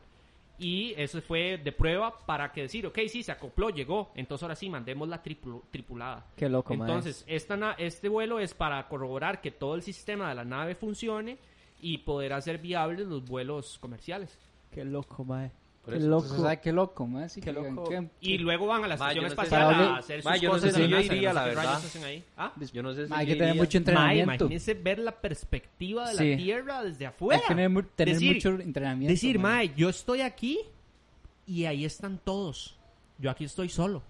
Y 0.62 0.92
eso 0.98 1.22
fue 1.22 1.56
de 1.56 1.72
prueba 1.72 2.14
para 2.26 2.52
que 2.52 2.60
decir, 2.62 2.86
ok, 2.86 2.98
sí, 3.08 3.22
se 3.22 3.32
acopló, 3.32 3.70
llegó. 3.70 4.10
Entonces, 4.14 4.42
ahora 4.42 4.54
sí, 4.54 4.68
mandemos 4.68 5.08
la 5.08 5.22
tripu- 5.22 5.62
tripulada. 5.70 6.26
Qué 6.36 6.50
loco. 6.50 6.74
Entonces, 6.74 7.24
esta 7.26 7.72
este 7.78 8.08
vuelo 8.10 8.38
es 8.38 8.52
para 8.52 8.86
corroborar 8.86 9.40
que 9.40 9.50
todo 9.50 9.74
el 9.74 9.80
sistema 9.82 10.28
de 10.28 10.34
la 10.34 10.44
nave 10.44 10.74
funcione 10.74 11.38
y 11.80 11.96
poder 11.98 12.34
hacer 12.34 12.58
viables 12.58 13.06
los 13.06 13.24
vuelos 13.24 13.78
comerciales. 13.78 14.38
Qué 14.70 14.84
loco, 14.84 15.24
mae. 15.24 15.50
Por 15.84 15.94
Qué 15.94 16.00
eso. 16.00 16.08
loco. 16.08 16.22
Entonces, 16.24 16.42
¿sabe 16.44 16.60
qué 16.60 16.72
loco, 16.72 17.06
mae? 17.06 17.28
Sí, 17.30 17.40
Qué 17.40 17.46
que- 17.46 17.52
loco. 17.54 17.88
que- 17.88 18.08
Y 18.20 18.36
luego 18.38 18.66
van 18.66 18.84
a 18.84 18.88
la 18.88 18.96
Ma, 18.98 19.12
estación 19.12 19.14
yo 19.16 19.22
no 19.22 19.28
sé 19.28 19.32
espacial 19.32 19.74
si- 19.74 19.80
a 19.82 19.96
hacer 19.96 20.16
sus 20.18 20.24
Ma, 20.30 20.36
yo 20.36 20.48
no 20.50 20.54
cosas 20.54 20.70
sé 20.70 20.76
si 20.76 20.82
la 20.82 20.88
yo 20.88 21.00
iría, 21.00 21.08
no 21.14 21.16
sé 21.16 21.34
la 21.34 21.42
qué 21.42 21.48
verdad. 21.48 21.64
rayos 21.64 21.84
hacen 21.84 22.04
ahí. 22.04 22.24
¿Ah? 22.36 22.52
Yo 22.72 22.82
no 22.82 22.92
sé 22.94 23.04
si 23.06 23.10
Ma, 23.10 23.18
hay 23.18 23.26
yo 23.26 23.32
que 23.32 23.38
tener 23.38 23.48
iría. 23.54 23.62
mucho 23.62 23.76
Ma, 23.76 23.78
entrenamiento. 23.78 24.32
imagínense 24.44 24.74
ver 24.74 24.98
la 24.98 25.12
perspectiva 25.20 26.10
de 26.12 26.14
la. 26.30 26.36
Tierra 26.36 26.82
desde 26.84 27.06
Hay 27.06 27.08
afuera. 27.08 27.40
que 27.40 27.48
tener, 27.48 27.70
mu- 27.70 27.82
tener 27.82 28.14
Decir- 28.14 28.34
mucho 28.34 28.50
entrenamiento. 28.62 29.10
Decir, 29.10 29.38
mae. 29.38 29.68
mae, 29.68 29.74
yo 29.74 29.88
estoy 29.88 30.20
aquí 30.20 30.58
y 31.46 31.64
ahí 31.64 31.86
están 31.86 32.18
todos. 32.18 32.76
Yo 33.18 33.30
aquí 33.30 33.44
estoy 33.44 33.70
solo. 33.70 34.02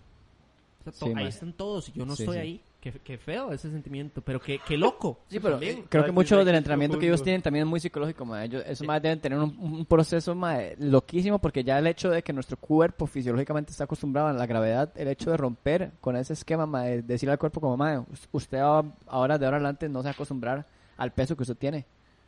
O 0.80 0.82
sea, 0.84 0.92
to- 0.92 0.98
Sí, 0.98 1.08
ahí 1.10 1.14
mae. 1.14 1.28
están 1.28 1.52
todos 1.52 1.88
y 1.88 1.92
yo 1.92 2.04
no 2.04 2.16
Sí, 2.16 2.24
estoy 2.24 2.36
sí. 2.36 2.40
ahí. 2.42 2.60
Qué, 2.80 2.92
qué 2.92 3.18
feo 3.18 3.52
ese 3.52 3.70
sentimiento, 3.70 4.22
pero 4.22 4.40
qué, 4.40 4.58
qué 4.66 4.76
loco. 4.78 5.20
Sí, 5.28 5.38
pero 5.38 5.56
También. 5.56 5.78
eh, 5.80 5.84
creo 5.88 6.04
que 6.06 6.12
mucho 6.12 6.42
del 6.44 6.54
entrenamiento 6.54 6.98
que 6.98 7.06
ellos 7.06 7.22
tienen 7.22 7.42
también 7.42 7.64
es 7.66 7.68
muy 7.68 7.78
psicológico. 7.78 8.34
Ellos, 8.36 8.62
esos 8.66 8.86
más 8.86 9.02
deben 9.02 9.20
tener 9.20 9.38
un, 9.38 9.54
un 9.58 9.84
proceso 9.84 10.34
mae, 10.34 10.76
loquísimo 10.78 11.38
porque 11.38 11.62
ya 11.62 11.78
el 11.78 11.86
hecho 11.86 12.08
de 12.10 12.22
que 12.22 12.32
nuestro 12.32 12.56
cuerpo 12.56 13.06
fisiológicamente 13.06 13.70
está 13.70 13.84
acostumbrado 13.84 14.28
a 14.28 14.32
la 14.32 14.46
gravedad, 14.46 14.90
el 14.96 15.08
hecho 15.08 15.30
de 15.30 15.36
romper 15.36 15.90
con 16.00 16.16
ese 16.16 16.32
esquema, 16.32 16.64
mae, 16.64 16.96
de 16.96 17.02
decirle 17.02 17.32
al 17.32 17.38
cuerpo 17.38 17.60
como, 17.60 17.74
us- 18.10 18.28
usted 18.32 18.58
ahora 18.58 19.38
de 19.38 19.44
ahora 19.44 19.56
adelante 19.58 19.88
no 19.88 20.00
se 20.00 20.04
va 20.04 20.10
a 20.10 20.12
acostumbrar 20.14 20.66
al 20.96 21.12
peso 21.12 21.36
que 21.36 21.42
usted 21.42 21.56
tiene. 21.56 21.84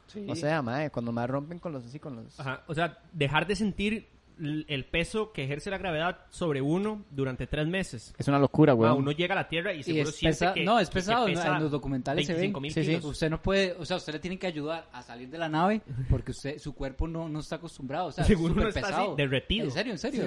Sí. 0.09 0.27
O 0.29 0.35
sea, 0.37 0.61
mae, 0.61 0.91
cuando 0.91 1.13
más 1.13 1.31
rompen 1.31 1.59
con 1.59 1.73
los 1.73 1.87
así 1.87 1.99
con 1.99 2.17
los 2.17 2.39
Ajá, 2.39 2.63
o 2.67 2.75
sea, 2.75 2.99
dejar 3.13 3.47
de 3.47 3.57
sentir 3.57 4.07
el 4.41 4.85
peso 4.87 5.33
que 5.33 5.45
ejerce 5.45 5.70
la 5.70 5.78
gravedad 5.78 6.18
sobre 6.30 6.61
uno 6.61 7.05
durante 7.11 7.47
tres 7.47 7.66
meses. 7.66 8.14
es 8.18 8.28
una 8.28 8.39
locura, 8.39 8.72
Ah, 8.72 8.74
güey. 8.74 8.91
uno 8.93 9.12
llega 9.12 9.35
a 9.35 9.37
la 9.37 9.49
Tierra 9.49 9.72
y 9.74 9.80
Y 9.80 9.83
seguro 9.83 10.09
es 10.09 10.16
siente 10.16 10.39
pesa- 10.39 10.55
que... 10.55 10.64
no, 10.64 10.78
es 10.80 10.91
pesado. 10.91 11.28
En 11.28 11.35
los 11.61 11.70
documentales 11.70 12.26
se 12.26 12.35
ven. 12.35 12.53
25.000 12.53 12.72
Sí, 12.72 12.80
sí. 12.83 12.87
kilos. 12.91 13.05
Usted 13.05 13.30
no 13.30 13.41
puede, 13.43 13.72
o 13.78 13.85
sea, 13.85 13.97
usted 13.99 14.12
le 14.14 14.18
tiene 14.18 14.39
que 14.39 14.47
ayudar 14.47 14.87
a 14.93 15.03
salir 15.03 15.28
de 15.28 15.39
la 15.39 15.49
nave 15.49 15.80
porque 16.11 16.30
usted, 16.33 16.59
su 16.59 16.74
cuerpo 16.74 17.07
no, 17.09 17.28
no 17.28 17.41
está 17.41 17.57
acostumbrado. 17.57 18.07
O 18.07 18.12
sea, 18.12 18.24
Seguro 18.24 18.61
es 18.62 18.68
está 18.76 18.80
así, 18.80 18.89
pesado. 18.91 19.16
derretido. 19.16 19.64
En 19.66 19.70
serio, 19.70 19.93
en 19.93 19.99
serio. 19.99 20.24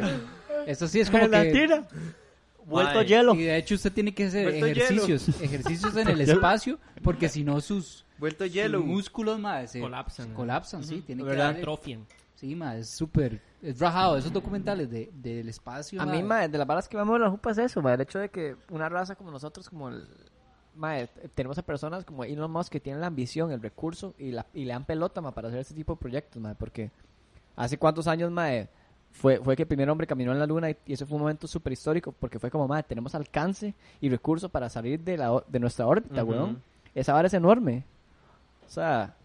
Eso 0.68 0.88
sí 0.88 0.99
es 0.99 1.10
como 1.12 1.30
que... 1.30 1.84
Vuelto 2.68 3.01
hielo. 3.03 3.36
Y 3.36 3.43
de 3.43 3.58
hecho 3.58 3.76
usted 3.76 3.91
tiene 3.91 4.14
que 4.14 4.26
hacer 4.26 4.49
Vuelto 4.49 4.66
ejercicios, 4.66 5.30
ejercicios 5.41 5.95
en 5.97 6.08
el 6.10 6.22
espacio 6.22 6.80
porque 7.03 7.30
si 7.30 7.43
no 7.43 7.62
sus, 7.62 8.06
Vuelto 8.18 8.43
sus 8.45 8.53
hielo. 8.53 8.82
músculos 8.82 9.38
más 9.39 9.72
se 9.72 9.80
Colapsan, 9.80 10.34
colapsan, 10.34 10.84
sí, 10.84 11.03
tiene 11.06 11.22
que 11.24 11.30
¿Verdad? 11.30 11.51
darle- 11.51 11.60
Atrofian. 11.60 12.06
Sí, 12.36 12.54
ma, 12.56 12.76
es 12.76 12.90
súper, 12.90 13.42
es 13.62 13.80
rajado, 13.80 14.18
esos 14.18 14.32
documentales 14.34 14.90
de, 14.90 15.10
del 15.14 15.48
espacio. 15.48 16.02
A 16.02 16.06
ma, 16.06 16.12
mí, 16.12 16.22
mae, 16.22 16.50
de 16.50 16.58
las 16.58 16.68
balas 16.68 16.88
que 16.90 16.98
vamos 16.98 17.16
a 17.16 17.20
la 17.20 17.30
jupa 17.30 17.52
es 17.52 17.58
eso, 17.58 17.82
mae, 17.82 17.96
el 17.96 18.02
hecho 18.02 18.20
de 18.20 18.30
que 18.30 18.56
una 18.70 18.90
raza 18.90 19.16
como 19.16 19.32
nosotros, 19.32 19.70
como 19.70 19.90
el... 19.90 20.06
Mae, 20.76 21.08
t- 21.08 21.30
tenemos 21.30 21.58
a 21.58 21.62
personas 21.62 22.04
como 22.04 22.26
Elon 22.26 22.52
Musk 22.52 22.70
que 22.74 22.82
tienen 22.82 23.00
la 23.00 23.08
ambición, 23.08 23.52
el 23.54 23.62
recurso 23.62 24.14
y, 24.18 24.32
la, 24.32 24.46
y 24.54 24.66
le 24.66 24.74
dan 24.74 24.84
pelota, 24.84 25.22
mae, 25.22 25.32
para 25.32 25.48
hacer 25.48 25.62
este 25.62 25.74
tipo 25.74 25.94
de 25.94 26.00
proyectos, 26.00 26.42
mae, 26.42 26.56
porque 26.56 26.92
hace 27.56 27.78
cuántos 27.78 28.06
años, 28.08 28.30
mae, 28.30 28.68
fue, 29.12 29.40
fue 29.40 29.56
que 29.56 29.62
el 29.64 29.68
primer 29.70 29.90
hombre 29.90 30.06
caminó 30.06 30.34
en 30.34 30.40
la 30.40 30.46
luna 30.46 30.70
y, 30.70 30.76
y 30.88 30.92
ese 30.94 31.06
fue 31.06 31.16
un 31.16 31.22
momento 31.22 31.48
súper 31.48 31.72
histórico 31.72 32.12
porque 32.12 32.38
fue 32.38 32.52
como, 32.52 32.68
mae, 32.68 32.84
tenemos 32.84 33.16
alcance 33.16 33.74
y 34.02 34.10
recurso 34.10 34.50
para 34.50 34.68
salir 34.68 35.00
de, 35.00 35.16
la, 35.16 35.42
de 35.48 35.60
nuestra 35.62 35.88
órbita, 35.88 36.22
Ujú. 36.22 36.34
weón. 36.34 36.62
Esa 36.94 37.14
vara 37.14 37.28
es 37.28 37.34
enorme. 37.34 37.86
O 38.68 38.70
sea, 38.70 39.16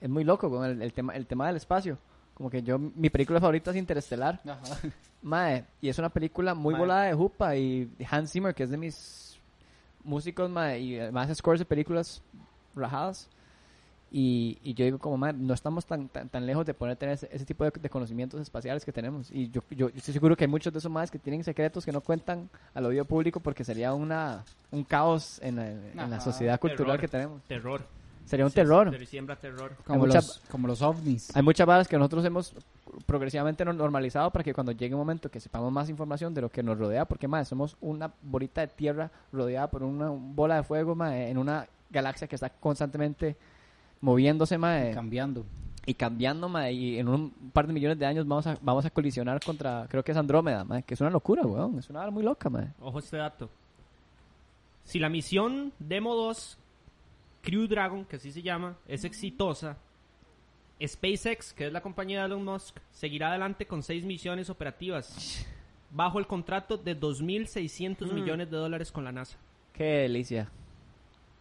es 0.00 0.10
muy 0.10 0.24
loco 0.24 0.50
con 0.50 0.64
el, 0.64 0.82
el 0.82 0.92
tema, 0.92 1.14
el 1.14 1.26
tema 1.28 1.46
del 1.46 1.54
espacio. 1.56 1.96
Como 2.36 2.50
que 2.50 2.62
yo, 2.62 2.78
mi 2.78 3.08
película 3.08 3.40
favorita 3.40 3.70
es 3.70 3.76
Interestelar. 3.78 4.40
Ajá. 4.46 4.76
Mae, 5.22 5.64
y 5.80 5.88
es 5.88 5.98
una 5.98 6.10
película 6.10 6.54
muy 6.54 6.74
Mae. 6.74 6.80
volada 6.80 7.02
de 7.04 7.14
Jupa 7.14 7.56
y 7.56 7.90
Hans 8.10 8.30
Zimmer, 8.30 8.54
que 8.54 8.62
es 8.64 8.70
de 8.70 8.76
mis 8.76 9.38
músicos, 10.04 10.48
mae, 10.50 10.78
y 10.80 11.10
más 11.12 11.34
scores 11.36 11.58
de 11.58 11.64
películas 11.64 12.22
rajadas. 12.74 13.28
Y, 14.12 14.58
y 14.62 14.74
yo 14.74 14.84
digo 14.84 14.98
como, 14.98 15.16
"Mae, 15.16 15.32
no 15.32 15.52
estamos 15.52 15.84
tan, 15.84 16.08
tan, 16.08 16.28
tan 16.28 16.46
lejos 16.46 16.64
de 16.64 16.74
poder 16.74 16.96
tener 16.96 17.14
ese, 17.16 17.28
ese 17.32 17.44
tipo 17.44 17.64
de, 17.64 17.72
de 17.80 17.90
conocimientos 17.90 18.40
espaciales 18.40 18.84
que 18.84 18.92
tenemos. 18.92 19.30
Y 19.32 19.50
yo, 19.50 19.62
yo, 19.70 19.88
yo 19.88 19.96
estoy 19.96 20.14
seguro 20.14 20.36
que 20.36 20.44
hay 20.44 20.48
muchos 20.50 20.72
de 20.72 20.78
esos 20.78 20.92
más 20.92 21.10
que 21.10 21.18
tienen 21.18 21.42
secretos 21.42 21.84
que 21.84 21.90
no 21.90 22.00
cuentan 22.02 22.48
al 22.72 22.84
oído 22.86 23.04
público 23.04 23.40
porque 23.40 23.64
sería 23.64 23.94
una, 23.94 24.44
un 24.70 24.84
caos 24.84 25.40
en 25.42 25.56
la, 25.56 25.70
en 25.70 26.10
la 26.10 26.20
sociedad 26.20 26.60
cultural 26.60 26.98
terror. 26.98 27.00
que 27.00 27.08
tenemos. 27.08 27.42
Terror. 27.44 27.82
Sería 28.26 28.44
un 28.44 28.50
Sí, 28.50 28.56
terror. 28.56 28.94
sí, 28.98 29.06
siembra 29.06 29.36
terror. 29.36 29.74
Como, 29.86 30.00
mucha- 30.00 30.16
los, 30.16 30.42
como 30.50 30.66
los 30.68 30.82
ovnis. 30.82 31.34
Hay 31.34 31.42
muchas 31.42 31.66
balas 31.66 31.88
que 31.88 31.96
nosotros 31.96 32.24
hemos 32.24 32.52
progresivamente 33.06 33.64
no- 33.64 33.72
normalizado 33.72 34.30
para 34.30 34.42
que 34.42 34.52
cuando 34.52 34.72
llegue 34.72 34.94
un 34.94 35.00
momento 35.00 35.30
que 35.30 35.40
sepamos 35.40 35.72
más 35.72 35.88
información 35.88 36.34
de 36.34 36.40
lo 36.42 36.48
que 36.50 36.62
nos 36.62 36.76
rodea, 36.78 37.04
porque 37.04 37.28
más 37.28 37.48
somos 37.48 37.76
una 37.80 38.10
bolita 38.22 38.60
de 38.62 38.66
tierra 38.68 39.10
rodeada 39.32 39.70
por 39.70 39.82
una 39.82 40.08
bola 40.10 40.56
de 40.56 40.62
fuego 40.64 40.94
mae, 40.94 41.30
en 41.30 41.38
una 41.38 41.66
galaxia 41.90 42.26
que 42.26 42.34
está 42.34 42.50
constantemente 42.50 43.36
moviéndose 44.00 44.58
mae, 44.58 44.92
Cambiando. 44.92 45.44
y 45.86 45.94
cambiando 45.94 46.48
mae, 46.48 46.72
y 46.72 46.98
en 46.98 47.08
un 47.08 47.30
par 47.52 47.66
de 47.66 47.72
millones 47.72 47.98
de 47.98 48.06
años 48.06 48.26
vamos 48.26 48.46
a, 48.46 48.58
vamos 48.60 48.84
a 48.84 48.90
colisionar 48.90 49.40
contra, 49.44 49.86
creo 49.88 50.02
que 50.02 50.10
es 50.12 50.18
Andrómeda, 50.18 50.64
mae, 50.64 50.82
que 50.82 50.94
es 50.94 51.00
una 51.00 51.10
locura, 51.10 51.42
weón, 51.42 51.78
es 51.78 51.88
una 51.90 52.00
bala 52.00 52.10
muy 52.10 52.24
loca, 52.24 52.50
mae. 52.50 52.68
Ojo 52.80 52.98
este 52.98 53.16
dato. 53.18 53.48
Si 54.84 54.98
la 54.98 55.08
misión 55.08 55.72
Demo 55.78 56.14
2 56.14 56.58
Crew 57.46 57.66
Dragon, 57.68 58.04
que 58.04 58.16
así 58.16 58.32
se 58.32 58.42
llama, 58.42 58.76
es 58.88 59.04
exitosa, 59.04 59.76
SpaceX, 60.84 61.52
que 61.52 61.68
es 61.68 61.72
la 61.72 61.80
compañía 61.80 62.20
de 62.20 62.26
Elon 62.26 62.44
Musk, 62.44 62.76
seguirá 62.92 63.28
adelante 63.28 63.66
con 63.66 63.82
seis 63.82 64.04
misiones 64.04 64.50
operativas 64.50 65.46
bajo 65.90 66.18
el 66.18 66.26
contrato 66.26 66.76
de 66.76 66.98
2.600 66.98 68.12
millones 68.12 68.50
de 68.50 68.56
dólares 68.56 68.90
con 68.92 69.04
la 69.04 69.12
NASA. 69.12 69.38
Qué 69.72 69.84
delicia. 69.84 70.48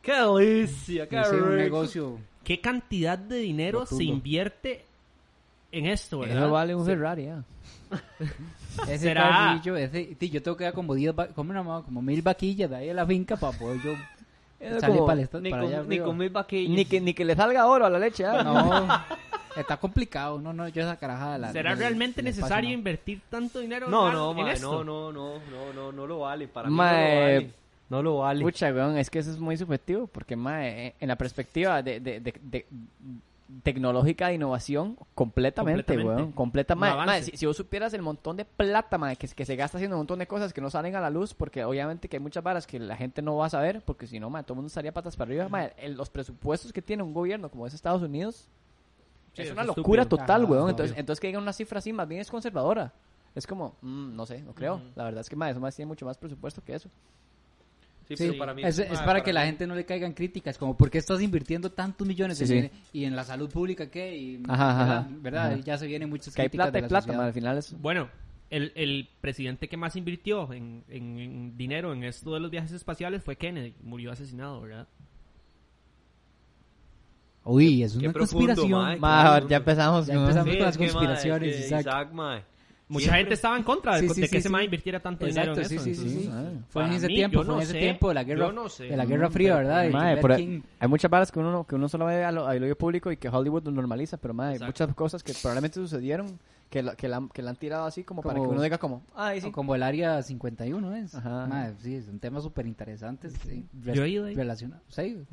¡Qué 0.01 0.13
delicia! 0.13 1.09
¡Qué 1.09 1.17
un 1.17 1.55
negocio. 1.55 2.19
¿Qué 2.43 2.61
cantidad 2.61 3.17
de 3.17 3.37
dinero 3.37 3.79
Rotundo. 3.79 3.97
se 3.97 4.03
invierte 4.03 4.85
en 5.71 5.87
esto, 5.87 6.19
verdad? 6.19 6.37
Eso 6.43 6.51
vale 6.51 6.75
un 6.75 6.85
Ferrari, 6.85 7.25
ya. 7.25 7.43
Ese 8.83 8.97
¿Será? 8.99 9.29
carrillo, 9.29 9.75
ese, 9.77 10.15
yo 10.29 10.43
tengo 10.43 10.55
que 10.57 10.65
dar 10.65 10.73
como 10.73 10.93
10, 10.93 11.17
va- 11.17 11.27
como, 11.29 11.49
una- 11.51 11.81
como 11.81 12.01
mil 12.01 12.21
vaquillas 12.21 12.69
de 12.69 12.75
ahí 12.75 12.89
a 12.89 12.93
la 12.93 13.05
finca 13.05 13.35
para 13.37 13.57
poder 13.57 13.81
yo 13.81 13.93
Es 14.59 14.79
salir 14.81 14.95
como- 14.97 15.05
para, 15.07 15.19
el 15.19 15.23
esta- 15.25 15.39
Ni 15.39 15.49
para 15.49 15.63
allá 15.63 15.77
con, 15.79 15.87
ni 15.89 15.95
arriba. 15.95 16.05
con 16.05 16.17
mil 16.17 16.29
vaquillas. 16.29 16.75
Ni 16.75 16.85
que, 16.85 17.01
ni 17.01 17.13
que 17.13 17.25
le 17.25 17.35
salga 17.35 17.65
oro 17.67 17.85
a 17.85 17.89
la 17.89 17.99
leche, 17.99 18.25
¿ah? 18.25 18.43
No, 18.43 18.87
está 19.59 19.77
complicado. 19.77 20.39
No, 20.39 20.53
no, 20.53 20.67
yo 20.69 20.81
esa 20.81 20.95
carajada 20.97 21.33
de 21.33 21.39
la. 21.39 21.51
¿Será 21.51 21.75
realmente 21.75 22.23
necesario 22.23 22.69
no. 22.69 22.73
invertir 22.75 23.21
tanto 23.29 23.59
dinero 23.59 23.89
No, 23.89 24.07
en, 24.07 24.13
no, 24.13 24.31
en 24.31 24.37
mae, 24.37 24.53
esto? 24.53 24.83
no, 24.83 25.11
no, 25.11 25.11
no, 25.11 25.39
no, 25.51 25.73
no, 25.73 25.91
no 25.91 26.07
lo 26.07 26.19
vale. 26.19 26.47
Para 26.47 26.69
mí 26.69 26.75
no 26.75 26.83
lo 26.83 26.89
vale. 26.89 27.49
No 27.87 28.01
lo 28.01 28.17
vale. 28.17 28.41
Pucha, 28.41 28.71
weón, 28.73 28.97
es 28.97 29.09
que 29.11 29.19
eso 29.19 29.29
es 29.31 29.37
muy 29.39 29.55
subjetivo, 29.57 30.07
porque 30.07 30.35
mae, 30.35 30.87
eh, 30.87 30.93
en 30.99 31.07
la 31.07 31.15
perspectiva 31.15 31.83
de, 31.83 31.99
de, 31.99 32.19
de, 32.19 32.33
de- 32.41 32.65
tecnológica 33.63 34.27
de 34.27 34.35
innovación, 34.35 34.97
completamente, 35.13 35.83
Completamente. 35.83 36.21
weón, 36.21 36.31
completa, 36.33 36.73
avance. 36.73 37.05
mae, 37.05 37.23
si, 37.23 37.37
si 37.37 37.45
vos 37.45 37.55
supieras 37.57 37.93
el 37.93 38.01
montón 38.01 38.37
de 38.37 38.45
plata, 38.45 38.97
mae, 38.97 39.15
que, 39.15 39.27
que 39.27 39.45
se 39.45 39.55
gasta 39.55 39.77
haciendo 39.77 39.95
un 39.95 40.01
montón 40.01 40.19
de 40.19 40.27
cosas 40.27 40.53
que 40.53 40.61
no 40.61 40.69
salen 40.69 40.95
a 40.95 40.99
la 41.01 41.09
luz, 41.09 41.33
porque 41.33 41.63
obviamente 41.63 42.07
que 42.09 42.17
hay 42.17 42.21
muchas 42.21 42.43
varas 42.43 42.67
que 42.67 42.79
la 42.79 42.95
gente 42.97 43.21
no 43.21 43.35
va 43.37 43.45
a 43.47 43.49
saber, 43.49 43.81
porque 43.85 44.07
si 44.07 44.19
no, 44.19 44.27
todo 44.29 44.53
el 44.53 44.55
mundo 44.55 44.67
estaría 44.67 44.93
patas 44.93 45.15
para 45.15 45.29
arriba, 45.29 45.47
mae, 45.49 45.73
el- 45.77 45.95
los 45.95 46.09
presupuestos 46.09 46.73
que 46.73 46.81
tiene 46.81 47.03
un 47.03 47.13
gobierno 47.13 47.49
como 47.49 47.65
es 47.67 47.73
Estados 47.73 48.01
Unidos, 48.01 48.47
Sí, 49.33 49.41
es 49.41 49.47
es 49.47 49.53
una 49.53 49.61
estúpido. 49.63 49.81
locura 49.81 50.05
total, 50.05 50.43
Ajá, 50.43 50.51
weón, 50.51 50.63
obvio. 50.63 50.69
entonces, 50.71 50.97
entonces 50.97 51.19
que 51.19 51.27
digan 51.27 51.41
una 51.43 51.53
cifra 51.53 51.79
así, 51.79 51.91
más 51.91 52.07
bien 52.07 52.21
es 52.21 52.31
conservadora. 52.31 52.93
Es 53.35 53.45
como, 53.45 53.75
mm, 53.81 54.15
no 54.15 54.25
sé, 54.25 54.41
no 54.43 54.53
creo. 54.53 54.81
La 54.95 55.03
verdad 55.03 55.19
es 55.21 55.29
que 55.29 55.35
mae, 55.35 55.51
eso 55.51 55.59
más 55.59 55.75
tiene 55.75 55.87
mucho 55.87 56.05
más 56.05 56.17
presupuesto 56.17 56.63
que 56.63 56.73
eso. 56.73 56.89
Sí, 58.07 58.15
Sí, 58.17 58.23
pero 58.27 58.37
para 58.37 58.53
mí 58.53 58.61
es, 58.63 58.79
para 59.03 59.23
que 59.23 59.33
la 59.33 59.45
gente 59.45 59.65
no 59.65 59.73
le 59.75 59.83
caigan 59.85 60.13
críticas, 60.13 60.57
como 60.59 60.77
¿por 60.77 60.91
qué 60.91 60.99
estás 60.99 61.21
invirtiendo 61.21 61.71
tantos 61.71 62.05
millones 62.07 62.37
Sí, 62.37 62.43
en- 62.53 62.65
sí. 62.65 62.71
y 62.93 63.05
en 63.05 63.15
la 63.15 63.23
salud 63.23 63.49
pública 63.49 63.89
qué? 63.89 64.15
Y, 64.15 64.43
Ajá, 64.47 64.69
ajá, 64.71 64.83
¿verdad? 64.83 64.97
ajá. 64.99 65.09
¿verdad? 65.21 65.45
Ajá. 65.47 65.57
Y 65.57 65.63
ya 65.63 65.77
se 65.79 65.87
vienen 65.87 66.09
muchas 66.09 66.35
Que 66.35 66.43
hay 66.43 66.47
críticas 66.49 66.67
plata 66.69 66.77
de 66.77 66.81
la 66.83 66.87
plata, 66.87 67.25
al 67.25 67.33
final 67.33 67.57
es... 67.57 67.73
Bueno, 67.81 68.09
el, 68.51 68.71
el 68.75 69.09
presidente 69.21 69.67
que 69.67 69.75
más 69.77 69.95
invirtió 69.95 70.53
en, 70.53 70.83
en- 70.89 71.17
en 71.19 71.57
dinero 71.57 71.93
en 71.93 72.03
esto 72.03 72.31
de 72.35 72.39
los 72.39 72.51
viajes 72.51 72.71
espaciales 72.73 73.23
fue 73.23 73.37
Kennedy. 73.37 73.73
Murió 73.81 74.11
asesinado, 74.11 74.61
¿verdad? 74.61 74.87
Uy, 77.43 77.83
es 77.83 77.95
una 77.95 78.11
profundo, 78.11 78.55
conspiración. 78.55 78.99
Ma, 78.99 79.41
ya 79.47 79.57
empezamos. 79.57 80.07
Ya 80.07 80.15
empezamos. 80.15 80.51
Sí, 80.51 80.57
con 80.57 80.65
las 80.65 80.75
es 80.75 80.77
que, 80.77 80.83
mae, 80.85 80.93
conspiraciones, 80.93 81.49
es 81.53 81.59
que 81.59 81.65
Isaac. 81.65 81.81
Isaac, 81.81 82.11
mae. 82.13 82.43
Mucha 82.87 83.05
Siempre- 83.05 83.19
gente 83.19 83.33
estaba 83.33 83.57
en 83.57 83.63
contra 83.63 83.95
de, 83.95 84.01
Sí, 84.01 84.07
de 84.09 84.13
sí, 84.13 84.21
que 84.21 84.27
sí, 84.27 84.37
ese 84.37 84.47
sí. 84.47 84.51
mae 84.51 84.65
invirtiera 84.65 84.99
tanto 84.99 85.25
Exacto, 85.25 85.51
dinero 85.55 85.63
en 85.63 85.69
sí, 85.69 85.75
eso. 85.75 85.83
sí, 85.85 85.95
sí, 85.95 86.09
sí. 86.25 86.29
ah, 86.31 86.43
Fue 86.69 86.83
en 86.83 86.87
para 86.89 86.97
ese 86.97 87.07
mí, 87.07 87.15
tiempo, 87.15 87.37
fue 87.37 87.41
en 87.43 87.47
no 87.47 87.61
ese 87.61 87.71
sé, 87.71 87.79
tiempo 87.79 88.07
de 88.09 88.13
la 88.13 88.23
guerra, 88.23 88.51
no 88.51 88.69
sé. 88.69 88.83
de 88.83 88.95
la 88.97 89.05
Guerra 89.05 89.29
Fría, 89.31 89.55
pero 89.55 89.67
¿verdad? 89.67 89.91
para 89.91 90.21
por- 90.21 90.35
quién- 90.35 90.63
hay 90.79 90.87
muchas 90.87 91.09
varas 91.09 91.31
que 91.31 91.39
uno, 91.39 91.63
que 91.65 91.73
uno 91.75 91.89
solo 91.89 92.05
ve 92.05 92.23
a 92.23 92.31
lo, 92.31 92.45
al 92.45 92.61
oído 92.61 92.75
público 92.75 93.11
y 93.11 93.17
que 93.17 93.27
Hollywood 93.27 93.63
lo 93.63 93.71
normaliza, 93.71 94.17
pero 94.17 94.35
hay 94.39 94.53
Exacto. 94.57 94.65
muchas 94.67 94.95
cosas 94.95 95.23
que 95.23 95.33
probablemente 95.33 95.79
sucedieron 95.79 96.37
que 96.69 96.83
la, 96.83 96.95
que 96.95 97.07
la, 97.07 97.27
que 97.33 97.41
la 97.41 97.49
han 97.51 97.55
tirado 97.55 97.85
así 97.85 98.03
como, 98.03 98.21
para 98.21 98.35
Como- 98.35 98.49
que 98.49 98.53
uno 98.53 98.61
diga 98.61 98.77
como, 98.77 99.01
ay, 99.15 99.41
sí. 99.41 99.47
o 99.47 99.51
Como 99.51 99.73
el 99.73 99.81
área 99.81 100.21
51 100.21 100.95
es. 100.95 101.15
Ajá. 101.15 101.47
Mae, 101.47 101.73
sí, 101.81 101.99
son 102.03 102.19
temas 102.19 102.43
súper 102.43 102.67
interesantes. 102.67 103.33
Sí, 103.47 103.65
Yo 103.93 104.03
he 104.03 104.09
ido 104.09 104.25
ahí. 104.25 104.35
Relacionados. 104.35 104.83
Sí. 104.89 105.25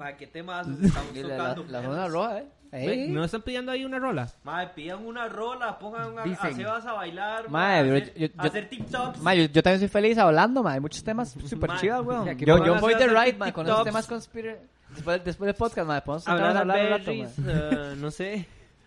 Mae, 0.00 0.16
¿qué 0.16 0.26
temas 0.26 0.66
estamos 0.82 1.14
Y 1.14 1.22
la, 1.22 1.28
la- 1.36 1.54
tocando? 1.54 1.72
la 1.72 1.82
zona 1.82 2.08
roja, 2.08 2.38
¿eh? 2.38 3.06
¿No 3.10 3.24
están 3.24 3.42
pidiendo 3.42 3.70
ahí 3.72 3.84
una 3.84 3.98
rola? 3.98 4.28
Pidan 4.74 5.04
una 5.04 5.28
rola, 5.28 5.78
pongan 5.78 6.18
a, 6.18 6.22
a 6.22 6.24
Dicen. 6.24 6.56
Sebas 6.56 6.86
a 6.86 6.92
bailar, 6.94 7.50
hacer, 7.80 8.14
yo- 8.14 8.26
yo- 8.26 8.32
a 8.38 8.42
hacer 8.44 8.68
TikToks. 8.68 9.18
Yo, 9.22 9.32
yo 9.44 9.62
también 9.62 9.78
soy 9.80 9.88
feliz 9.88 10.16
hablando, 10.18 10.66
hay 10.66 10.80
muchos 10.80 11.04
temas 11.04 11.30
super 11.46 11.68
Mae, 11.70 11.78
chivas, 11.80 12.00
weón. 12.02 12.28
aquí 12.28 12.44
Yo, 12.44 12.64
yo 12.64 12.76
voy 12.80 12.94
de 12.94 13.06
ride, 13.08 13.36
mae, 13.38 13.52
con 13.52 13.66
esos 13.66 13.84
temas 13.84 14.06
conspira... 14.06 14.56
Después, 14.90 15.22
después 15.24 15.46
del 15.46 15.54
podcast, 15.54 15.86
mae, 15.86 16.00
podemos 16.02 16.26
hablar 16.26 16.56
hablar 16.56 16.80
un 16.84 16.90
rato, 16.90 17.04
berries, 17.06 17.38
mae. 17.38 17.96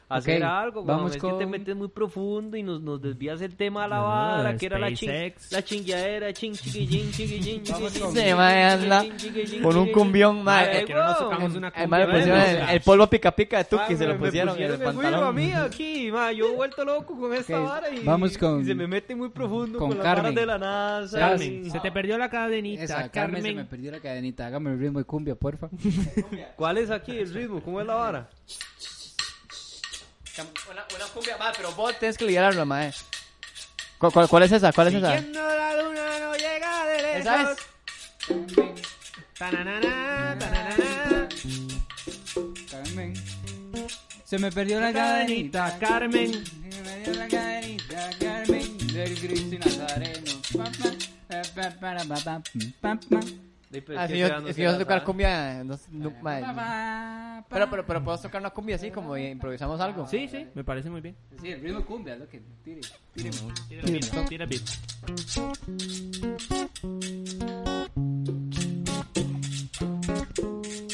No. 0.10 0.16
Hacer 0.16 0.44
Ok, 0.44 0.50
algo, 0.50 0.84
vamos 0.84 1.16
es 1.16 1.22
que 1.22 1.28
te 1.28 1.34
con- 1.34 1.50
metes 1.50 1.76
muy 1.76 1.88
profundo 1.88 2.56
y 2.58 2.64
nos, 2.64 2.82
nos 2.82 3.02
desvías 3.02 3.42
el 3.42 3.56
tema 3.56 3.86
a 3.86 3.88
la 3.88 3.96
No, 3.98 4.04
vara, 4.04 4.58
que 4.58 4.66
era 4.66 4.78
la, 4.78 4.94
chin, 4.94 5.10
la 5.52 5.64
chingueadera, 5.64 6.34
ching, 6.34 6.54
chiquillín, 6.54 7.12
chiquillín, 7.12 7.64
chiquillín. 7.64 8.40
Anda 8.40 9.06
con 9.62 9.78
un 9.78 9.92
cumbión, 9.92 10.46
eh, 10.48 10.84
que 10.86 10.94
no 10.94 11.04
nos 11.06 11.18
tocamos 11.18 11.56
una 11.56 11.72
pusieron 11.72 12.70
el, 12.70 12.82
polvo 12.82 13.08
pica 13.08 13.32
pica 13.32 13.58
de 13.60 13.64
Tuki, 13.66 13.96
se 13.96 14.06
lo 14.06 14.18
pusieron 14.18 14.58
en 14.58 14.72
el 14.72 14.80
pantalón. 14.80 15.24
a 15.24 15.32
mí 15.32 15.52
aquí, 15.56 16.12
ma, 16.12 16.32
yo 16.32 16.48
he 16.50 16.56
vuelto 16.56 16.84
loco 16.86 17.18
con 17.18 17.34
esta 17.34 17.60
vara 17.60 17.90
y, 17.90 18.04
vamos 18.04 18.38
con- 18.38 18.62
y 18.62 18.66
se 18.66 18.76
me 18.76 18.88
mete 18.88 19.16
muy 19.16 19.30
profundo 19.30 19.80
con 19.80 19.90
con, 19.90 19.98
las 19.98 20.06
varas 20.16 20.36
de 20.36 20.46
la 20.46 20.58
NASA. 20.58 21.20
Carmen, 21.20 21.66
y- 21.66 21.70
se 21.70 21.80
te 21.80 21.92
perdió 21.92 22.18
la 22.18 22.30
cadenita. 22.30 22.84
Esa, 22.84 23.10
Carmen, 23.10 23.42
se 23.44 23.54
me 23.54 23.66
perdió 23.66 23.92
la 23.92 24.00
cadenita. 24.00 24.48
Hágame 24.48 24.72
el 24.72 24.80
ritmo 24.80 25.00
de 25.00 25.06
cumbia, 25.06 25.36
porfa. 25.36 25.70
¿Cuál 26.56 26.78
es 26.78 26.90
aquí 26.90 27.18
el 27.18 27.34
ritmo? 27.34 27.62
¿Cómo 27.62 27.82
es 27.82 27.88
la 27.88 27.96
vara? 27.96 28.30
Una, 30.42 30.86
una 30.96 31.06
cumbia, 31.14 31.38
mae, 31.38 31.54
pero 31.56 31.72
vos 31.74 31.98
tenés 32.00 32.18
que 32.18 32.26
liderarlo, 32.26 32.66
mae. 32.66 32.92
¿Cuál, 34.00 34.12
cuál, 34.12 34.28
cuál 34.28 34.44
es 34.44 34.52
esa? 34.52 34.74
¿Cuál 34.74 34.88
es 34.88 34.96
esa? 34.96 35.16
Siguiendo 35.16 35.40
la 35.48 35.82
luna 35.82 36.20
no 36.20 36.36
llega 36.36 36.86
de 36.88 37.02
lejos. 37.02 37.20
¿Esa 37.20 37.52
es? 37.52 37.58
Tananana, 39.38 40.38
tananana. 40.40 41.30
Carmen. 42.72 43.14
Se 44.26 44.40
me 44.40 44.52
perdió 44.52 44.80
la 44.80 44.88
La 44.88 44.94
cadenita. 44.94 45.78
Carmen. 45.80 46.34
Se 46.34 46.56
me 46.56 46.90
perdió 46.90 47.14
la 47.14 47.28
cadenita, 47.28 48.10
Carmen. 48.20 48.78
Del 48.88 49.20
Cristo 49.20 49.56
y 49.56 49.60
Nazareno. 49.60 50.42
Pa, 50.58 50.64
pa, 51.80 51.96
pa, 53.10 53.20
pa. 53.82 53.94
Ah, 53.98 54.08
que 54.08 54.18
yo, 54.18 54.28
yo 54.28 54.72
sé 54.72 54.78
tocar 54.80 55.04
cumbia. 55.04 55.64
No, 55.64 55.78
no, 55.92 56.12
mae. 56.22 56.42
Pa, 56.42 56.48
pa, 56.48 56.56
pa. 56.56 57.46
Pero, 57.50 57.70
pero, 57.70 57.86
pero 57.86 58.04
puedo 58.04 58.18
tocar 58.18 58.42
una 58.42 58.50
cumbia 58.50 58.76
así, 58.76 58.92
como 58.92 59.18
improvisamos 59.18 59.80
algo. 59.80 60.08
Sí, 60.08 60.28
sí, 60.28 60.48
me 60.54 60.64
parece 60.64 60.90
muy 60.90 61.02
bien. 61.02 61.16
Sí, 61.42 61.50
el 61.50 61.62
ritmo 61.62 61.86
cumbia 61.86 62.16
lo 62.16 62.28
que 62.28 62.42
tire. 62.64 62.82
tire. 63.14 63.32
Tira 64.28 64.44
el 64.44 64.50
beat. 64.50 64.64
Es 70.90 70.93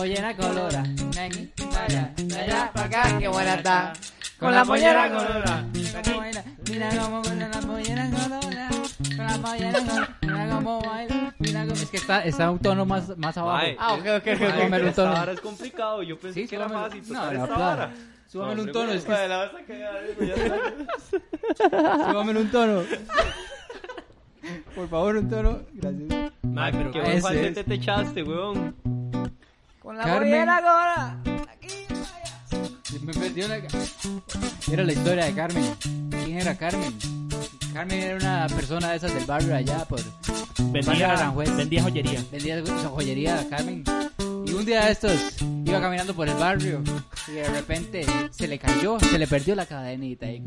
pollera 0.00 0.34
colora. 0.34 0.82
Ven, 1.14 1.52
allá, 1.78 2.14
allá, 2.40 2.70
pa' 2.72 2.84
acá, 2.84 3.18
qué 3.18 3.28
buena 3.28 3.54
está. 3.56 3.92
Con 4.38 4.54
la 4.54 4.64
pollera 4.64 5.10
colora. 5.10 5.64
Mira 5.74 6.88
cómo 6.98 7.20
baila 7.22 7.48
la 7.48 7.60
pollera 7.60 8.10
colora. 8.10 8.68
Con 9.16 9.26
la 9.26 9.38
pollera 9.42 9.78
colora. 9.80 10.18
Mira 10.22 10.48
cómo 10.50 10.80
baila. 10.80 11.34
Mira 11.38 11.60
cómo... 11.64 11.74
Es 11.74 11.90
que 11.90 11.96
está, 11.98 12.24
está 12.24 12.50
un 12.50 12.58
tono 12.60 12.86
más, 12.86 13.14
más 13.18 13.36
abajo. 13.36 13.58
Mae. 13.58 13.76
Ah, 13.78 13.92
ok, 13.92 14.00
ok, 14.00 14.26
ok. 14.26 14.38
Súbamelo 14.38 14.84
un 14.84 14.88
Esta 14.88 15.02
tono. 15.02 15.12
vara 15.12 15.32
es 15.32 15.40
complicado. 15.42 16.02
Yo 16.02 16.18
pensé 16.18 16.40
Sí, 16.42 16.48
que 16.48 16.56
era 16.56 16.68
fácil 16.70 17.02
No, 17.08 17.32
no, 17.32 17.46
vara. 17.46 17.90
Súbamelo 18.26 18.62
un 18.62 18.66
No, 18.68 18.72
tono, 18.72 18.92
es 18.92 19.04
que 19.04 19.10
ya 19.10 20.34
está. 20.34 22.08
Súbamelo 22.10 22.40
un 22.40 22.50
tono. 22.50 22.82
Por 24.74 24.88
favor, 24.88 25.16
un 25.16 25.28
tono. 25.28 25.60
Gracias. 25.74 26.32
Mae, 26.42 26.72
pero 26.72 26.90
Qué 26.90 27.00
buen 27.02 27.20
falsete 27.20 27.64
te 27.64 27.74
echaste, 27.74 28.22
weón. 28.22 28.74
La 30.00 30.06
Carmen. 30.06 30.48
ahora. 30.48 31.16
perdió 33.12 33.48
la... 33.48 33.60
Era 34.72 34.82
la 34.84 34.92
historia 34.92 35.24
de 35.26 35.34
Carmen. 35.34 35.74
¿Quién 36.24 36.38
era 36.38 36.56
Carmen? 36.56 36.98
Carmen 37.74 38.00
era 38.00 38.16
una 38.16 38.46
persona 38.56 38.90
de 38.92 38.96
esas 38.96 39.14
del 39.14 39.26
barrio 39.26 39.54
allá 39.54 39.84
por... 39.84 40.00
Vendía, 40.72 41.12
Aranjuez. 41.12 41.54
vendía 41.54 41.82
joyería. 41.82 42.24
Vendía 42.32 42.62
joyería 42.88 43.46
Carmen. 43.50 43.84
Y 44.46 44.52
un 44.54 44.64
día 44.64 44.86
de 44.86 44.92
estos 44.92 45.36
iba 45.66 45.80
caminando 45.82 46.14
por 46.14 46.28
el 46.28 46.36
barrio 46.36 46.82
y 47.28 47.32
de 47.32 47.48
repente 47.50 48.06
se 48.30 48.48
le 48.48 48.58
cayó, 48.58 48.98
se 49.00 49.18
le 49.18 49.26
perdió 49.26 49.54
la 49.54 49.66
cadenita. 49.66 50.26
y- 50.30 50.42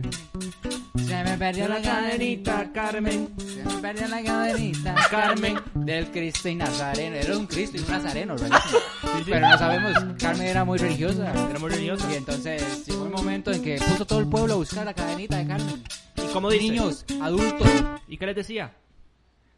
Se 1.14 1.24
me 1.24 1.38
perdió 1.38 1.68
la 1.68 1.80
cadenita, 1.80 2.72
Carmen. 2.74 3.30
se 3.38 3.64
me 3.64 3.82
perdió 3.82 4.08
la 4.08 4.24
cadenita, 4.24 4.96
Carmen. 5.12 5.60
Del 5.76 6.10
Cristo 6.10 6.50
y 6.50 6.56
Nazareno. 6.56 7.16
Era 7.18 7.38
un 7.38 7.46
Cristo 7.46 7.78
y 7.78 7.82
un 7.82 7.88
Nazareno, 7.88 8.36
rarísimo. 8.36 8.80
Pero 9.24 9.48
no 9.48 9.58
sabemos, 9.60 9.94
Carmen 10.18 10.48
era 10.48 10.66
muy 10.66 10.80
religiosa. 10.80 11.32
Era 11.32 11.60
muy 11.60 11.70
religioso. 11.70 12.10
Y 12.12 12.16
entonces 12.16 12.88
llegó 12.88 13.06
el 13.06 13.12
momento 13.12 13.52
en 13.52 13.62
que 13.62 13.76
puso 13.76 14.08
todo 14.08 14.22
el 14.22 14.28
pueblo 14.28 14.54
a 14.56 14.58
buscar 14.58 14.86
la 14.86 14.96
cadenita 14.96 15.38
de 15.38 15.46
Carmen. 15.46 15.84
¿Y 16.18 16.34
cómo 16.34 16.50
dice? 16.50 16.64
Niños, 16.64 17.06
adultos, 17.22 17.68
¿Y 18.08 18.18
qué 18.18 18.26
les 18.26 18.36
decía? 18.36 18.74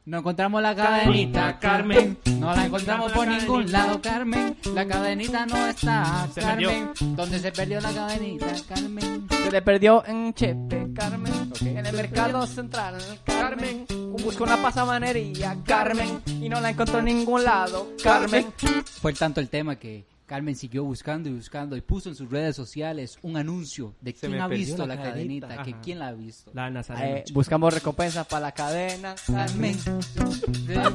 No 0.05 0.19
encontramos 0.19 0.61
la 0.61 0.75
cadenita, 0.75 1.57
Carmen. 1.59 2.17
No 2.39 2.55
la 2.55 2.65
encontramos 2.65 3.11
por 3.11 3.27
ningún 3.27 3.71
lado, 3.71 4.01
Carmen. 4.01 4.55
La 4.73 4.87
cadenita 4.87 5.45
no 5.45 5.67
está, 5.67 6.27
Carmen. 6.35 6.91
¿Dónde 6.99 7.39
se 7.39 7.51
perdió 7.51 7.81
la 7.81 7.91
cadenita, 7.91 8.53
Carmen? 8.67 9.27
Se 9.29 9.51
le 9.51 9.61
perdió 9.61 10.05
en 10.05 10.33
Chepe, 10.33 10.93
Carmen. 10.93 11.51
En 11.61 11.85
el 11.85 11.95
mercado 11.95 12.45
central, 12.45 12.97
Carmen. 13.25 13.85
Buscó 14.21 14.43
una 14.43 14.61
pasamanería, 14.61 15.57
Carmen. 15.65 16.21
Y 16.27 16.49
no 16.49 16.61
la 16.61 16.69
encontró 16.69 16.99
en 16.99 17.05
ningún 17.05 17.43
lado, 17.43 17.87
Carmen. 18.03 18.53
Fue 19.01 19.13
tanto 19.13 19.39
el 19.39 19.49
tema 19.49 19.75
que 19.77 20.05
Carmen 20.25 20.55
siguió 20.55 20.83
buscando 20.83 21.29
y 21.29 21.33
buscando 21.33 21.77
y 21.77 21.81
puso 21.81 22.09
en 22.09 22.15
sus 22.15 22.29
redes 22.31 22.55
sociales 22.55 23.19
un 23.21 23.37
anuncio 23.37 23.93
de 24.01 24.11
Se 24.11 24.27
quién 24.27 24.41
ha 24.41 24.47
visto 24.47 24.87
la 24.87 24.95
la 24.95 25.03
cadenita, 25.03 25.47
cadenita. 25.47 25.63
que 25.63 25.71
Ajá. 25.73 25.81
quién 25.83 25.99
la 25.99 26.07
ha 26.07 26.13
visto. 26.13 26.51
La 26.53 26.69
Nazareno. 26.71 27.17
Eh, 27.17 27.23
buscamos 27.31 27.71
recompensa 27.73 28.23
para 28.23 28.41
la 28.47 28.51
cadena, 28.51 29.13
Carmen, 29.27 29.77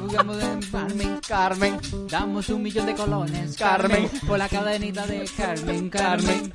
buscamos 0.01 0.43
en 0.43 0.59
Carmen, 0.69 1.19
Carmen. 1.27 1.79
damos 2.09 2.49
un 2.49 2.61
millón 2.61 2.85
de 2.87 2.93
colones, 2.93 3.55
Carmen. 3.55 4.03
Carmen, 4.03 4.27
por 4.27 4.37
la 4.37 4.49
cadenita 4.49 5.07
de 5.07 5.23
Carmen, 5.37 5.89
Carmen. 5.89 6.53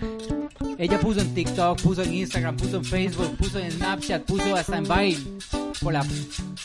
Ella 0.79 1.01
puso 1.01 1.21
en 1.21 1.33
TikTok, 1.35 1.81
puso 1.81 2.03
en 2.03 2.13
Instagram, 2.13 2.57
puso 2.59 2.77
en 2.77 2.85
Facebook, 2.85 3.37
puso 3.39 3.59
en 3.59 3.73
Snapchat, 3.73 4.23
puso 4.25 4.55
hasta 4.55 4.77
en 4.77 4.85
Vine 4.85 5.19
por 5.81 5.95
la 5.95 6.05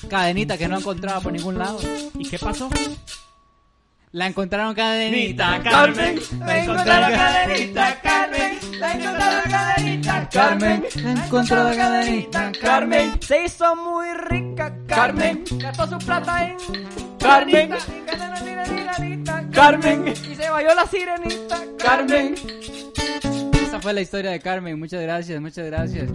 cadenita 0.10 0.58
que 0.58 0.68
no 0.68 0.78
encontraba 0.78 1.22
por 1.22 1.32
ningún 1.32 1.58
lado. 1.58 1.80
¿Y 2.20 2.28
qué 2.28 2.38
pasó? 2.38 2.70
La 4.14 4.28
encontraron 4.28 4.76
cadenita, 4.76 5.62
Carmen. 5.64 6.20
La 6.40 6.64
encontraron 6.64 7.12
cadenita, 7.12 8.02
Carmen. 8.02 8.60
La 8.78 8.94
encontraron 8.94 9.50
cadenita, 9.50 10.30
Carmen. 10.30 10.84
La 10.96 11.12
encontró 11.26 11.64
la 11.64 11.76
cadenita, 11.78 12.52
Carmen. 12.62 13.22
Se 13.22 13.46
hizo 13.46 13.74
muy 13.78 14.08
rica, 14.14 14.76
Carmen. 14.86 15.46
Gastó 15.52 15.88
su 15.88 15.98
plata 16.06 16.46
en 16.46 16.58
Carmen. 17.20 17.72
Carmen. 19.54 20.14
Y 20.30 20.36
se 20.36 20.50
bailó 20.50 20.76
la 20.76 20.86
sirenita, 20.88 21.62
Carmen. 21.78 22.36
Esa 23.66 23.80
fue 23.80 23.94
la 23.94 24.02
historia 24.02 24.32
de 24.32 24.42
Carmen. 24.42 24.78
Muchas 24.78 25.02
gracias, 25.02 25.40
muchas 25.40 25.68
gracias. 25.68 26.10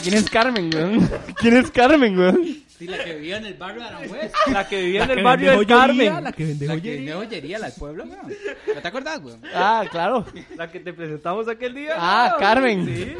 ¿quién 0.00 0.14
es 0.14 0.30
Carmen, 0.30 0.70
weón? 0.72 1.10
¿Quién 1.40 1.56
es 1.56 1.70
Carmen, 1.72 2.16
weón? 2.16 2.69
Sí, 2.80 2.86
la 2.86 3.04
que 3.04 3.14
vivía 3.14 3.36
en 3.36 3.44
el 3.44 3.54
barrio 3.54 3.82
de 3.82 3.88
Aranjuez. 3.88 4.32
La 4.52 4.66
que 4.66 4.80
vivía 4.80 5.04
en 5.04 5.10
el 5.10 5.22
barrio 5.22 5.50
del 5.50 5.56
joyería, 5.58 5.76
Carmen. 5.76 6.24
La 6.24 6.32
que 6.32 6.44
vende 6.46 6.66
La 6.66 6.72
que 6.74 6.80
joyería. 6.80 6.96
vende 6.98 7.12
joyería, 7.26 7.58
la 7.58 7.66
del 7.66 7.78
pueblo, 7.78 8.04
weón. 8.04 8.34
¿No 8.74 8.80
te 8.80 8.88
acordás, 8.88 9.20
weón? 9.22 9.42
Ah, 9.54 9.84
claro. 9.90 10.24
La 10.56 10.70
que 10.72 10.80
te 10.80 10.92
presentamos 10.94 11.46
aquel 11.46 11.74
día. 11.74 11.94
Ah, 11.98 12.36
Carmen. 12.38 12.86
Sí. 12.86 13.14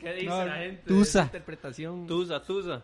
¿Qué 0.00 0.12
dice 0.14 0.26
No, 0.26 0.44
la 0.44 0.56
gente? 0.56 0.82
Tusa. 0.86 1.22
Interpretación. 1.24 2.06
Tusa, 2.06 2.42
tusa. 2.42 2.82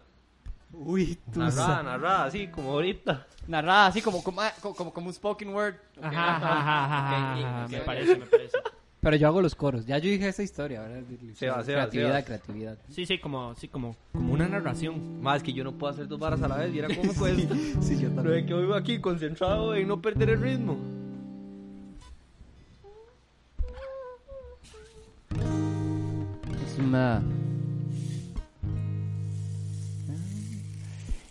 Uy, 0.72 1.18
Narrada, 1.34 1.82
narrada, 1.82 2.24
así 2.24 2.48
como 2.48 2.72
ahorita. 2.72 3.26
Narrada 3.46 3.86
así 3.86 4.02
como, 4.02 4.22
como, 4.22 4.42
como, 4.60 4.92
como 4.92 5.06
un 5.06 5.14
spoken 5.14 5.48
word. 5.54 5.76
Ajá, 6.02 6.36
ajá, 6.36 6.84
ajá, 6.84 7.32
ajá, 7.34 7.68
Me 7.68 7.78
parece, 7.80 8.16
me 8.16 8.26
parece. 8.26 8.58
Pero 9.04 9.16
yo 9.16 9.28
hago 9.28 9.42
los 9.42 9.54
coros. 9.54 9.84
Ya 9.84 9.98
yo 9.98 10.08
dije 10.08 10.26
esa 10.28 10.42
historia. 10.42 10.80
Ahora 10.80 11.02
Se 11.34 11.46
va, 11.50 11.62
se 11.62 11.74
va, 11.74 11.80
creatividad, 11.82 12.08
se 12.08 12.12
va. 12.14 12.22
creatividad. 12.24 12.78
Sí, 12.88 13.04
sí, 13.04 13.18
como, 13.18 13.54
sí, 13.54 13.68
como, 13.68 13.94
como 14.12 14.32
una 14.32 14.48
narración. 14.48 15.20
Más 15.20 15.42
que 15.42 15.52
yo 15.52 15.62
no 15.62 15.72
puedo 15.72 15.92
hacer 15.92 16.08
dos 16.08 16.18
varas 16.18 16.40
a 16.40 16.48
la 16.48 16.56
vez. 16.56 16.72
Mira 16.72 16.88
cómo 16.88 17.12
me 17.12 17.14
cuesta. 17.18 17.54
Sí, 17.82 18.00
yo 18.00 18.08
Lo 18.08 18.30
de 18.30 18.46
que 18.46 18.54
vivo 18.54 18.72
aquí 18.74 18.98
concentrado 19.00 19.74
en 19.74 19.88
no 19.88 20.00
perder 20.00 20.30
el 20.30 20.40
ritmo. 20.40 20.78
Es 26.66 26.78
una. 26.78 27.22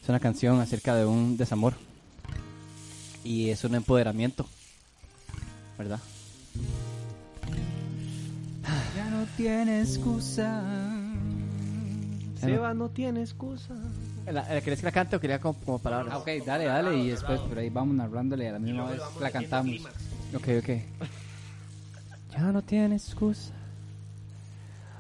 Es 0.04 0.10
una 0.10 0.20
canción 0.20 0.60
acerca 0.60 0.96
de 0.96 1.06
un 1.08 1.38
desamor. 1.38 1.74
Y 3.24 3.50
es 3.50 3.64
un 3.64 3.74
empoderamiento. 3.74 4.46
¿Verdad? 5.76 6.00
No 9.24 9.30
tiene 9.38 9.80
excusa. 9.80 10.62
Seba 12.42 12.74
no 12.74 12.90
tiene 12.90 13.22
excusa. 13.22 13.74
¿La, 14.26 14.44
¿Querés 14.62 14.80
que 14.80 14.86
la 14.86 14.92
cante 14.92 15.16
o 15.16 15.20
quería 15.20 15.40
como, 15.40 15.58
como 15.60 15.80
palabras? 15.80 16.14
Ah, 16.14 16.18
ok, 16.18 16.28
dale, 16.46 16.66
dale. 16.66 16.98
Y 16.98 17.10
después 17.10 17.40
por 17.40 17.58
ahí 17.58 17.70
vamos 17.70 17.96
narrándole 17.96 18.50
a 18.50 18.54
la 18.54 18.60
misma 18.60 18.90
vez. 18.90 19.02
La 19.22 19.32
cantamos. 19.32 19.78
Ok, 20.36 20.48
ok. 20.60 20.70
Ya 22.32 22.52
no 22.52 22.62
tiene 22.62 22.96
excusa. 22.96 23.54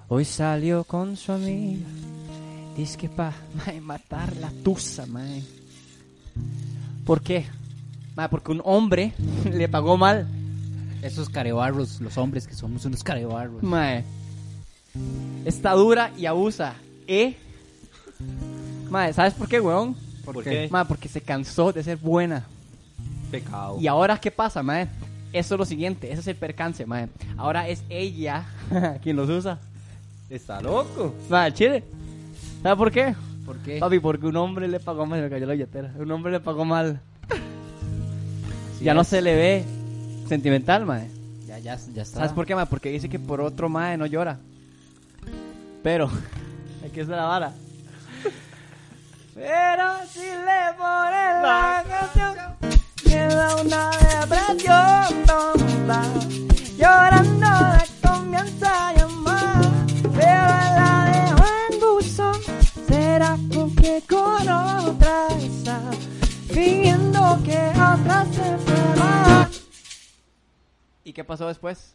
Hoy 0.07 0.23
salió 0.23 0.85
con 0.85 1.17
su 1.17 1.33
amiga. 1.33 1.85
Dice 2.77 2.97
que 2.97 3.09
pa 3.09 3.33
mae, 3.55 3.81
matar 3.81 4.35
la 4.37 4.51
tusa, 4.63 5.05
mae. 5.05 5.43
¿Por 7.05 7.21
qué? 7.21 7.45
Mae, 8.15 8.29
porque 8.29 8.53
un 8.53 8.61
hombre 8.63 9.13
le 9.51 9.67
pagó 9.67 9.97
mal. 9.97 10.27
Esos 11.03 11.27
carebarros, 11.27 11.99
los 11.99 12.17
hombres 12.17 12.47
que 12.47 12.53
somos 12.53 12.85
unos 12.85 13.03
carebarros. 13.03 13.61
Mae. 13.61 14.05
Está 15.43 15.73
dura 15.73 16.11
y 16.17 16.25
abusa. 16.25 16.75
¿Eh? 17.07 17.35
Mae, 18.89 19.11
¿sabes 19.11 19.33
por 19.33 19.49
qué, 19.49 19.59
weón? 19.59 19.97
¿Por 20.23 20.41
qué? 20.43 20.69
Mae, 20.71 20.85
porque 20.85 21.09
se 21.09 21.19
cansó 21.19 21.73
de 21.73 21.83
ser 21.83 21.97
buena. 21.97 22.45
Pecado. 23.29 23.77
¿Y 23.81 23.87
ahora 23.87 24.17
qué 24.17 24.31
pasa, 24.31 24.63
mae? 24.63 24.87
Eso 25.33 25.55
es 25.55 25.59
lo 25.59 25.65
siguiente, 25.65 26.09
ese 26.09 26.21
es 26.21 26.27
el 26.27 26.37
percance, 26.37 26.85
mae. 26.85 27.09
Ahora 27.35 27.67
es 27.67 27.83
ella 27.89 28.45
quien 29.03 29.17
los 29.17 29.29
usa. 29.29 29.59
Está 30.29 30.61
loco. 30.61 31.13
Mae, 31.29 31.51
chile. 31.53 31.83
¿Sabes 32.61 32.77
por 32.77 32.91
qué? 32.91 33.13
¿Por 33.45 33.57
qué? 33.57 33.79
Papi, 33.79 33.99
porque 33.99 34.27
un 34.27 34.37
hombre 34.37 34.69
le 34.69 34.79
pagó 34.79 35.05
mal, 35.05 35.19
se 35.19 35.23
me 35.23 35.29
cayó 35.29 35.47
la 35.47 35.53
billetera. 35.53 35.91
Un 35.99 36.09
hombre 36.11 36.31
le 36.31 36.39
pagó 36.39 36.63
mal. 36.63 37.01
Así 38.73 38.85
ya 38.85 38.93
no 38.93 39.03
se 39.03 39.21
le 39.21 39.35
ve 39.35 39.65
sentimental, 40.27 40.85
mae. 40.85 41.07
Ya, 41.47 41.59
ya, 41.59 41.77
ya 41.93 42.01
está. 42.03 42.19
¿Sabes 42.19 42.31
por 42.31 42.45
qué, 42.45 42.55
mae? 42.55 42.65
Porque 42.65 42.89
dice 42.89 43.09
que 43.09 43.19
por 43.19 43.41
otro 43.41 43.69
mae 43.69 43.97
no 43.97 44.05
llora. 44.05 44.37
Pero, 45.83 46.09
aquí 46.85 46.99
está 46.99 47.15
la 47.15 47.25
vara. 47.25 47.53
Pero 49.35 49.83
si 50.11 50.19
le 50.19 50.73
pones 50.77 51.41
la 51.41 51.83
canción, 51.89 52.35
queda 53.03 53.55
una 53.55 53.89
depresión 53.89 55.25
tonta. 55.25 56.03
Llorando 56.77 57.39
la 57.39 57.85
comienza 58.03 58.89
a 58.89 58.93
llamar, 58.93 59.61
pero 60.13 60.53
la 60.77 61.09
dejo 61.11 61.45
en 61.71 61.79
buzón. 61.79 62.41
Será 62.87 63.35
porque 63.51 64.03
con 64.07 64.47
otra 64.47 65.27
está, 65.39 65.79
fingiendo 66.49 67.39
que 67.43 67.57
otra 67.71 68.25
se 68.31 68.55
va. 68.99 69.49
¿Y 71.13 71.15
qué 71.15 71.23
pasó 71.23 71.47
después? 71.47 71.93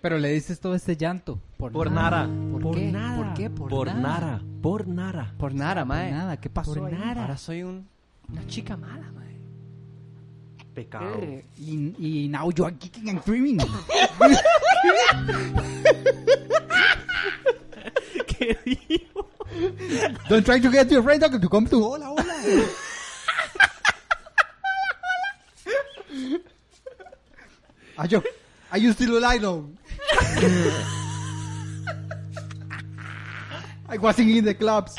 Pero 0.00 0.18
le 0.18 0.28
dices 0.28 0.60
todo 0.60 0.76
este 0.76 0.96
llanto. 0.96 1.40
Por, 1.56 1.72
Por 1.72 1.90
nada. 1.90 2.28
¿Por, 2.52 2.62
Por 2.62 2.76
qué? 2.76 2.92
nada. 2.92 3.16
¿Por 3.16 3.34
qué? 3.34 3.50
Por, 3.50 3.68
Por 3.70 3.86
nada. 3.88 4.00
nada. 4.20 4.42
Por 4.62 4.86
nada. 4.86 5.34
Por 5.36 5.52
nada, 5.52 5.80
Por 5.80 5.88
mae. 5.88 6.12
nada. 6.12 6.36
¿Qué 6.36 6.48
pasó 6.48 6.74
Por 6.74 6.86
ahí? 6.86 6.94
nada. 6.96 7.22
Ahora 7.22 7.36
soy 7.36 7.64
un, 7.64 7.88
una 8.28 8.46
chica 8.46 8.76
mala, 8.76 9.10
mae. 9.10 9.34
Pecado. 10.74 11.16
Eh, 11.22 11.44
Y, 11.58 12.24
y 12.24 12.28
now 12.28 12.52
you 12.52 12.64
are 12.64 12.76
kicking 12.76 13.08
and 13.10 13.20
screaming. 13.22 13.58
¿Qué 18.28 18.56
dijo? 18.64 19.28
Don't 20.28 20.44
try 20.46 20.60
to 20.60 20.70
get 20.70 20.88
your 20.88 21.02
friend 21.02 21.20
to 21.40 21.48
come 21.48 21.66
to 21.68 21.82
hola, 21.84 22.10
hola. 22.10 22.24
Ah, 27.96 28.02
are 28.02 28.06
you, 28.08 28.22
are 28.72 28.78
you 28.78 28.92
still? 28.92 29.24
I 33.88 33.98
wasn't 33.98 34.30
in 34.30 34.44
the 34.44 34.54
clubs. 34.54 34.96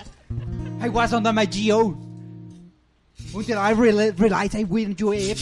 I 0.80 0.90
was 0.90 1.14
under 1.14 1.34
my 1.34 1.46
GO. 1.46 1.98
Until 3.34 3.60
I 3.60 3.72
re 3.72 4.12
realized 4.12 4.56
I 4.56 4.64
wouldn't 4.64 4.98
do 4.98 5.12
it. 5.14 5.38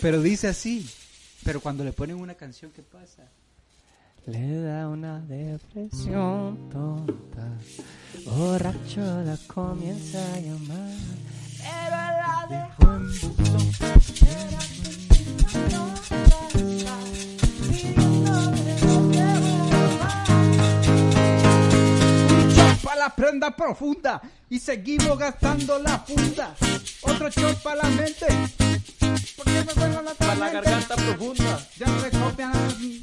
Pero 0.00 0.22
dice 0.22 0.48
así. 0.48 0.86
Pero 1.44 1.60
cuando 1.60 1.84
le 1.84 1.92
ponen 1.92 2.16
una 2.16 2.34
canción, 2.34 2.70
¿qué 2.70 2.82
pasa? 2.82 3.28
Le 4.26 4.62
da 4.62 4.88
una 4.88 5.18
depresión 5.20 6.70
tonta. 6.70 7.48
Borracho 8.24 9.00
la 9.24 9.36
comienza 9.48 10.18
a 10.34 10.38
llamar. 10.38 10.96
Pero 11.58 11.90
la 11.90 12.46
dejó 12.48 12.92
en 12.94 13.02
para 22.84 22.96
la 22.96 23.08
prenda 23.16 23.56
profunda 23.56 24.22
y 24.48 24.60
seguimos 24.60 25.18
gastando 25.18 25.80
la 25.80 25.98
funda. 25.98 26.54
Otro 27.02 27.28
shot 27.28 27.60
para 27.60 27.82
la 27.82 27.88
mente. 27.88 28.26
Porque 29.36 29.64
me 29.64 29.72
vuelvo 29.74 30.02
la 30.02 30.14
Para 30.14 30.34
la 30.36 30.50
garganta 30.50 30.94
profunda. 30.94 31.66
Ya 31.76 31.86
no 31.86 32.02
le 32.02 32.10
copian. 32.10 33.01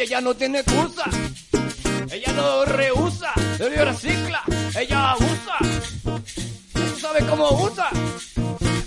Ella 0.00 0.20
no 0.20 0.32
tiene 0.32 0.60
excusa. 0.60 1.04
Ella 2.12 2.32
no 2.32 2.64
rehúsa. 2.64 3.32
Ella 3.58 3.84
recicla. 3.84 4.42
Ella 4.78 5.10
abusa. 5.10 5.56
Ella 6.74 7.00
sabe 7.00 7.26
cómo 7.26 7.50
usa. 7.64 7.90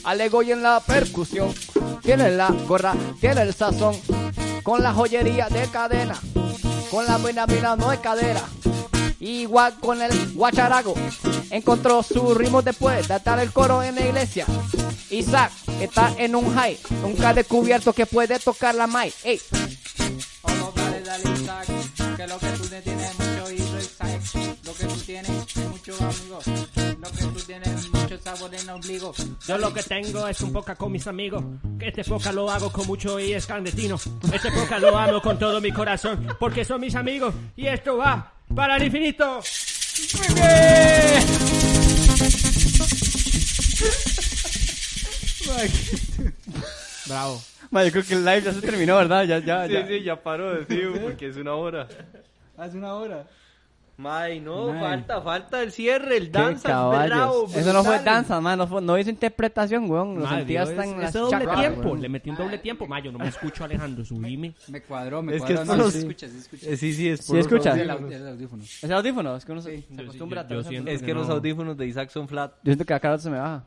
Alego 0.06 0.42
y 0.42 0.54
en 0.54 0.64
la 0.64 0.80
percusión. 0.80 1.54
Tiene 2.02 2.32
la 2.32 2.48
gorra, 2.66 2.96
tiene 3.20 3.42
el 3.42 3.54
sazón. 3.54 4.00
Con 4.64 4.82
la 4.82 4.94
joyería 4.94 5.50
de 5.50 5.68
cadena. 5.68 6.18
Con 6.90 7.06
la 7.06 7.18
buena 7.18 7.46
mina 7.46 7.76
no 7.76 7.92
es 7.92 8.00
cadera. 8.00 8.42
Igual 9.20 9.76
con 9.82 10.02
el 10.02 10.34
guacharago. 10.34 10.94
Encontró 11.50 12.04
su 12.04 12.34
ritmo 12.34 12.62
después 12.62 13.06
de 13.10 13.16
atar 13.16 13.38
el 13.40 13.52
coro 13.52 13.84
en 13.84 13.96
la 13.96 14.06
iglesia. 14.06 14.46
Isaac 15.10 15.52
está 15.82 16.14
en 16.18 16.36
un 16.36 16.56
high. 16.56 16.80
Nunca 17.02 17.34
descubierto 17.34 17.92
que 17.92 18.06
puede 18.06 18.40
tocar 18.40 18.74
la 18.76 18.88
mic. 18.88 19.14
Ey. 19.26 19.42
Dale, 21.12 21.28
Isaac. 21.36 21.68
Que 22.16 22.24
lo 22.26 22.40
que 22.40 22.48
tú 22.52 22.66
tienes 22.68 23.20
mucho 23.20 23.52
hijo, 23.52 23.78
Isaac. 23.80 24.22
Lo 24.64 24.74
que 24.74 24.86
tú 24.86 24.96
tienes 25.06 25.30
es 25.30 25.58
mucho 25.68 25.94
amigo. 26.00 26.40
Lo 27.02 27.12
que 27.12 27.26
tú 27.26 27.40
tienes 27.46 27.92
mucho 27.92 28.18
sabor 28.18 28.56
en 28.56 28.62
el 28.62 28.70
ombligo. 28.70 29.14
Yo 29.46 29.58
lo 29.58 29.74
que 29.74 29.84
tengo 29.84 30.26
es 30.26 30.40
un 30.40 30.54
poca 30.54 30.74
con 30.76 30.94
mis 30.94 31.06
amigos. 31.08 31.44
Que 31.78 31.90
este 31.90 32.06
poca 32.06 32.32
lo 32.32 32.50
hago 32.50 32.72
con 32.72 32.88
mucho 32.88 33.20
y 33.20 33.34
es 33.34 33.46
clandestino. 33.46 34.00
Este 34.32 34.54
poca 34.54 34.80
lo 34.80 34.98
amo 34.98 35.22
con 35.22 35.38
todo 35.38 35.60
mi 35.60 35.74
corazón. 35.74 36.34
Porque 36.40 36.64
son 36.64 36.80
mis 36.80 36.96
amigos. 36.96 37.36
Y 37.58 37.68
esto 37.68 37.98
va 37.98 38.32
para 38.56 38.78
el 38.78 38.84
infinito. 38.84 39.42
Bravo. 47.08 47.42
Ma, 47.72 47.84
yo 47.86 47.92
creo 47.92 48.04
que 48.04 48.14
el 48.14 48.26
live 48.26 48.42
ya 48.42 48.54
se 48.54 48.62
terminó, 48.62 48.98
¿verdad? 48.98 49.24
Ya, 49.24 49.40
ya, 49.40 49.66
Sí, 49.68 49.74
ya. 49.74 49.88
sí, 49.88 50.04
ya 50.04 50.22
paró 50.22 50.54
de 50.54 50.66
fijo 50.66 50.94
porque 51.02 51.28
es 51.28 51.38
una 51.38 51.54
hora. 51.56 51.88
Hace 52.58 52.78
una 52.78 52.94
hora. 52.94 53.26
May, 53.98 54.40
no, 54.40 54.70
Mae. 54.74 54.80
falta, 54.80 55.22
falta 55.22 55.62
el 55.62 55.72
cierre, 55.72 56.18
el 56.18 56.24
Qué 56.32 56.40
danza, 56.40 56.88
bravo, 56.88 57.46
Eso 57.54 57.72
no 57.72 57.84
fue 57.84 58.00
danza, 58.00 58.42
man. 58.42 58.58
No, 58.58 58.66
fue- 58.66 58.82
no 58.82 58.98
hizo 58.98 59.12
interpretación, 59.12 59.88
weón. 59.90 60.20
Lo 60.20 60.44
Dios, 60.44 60.70
hasta 60.70 60.86
es- 60.86 60.92
en 60.92 61.00
las 61.02 61.14
doble 61.14 61.30
chakras, 61.38 61.60
tiempo. 61.60 61.82
weón. 61.82 62.02
Le 62.02 62.10
metí 62.10 62.30
un 62.32 62.36
doble 62.36 62.58
tiempo. 62.58 62.88
Mayo, 62.88 63.12
no 63.12 63.20
me 63.20 63.28
escucho, 63.28 63.64
Alejandro. 63.64 64.04
Subime. 64.04 64.56
Me 64.70 64.82
cuadró, 64.82 65.22
me 65.22 65.36
Es 65.36 65.44
que 65.44 65.54
cuadró. 65.54 65.62
es 65.74 65.78
no, 65.78 65.84
los- 65.84 65.94
sí 65.94 66.00
escucha, 66.00 66.28
sí 66.30 66.38
escucha. 66.38 66.66
Eh, 66.68 66.78
sí, 66.78 66.94
sí, 66.94 67.10
es 67.10 67.20
Sí, 67.22 67.28
por 67.28 67.36
los 67.38 67.46
escucha. 67.46 67.74
Sí, 67.76 67.80
el, 67.82 67.90
audífono. 67.92 68.64
¿Es 68.64 68.84
el 68.84 68.92
audífono? 68.94 69.36
Es 69.36 69.46
que 69.46 69.52
uno 69.52 69.62
se, 69.62 69.82
se 69.82 69.86
Yo- 69.96 70.02
acostumbra 70.02 70.48
yo- 70.48 70.56
yo 70.56 70.60
a- 70.62 70.64
siento- 70.64 70.90
Es 70.92 71.04
que 71.04 71.14
los 71.14 71.28
No. 71.28 71.34
audífonos 71.36 71.78
de 71.78 71.86
Isaac 71.88 72.10
son 72.10 72.28
flat. 72.28 72.54
Yo 72.64 72.72
siento 72.72 72.86
que 72.86 72.94
acá 72.96 73.18
se 73.20 73.30
me 73.30 73.38
baja. 73.38 73.64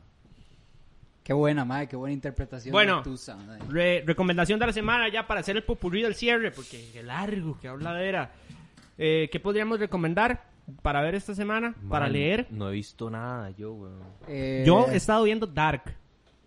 Qué 1.25 1.33
buena, 1.33 1.65
madre, 1.65 1.87
qué 1.87 1.95
buena 1.95 2.13
interpretación. 2.13 2.71
Bueno. 2.71 2.97
de 2.97 3.03
Tusa. 3.03 3.35
Re- 3.67 4.03
recomendación 4.05 4.59
de 4.59 4.67
la 4.67 4.71
semana 4.73 5.09
ya 5.09 5.25
para 5.25 5.39
hacer 5.39 5.55
el 5.57 5.63
popurrí 5.63 6.03
del 6.03 6.13
cierre, 6.13 6.51
porque 6.51 6.87
qué 6.93 7.01
largo, 7.01 7.57
qué 7.59 7.67
habladera. 7.67 8.31
Eh, 8.95 9.27
¿Qué 9.31 9.39
podríamos 9.39 9.79
recomendar 9.79 10.43
para 10.83 11.01
ver 11.01 11.15
esta 11.15 11.33
semana? 11.33 11.73
para 11.89 12.05
Man, 12.05 12.13
leer. 12.13 12.47
No 12.51 12.69
he 12.69 12.73
visto 12.73 13.09
nada, 13.09 13.49
yo, 13.57 13.73
weón. 13.73 14.03
Eh, 14.27 14.63
Yo 14.67 14.85
he 14.91 14.97
estado 14.97 15.23
viendo 15.23 15.47
Dark. 15.47 15.95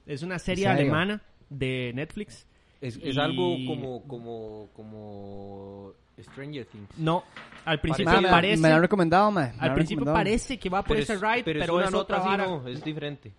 Es 0.07 0.23
una 0.23 0.39
serie 0.39 0.69
alemana 0.69 1.21
de 1.51 1.91
Netflix. 1.97 2.47
Es, 2.81 2.97
es 3.03 3.17
Y- 3.17 3.19
algo 3.19 3.57
como, 3.67 4.03
como, 4.07 4.69
como 4.75 5.93
Stranger 6.21 6.67
Things. 6.67 6.97
No, 6.99 7.25
al 7.65 7.81
principio 7.81 8.23
me, 8.23 8.29
parece... 8.29 8.63
me 8.63 8.69
lo 8.69 8.77
han 8.77 8.83
recomendado, 8.83 9.31
man. 9.33 9.53
Me 9.57 9.67
al 9.67 9.75
principio 9.75 10.05
recomendado. 10.05 10.15
parece 10.15 10.57
que 10.57 10.69
va 10.71 10.85
por 10.85 10.97
ese 10.97 11.15
es, 11.15 11.21
ride, 11.21 11.43
pero, 11.45 11.59
pero, 11.59 11.63
es 11.65 11.71
una 11.71 11.85
es 11.87 11.91
nota 11.91 12.03
otra 12.17 12.19
vara. 12.31 12.47
no, 12.47 12.69
es 12.69 12.83
diferente. 12.85 13.33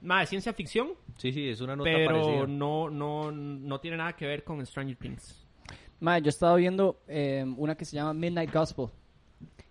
Ma, 0.00 0.20
de 0.20 0.26
ciencia 0.26 0.52
ficción, 0.52 0.90
Sí, 1.16 1.32
sí, 1.32 1.48
es 1.48 1.60
una 1.60 1.74
nota 1.76 1.90
pero 1.92 2.06
parecida. 2.22 2.46
no, 2.46 2.90
no, 2.90 3.32
no 3.32 3.80
tiene 3.80 3.96
nada 3.96 4.14
que 4.14 4.26
ver 4.26 4.44
con 4.44 4.64
Stranger 4.64 4.96
Things. 4.96 5.46
Ma, 6.00 6.18
yo 6.18 6.26
he 6.26 6.28
estado 6.28 6.56
viendo 6.56 7.00
eh, 7.08 7.44
una 7.56 7.74
que 7.76 7.84
se 7.84 7.96
llama 7.96 8.12
Midnight 8.12 8.52
Gospel, 8.52 8.88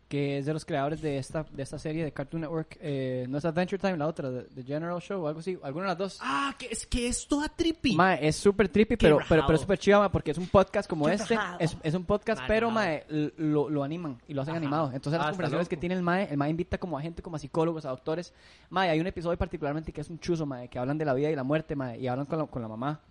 que 0.07 0.37
es 0.37 0.45
de 0.45 0.53
los 0.53 0.63
creadores 0.65 1.01
de 1.01 1.17
esta, 1.17 1.43
de 1.51 1.63
esta 1.63 1.79
serie 1.79 2.03
de 2.03 2.11
Cartoon 2.13 2.41
Network. 2.41 2.77
Eh, 2.79 3.25
no 3.27 3.39
es 3.39 3.45
Adventure 3.45 3.79
Time, 3.79 3.97
la 3.97 4.05
otra, 4.07 4.29
The, 4.29 4.43
The 4.55 4.63
General 4.63 5.01
Show 5.01 5.23
o 5.23 5.27
algo 5.27 5.39
así, 5.39 5.57
alguna 5.63 5.85
de 5.85 5.89
las 5.89 5.97
dos. 5.97 6.19
Ah, 6.21 6.53
que 6.59 6.67
es 6.67 6.85
que 6.85 7.07
es 7.07 7.27
toda 7.27 7.49
trippy. 7.49 7.95
Ma, 7.95 8.13
es 8.15 8.35
súper 8.35 8.69
trippy, 8.69 8.97
pero, 8.97 9.17
pero, 9.27 9.43
pero 9.47 9.55
es 9.55 9.61
súper 9.61 9.79
chiva, 9.79 9.99
ma, 9.99 10.11
porque 10.11 10.31
es 10.31 10.37
un 10.37 10.47
podcast 10.47 10.87
como 10.87 11.05
Qué 11.07 11.13
este. 11.13 11.37
Es, 11.59 11.75
es 11.81 11.93
un 11.95 12.05
podcast, 12.05 12.41
Ma, 12.41 12.47
pero 12.47 12.67
rajado. 12.69 12.85
ma, 12.85 12.93
l- 13.09 13.33
lo, 13.37 13.69
lo 13.69 13.83
animan 13.83 14.21
y 14.27 14.33
lo 14.35 14.43
hacen 14.43 14.51
Ajá. 14.53 14.57
animado. 14.59 14.91
Entonces, 14.93 15.17
las 15.17 15.27
Ah, 15.27 15.31
conversaciones 15.31 15.67
que 15.67 15.77
tiene 15.77 15.95
el 15.95 16.03
MAE, 16.03 16.27
el 16.31 16.37
MAE 16.37 16.49
invita 16.51 16.77
como 16.77 16.97
a 16.97 17.01
gente, 17.01 17.23
como 17.23 17.37
a 17.37 17.39
psicólogos, 17.39 17.85
a 17.85 17.89
doctores. 17.89 18.31
Ma, 18.69 18.81
hay 18.81 18.99
un 18.99 19.07
episodio 19.07 19.37
particularmente 19.39 19.91
que 19.91 20.01
es 20.01 20.09
un 20.11 20.19
chuzo, 20.19 20.45
ma, 20.45 20.67
que 20.67 20.77
hablan 20.77 20.97
de 20.99 21.05
la 21.05 21.13
vida 21.15 21.31
y 21.31 21.35
la 21.35 21.43
muerte, 21.43 21.75
ma, 21.75 21.95
y 21.97 22.07
hablan 22.07 22.27
con 22.27 22.37
la, 22.39 22.45
con 22.45 22.61
la 22.61 22.67
mamá. 22.67 23.01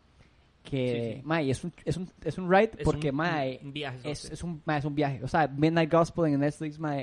Que, 0.65 1.13
Sí, 1.15 1.21
sí. 1.21 1.23
ma, 1.27 1.43
y 1.43 1.51
es 1.51 1.63
un, 1.63 1.73
es 1.85 1.97
un, 1.99 2.11
es 2.25 2.39
un 2.39 2.51
ride 2.51 2.71
Es 2.79 2.85
porque, 2.85 3.11
un- 3.11 3.17
ma, 3.17 3.43
un 3.63 3.73
viaje, 3.73 4.11
es, 4.11 4.25
es, 4.31 4.43
un, 4.43 4.63
ma, 4.65 4.79
es 4.79 4.85
un 4.87 4.95
viaje. 4.95 5.21
O 5.23 5.29
sea, 5.29 5.47
Midnight 5.47 5.93
Gospel 5.93 6.33
en 6.33 6.41
Netflix, 6.41 6.79
ma, 6.79 6.97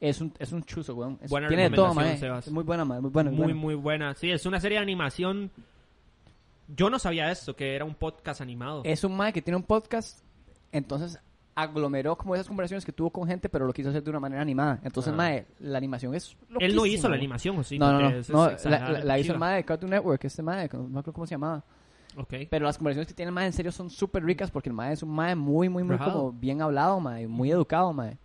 es 0.00 0.20
un, 0.20 0.32
es 0.38 0.52
un 0.52 0.62
chuzo, 0.64 0.94
weón. 0.94 1.18
Es- 1.22 1.30
Buena 1.30 1.48
tiene 1.48 1.70
todo, 1.70 1.86
ma. 1.86 2.02
recomendación, 2.02 2.20
Sebas. 2.28 2.46
Es 2.46 2.52
muy 2.52 2.62
buena, 2.62 2.84
ma, 2.84 3.00
muy 3.00 3.10
buena. 3.10 3.30
muy, 3.30 3.38
buena. 3.38 3.54
muy 3.54 3.74
buena. 3.74 4.14
Sí, 4.14 4.30
es 4.30 4.44
una 4.44 4.60
serie 4.60 4.76
de 4.78 4.82
animación. 4.82 5.50
Yo 6.68 6.88
no 6.90 6.98
sabía 6.98 7.30
esto, 7.30 7.56
que 7.56 7.74
era 7.74 7.84
un 7.84 7.94
podcast 7.94 8.40
animado. 8.40 8.82
Es 8.84 9.02
un 9.04 9.16
mae 9.16 9.32
que 9.32 9.42
tiene 9.42 9.56
un 9.56 9.62
podcast, 9.64 10.20
entonces 10.72 11.18
aglomeró 11.54 12.16
como 12.16 12.34
esas 12.34 12.48
conversaciones 12.48 12.84
que 12.84 12.92
tuvo 12.92 13.10
con 13.10 13.28
gente, 13.28 13.48
pero 13.48 13.64
lo 13.66 13.72
quiso 13.72 13.90
hacer 13.90 14.02
de 14.02 14.10
una 14.10 14.18
manera 14.20 14.42
animada. 14.42 14.80
Entonces, 14.82 15.12
Ah. 15.12 15.16
mae, 15.16 15.46
la 15.60 15.78
animación 15.78 16.14
es 16.14 16.36
Él 16.58 16.74
no 16.74 16.84
hizo 16.84 17.08
la 17.08 17.16
animación, 17.16 17.58
¿o 17.58 17.62
sí? 17.62 17.78
no, 17.78 17.92
no, 17.92 18.00
no, 18.00 18.08
la, 18.10 18.10
la- 18.10 18.52
exagerada, 18.52 19.04
la 19.04 19.18
hizo 19.18 19.32
el 19.32 19.38
mae 19.38 19.56
de 19.56 19.64
Cartoon 19.64 19.90
Network, 19.90 20.24
este 20.24 20.42
mae, 20.42 20.68
no 20.72 20.82
me 20.84 20.98
acuerdo 21.00 21.12
cómo 21.12 21.26
se 21.26 21.34
llamaba. 21.34 21.62
Ok. 22.16 22.34
Pero 22.50 22.64
las 22.66 22.78
conversaciones 22.78 23.08
que 23.08 23.14
tiene 23.14 23.28
el 23.30 23.34
mae 23.34 23.46
en 23.46 23.52
serio 23.52 23.72
son 23.72 23.90
súper 23.90 24.24
ricas 24.24 24.50
porque 24.50 24.68
el 24.68 24.74
mae 24.74 24.92
es 24.92 25.02
un 25.02 25.10
mae 25.10 25.34
muy, 25.34 25.68
muy, 25.68 25.82
muy 25.84 25.96
Rajado. 25.96 26.18
como 26.18 26.32
bien 26.32 26.62
hablado, 26.62 27.00
mae, 27.00 27.26
muy 27.26 27.50
educado, 27.50 27.92
mae. 27.92 28.16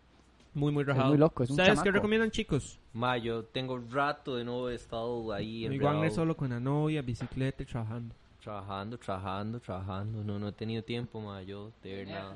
Muy, 0.53 0.71
muy 0.71 0.83
rajado. 0.83 1.09
muy 1.09 1.17
loco, 1.17 1.43
es 1.43 1.49
un 1.49 1.53
¿Ustedes 1.53 1.69
qué 1.69 1.75
chamaco. 1.75 1.91
recomiendan, 1.91 2.31
chicos? 2.31 2.79
Ma, 2.93 3.17
yo 3.17 3.43
tengo 3.45 3.79
rato 3.91 4.35
de 4.35 4.43
no 4.43 4.67
he 4.69 4.75
estado 4.75 5.31
ahí 5.31 5.65
Igual 5.65 5.95
enredado, 5.95 6.15
solo 6.15 6.35
con 6.35 6.49
la 6.49 6.59
novia, 6.59 7.01
bicicleta 7.01 7.61
y 7.63 7.65
trabajando. 7.67 8.15
trabajando, 8.43 8.97
trabajando, 8.97 9.59
trabajando. 9.59 10.23
No, 10.23 10.39
no 10.39 10.47
he 10.47 10.51
tenido 10.51 10.83
tiempo, 10.83 11.19
ma, 11.21 11.41
yo 11.43 11.71
de 11.83 11.95
ver 11.95 12.07
nada. 12.07 12.35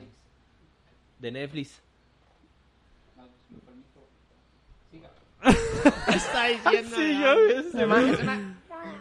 De 1.20 1.32
Netflix. 1.32 1.82
Está 6.08 6.46
diciendo. 6.48 6.96
Sí, 6.96 7.20
ya 7.20 7.34
ves. 7.36 7.66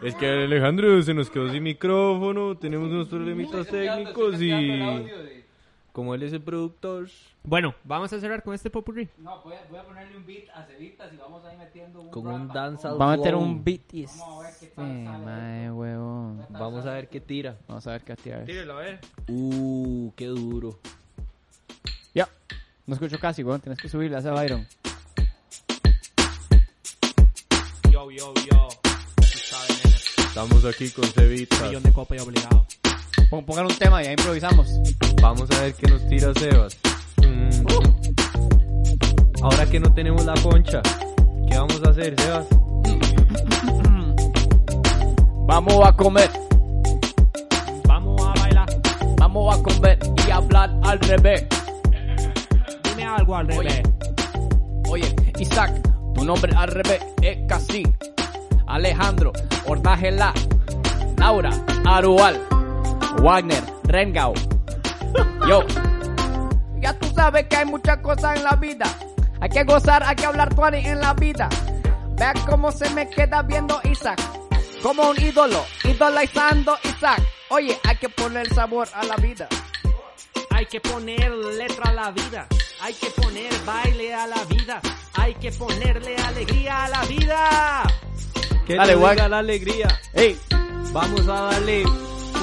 Es 0.02 0.14
que 0.16 0.28
Alejandro 0.44 1.00
se 1.02 1.14
nos 1.14 1.30
quedó 1.30 1.50
sin 1.50 1.62
micrófono, 1.62 2.56
tenemos 2.56 2.90
unos 2.90 3.08
problemitas 3.08 3.66
técnicos 3.68 4.40
y 4.40 4.80
como 5.92 6.14
él 6.14 6.22
es 6.22 6.32
el 6.32 6.40
productor, 6.40 7.06
Bueno, 7.44 7.74
vamos 7.84 8.10
a 8.12 8.18
cerrar 8.18 8.42
con 8.42 8.54
este 8.54 8.70
popurrí. 8.70 9.08
No, 9.18 9.42
voy 9.42 9.52
a, 9.54 9.60
voy 9.68 9.78
a 9.78 9.82
ponerle 9.84 10.16
un 10.16 10.24
beat 10.24 10.48
a 10.54 10.62
Cevitas 10.64 11.12
y 11.12 11.16
vamos 11.18 11.44
ahí 11.44 11.56
metiendo 11.58 12.00
un 12.00 12.10
con 12.10 12.24
rap 12.24 12.34
un 12.34 12.50
a- 12.50 12.54
dancehall 12.54 12.98
Va 13.00 13.12
a 13.12 13.16
meter 13.18 13.34
un 13.34 13.62
beat 13.62 13.92
y... 13.92 14.06
Vamos 14.06 14.44
a 14.44 14.48
ver 14.48 14.54
qué 14.58 14.66
tal 14.68 14.86
sale. 15.04 15.18
mae, 15.24 15.70
huevón. 15.70 16.46
Vamos 16.48 16.86
a 16.86 16.94
ver 16.94 17.08
qué 17.10 17.20
tira. 17.20 17.58
Vamos 17.68 17.86
a 17.86 17.90
ver 17.92 18.00
qué 18.02 18.16
tirar. 18.16 18.44
Tírelo, 18.46 18.72
a 18.78 18.80
ver. 18.80 19.00
Uh, 19.28 20.10
qué 20.16 20.26
duro. 20.26 20.78
Ya, 22.14 22.26
no 22.86 22.94
escucho 22.94 23.18
casi, 23.18 23.42
weón, 23.44 23.60
tienes 23.60 23.78
que 23.78 23.88
subirle 23.90 24.16
a 24.16 24.20
ese 24.20 24.30
Byron. 24.30 24.66
Yo, 27.90 28.10
yo, 28.10 28.32
yo. 28.50 28.68
Estamos 30.18 30.64
aquí 30.64 30.90
con 30.90 31.04
Cevita. 31.04 31.66
Millón 31.66 31.82
de 31.82 31.92
copa 31.92 32.16
y 32.16 32.18
obligado. 32.20 32.66
Pon- 33.30 33.44
Pongan 33.44 33.66
un 33.66 33.74
tema 33.76 34.02
y 34.02 34.06
ahí 34.06 34.12
improvisamos. 34.14 34.68
Vamos 35.20 35.50
a 35.50 35.60
ver 35.62 35.74
qué 35.74 35.86
nos 35.90 36.06
tira 36.08 36.32
Sebas. 36.34 36.76
Mm. 37.18 37.66
Ahora 39.42 39.66
que 39.66 39.80
no 39.80 39.92
tenemos 39.92 40.24
la 40.24 40.34
concha, 40.34 40.80
¿qué 41.48 41.56
vamos 41.58 41.80
a 41.84 41.90
hacer, 41.90 42.14
Sebas? 42.20 42.46
Vamos 45.46 45.86
a 45.86 45.92
comer, 45.94 46.30
Vamos 47.86 48.22
a 48.26 48.40
bailar. 48.40 48.66
vamos 49.18 49.54
a 49.58 49.62
comer 49.62 49.98
y 50.26 50.30
hablar 50.30 50.70
al 50.82 50.98
revés. 51.00 51.44
Dime 52.84 53.04
algo 53.04 53.36
al 53.36 53.48
revés. 53.48 53.82
Oye, 54.88 55.14
Isaac, 55.38 55.72
tu 56.14 56.24
nombre 56.24 56.52
al 56.56 56.68
revés 56.68 57.02
es 57.20 57.38
casi. 57.48 57.82
Alejandro, 58.72 59.32
ordájela. 59.66 60.32
Laura, 61.18 61.50
Arual, 61.84 62.40
Wagner, 63.20 63.62
Rengau. 63.84 64.32
Yo. 65.46 65.60
Ya 66.80 66.98
tú 66.98 67.06
sabes 67.14 67.46
que 67.48 67.56
hay 67.56 67.66
muchas 67.66 67.98
cosas 67.98 68.38
en 68.38 68.44
la 68.44 68.56
vida. 68.56 68.86
Hay 69.40 69.50
que 69.50 69.64
gozar, 69.64 70.02
hay 70.02 70.16
que 70.16 70.24
hablar 70.24 70.54
tuani 70.54 70.78
en 70.86 71.00
la 71.00 71.12
vida. 71.12 71.50
Vea 72.16 72.32
cómo 72.48 72.72
se 72.72 72.88
me 72.90 73.10
queda 73.10 73.42
viendo 73.42 73.78
Isaac. 73.84 74.18
Como 74.82 75.10
un 75.10 75.20
ídolo, 75.20 75.62
idolizando 75.84 76.74
Isaac. 76.82 77.20
Oye, 77.50 77.78
hay 77.86 77.96
que 77.96 78.08
poner 78.08 78.52
sabor 78.54 78.88
a 78.94 79.04
la 79.04 79.16
vida. 79.16 79.48
Hay 80.50 80.64
que 80.64 80.80
poner 80.80 81.30
letra 81.30 81.90
a 81.90 81.92
la 81.92 82.10
vida. 82.10 82.46
Hay 82.80 82.94
que 82.94 83.10
poner 83.10 83.52
baile 83.66 84.14
a 84.14 84.26
la 84.26 84.42
vida. 84.44 84.80
Hay 85.12 85.34
que 85.34 85.52
ponerle 85.52 86.16
alegría 86.16 86.84
a 86.84 86.88
la 86.88 87.04
vida. 87.04 87.82
Que 88.66 88.76
Dale, 88.76 88.94
te 88.94 88.98
diga 89.10 89.28
la 89.28 89.38
alegría. 89.38 90.00
Ey, 90.14 90.38
Vamos 90.92 91.22
a 91.22 91.32
darle 91.52 91.84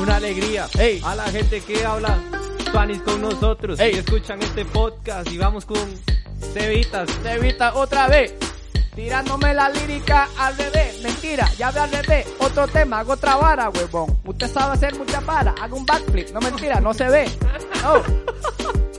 una 0.01 0.15
alegría 0.15 0.67
Ey. 0.79 0.99
a 1.03 1.13
la 1.15 1.25
gente 1.25 1.61
que 1.61 1.85
habla 1.85 2.17
Spanish 2.61 3.01
con 3.03 3.21
nosotros 3.21 3.79
Ey. 3.79 3.95
y 3.95 3.99
escuchan 3.99 4.41
este 4.41 4.65
podcast 4.65 5.29
y 5.31 5.37
vamos 5.37 5.65
con 5.65 5.77
Cevitas. 6.53 7.07
te 7.21 7.33
evita 7.33 7.75
otra 7.75 8.07
vez. 8.07 8.33
Tirándome 8.95 9.53
la 9.53 9.69
lírica 9.69 10.27
al 10.37 10.57
revés. 10.57 11.01
Mentira, 11.03 11.47
ya 11.57 11.69
ve 11.71 11.79
al 11.79 11.91
revés. 11.91 12.27
Otro 12.39 12.67
tema, 12.67 12.99
hago 12.99 13.13
otra 13.13 13.35
vara, 13.35 13.69
huevón. 13.69 14.19
Usted 14.25 14.51
sabe 14.51 14.73
hacer 14.73 14.97
mucha 14.97 15.19
vara. 15.21 15.53
Hago 15.61 15.77
un 15.77 15.85
backflip. 15.85 16.29
No 16.31 16.39
mentira, 16.41 16.81
no 16.81 16.93
se 16.93 17.07
ve. 17.07 17.25
No. 17.83 18.01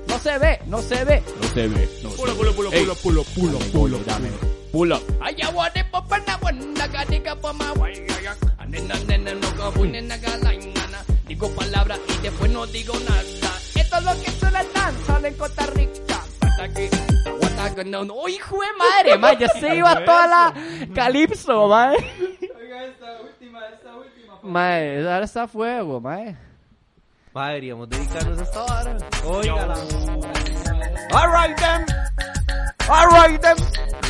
No 0.06 0.18
se 0.18 0.38
ve, 0.38 0.58
no 0.66 0.80
se 0.80 1.04
ve. 1.04 1.22
No 1.40 1.48
se 1.48 1.66
ve, 1.68 1.88
no 2.02 2.10
Pulo, 2.10 2.32
se 2.32 2.38
pulo, 2.38 2.70
ve. 2.70 2.80
pulo, 2.80 2.94
pulo, 2.94 3.24
pulo, 3.24 3.24
pulo, 3.24 3.58
dame, 3.58 3.70
pulo, 3.72 3.96
oye, 3.96 4.04
dame. 4.06 4.28
pulo. 4.28 4.49
Pull 4.72 4.92
up. 4.92 5.02
Ay, 5.20 5.34
ya 5.36 5.50
guardé 5.50 5.84
por 5.84 6.06
pena, 6.06 6.36
buena, 6.36 6.86
gatica, 6.86 7.34
por 7.36 7.54
más 7.54 7.74
guay, 7.74 7.94
ay, 7.94 8.26
ay. 8.58 8.68
Nena, 8.68 8.94
nena, 9.08 9.34
no 9.34 9.56
como 9.56 9.84
nena, 9.84 10.16
gala, 10.18 10.52
nana. 10.52 11.04
Digo 11.26 11.50
palabras 11.56 11.98
y 12.08 12.22
después 12.22 12.50
no 12.52 12.66
digo 12.66 12.94
nada. 13.08 13.22
Esto 13.74 13.96
es 13.98 14.04
lo 14.04 14.12
que 14.22 14.30
suena 14.30 14.62
solo 15.06 15.26
en 15.26 15.34
Costa 15.34 15.66
Rica. 15.66 16.20
No, 17.86 18.04
no. 18.04 18.14
¡Oh, 18.14 18.28
hijo 18.28 18.58
de 18.60 18.66
madre, 18.78 19.18
ma! 19.18 19.32
Ya 19.32 19.48
se 19.48 19.76
iba 19.76 20.04
toda 20.04 20.26
la 20.26 20.54
calipso, 20.94 21.68
ma. 21.68 21.92
Mae, 24.42 24.98
ahora 24.98 25.24
está 25.24 25.48
fuego, 25.48 26.00
mae. 26.00 26.36
Ma, 27.32 27.48
deberíamos 27.48 27.88
dedicarnos 27.88 28.38
a 28.38 28.42
esta 28.42 28.62
vara. 28.64 28.96
Óigala. 29.24 29.74
Alright 31.12 31.56
then. 31.56 31.86
Alright 32.88 33.40
then. 33.40 33.56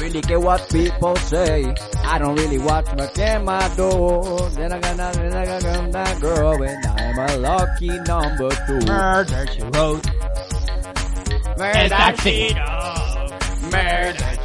Really 0.00 0.22
care 0.22 0.40
what 0.40 0.66
people 0.70 1.14
say. 1.16 1.74
I 2.04 2.18
don't 2.18 2.34
really 2.34 2.58
watch 2.58 2.86
my 2.96 3.06
camera 3.08 3.70
door. 3.76 4.50
Then 4.56 4.72
I 4.72 4.80
got 4.80 4.96
then 5.12 5.36
I 5.36 5.44
got 5.44 5.92
that 5.92 6.20
girl 6.20 6.62
and 6.62 6.86
I'm 6.86 7.18
a 7.18 7.36
lucky 7.36 7.88
number 8.08 8.50
two. 8.66 8.86
Murder 8.86 9.46
she 9.52 9.62
wrote. 9.62 10.06
Murder 11.58 12.16
she 12.22 12.54
Murder 13.70 14.40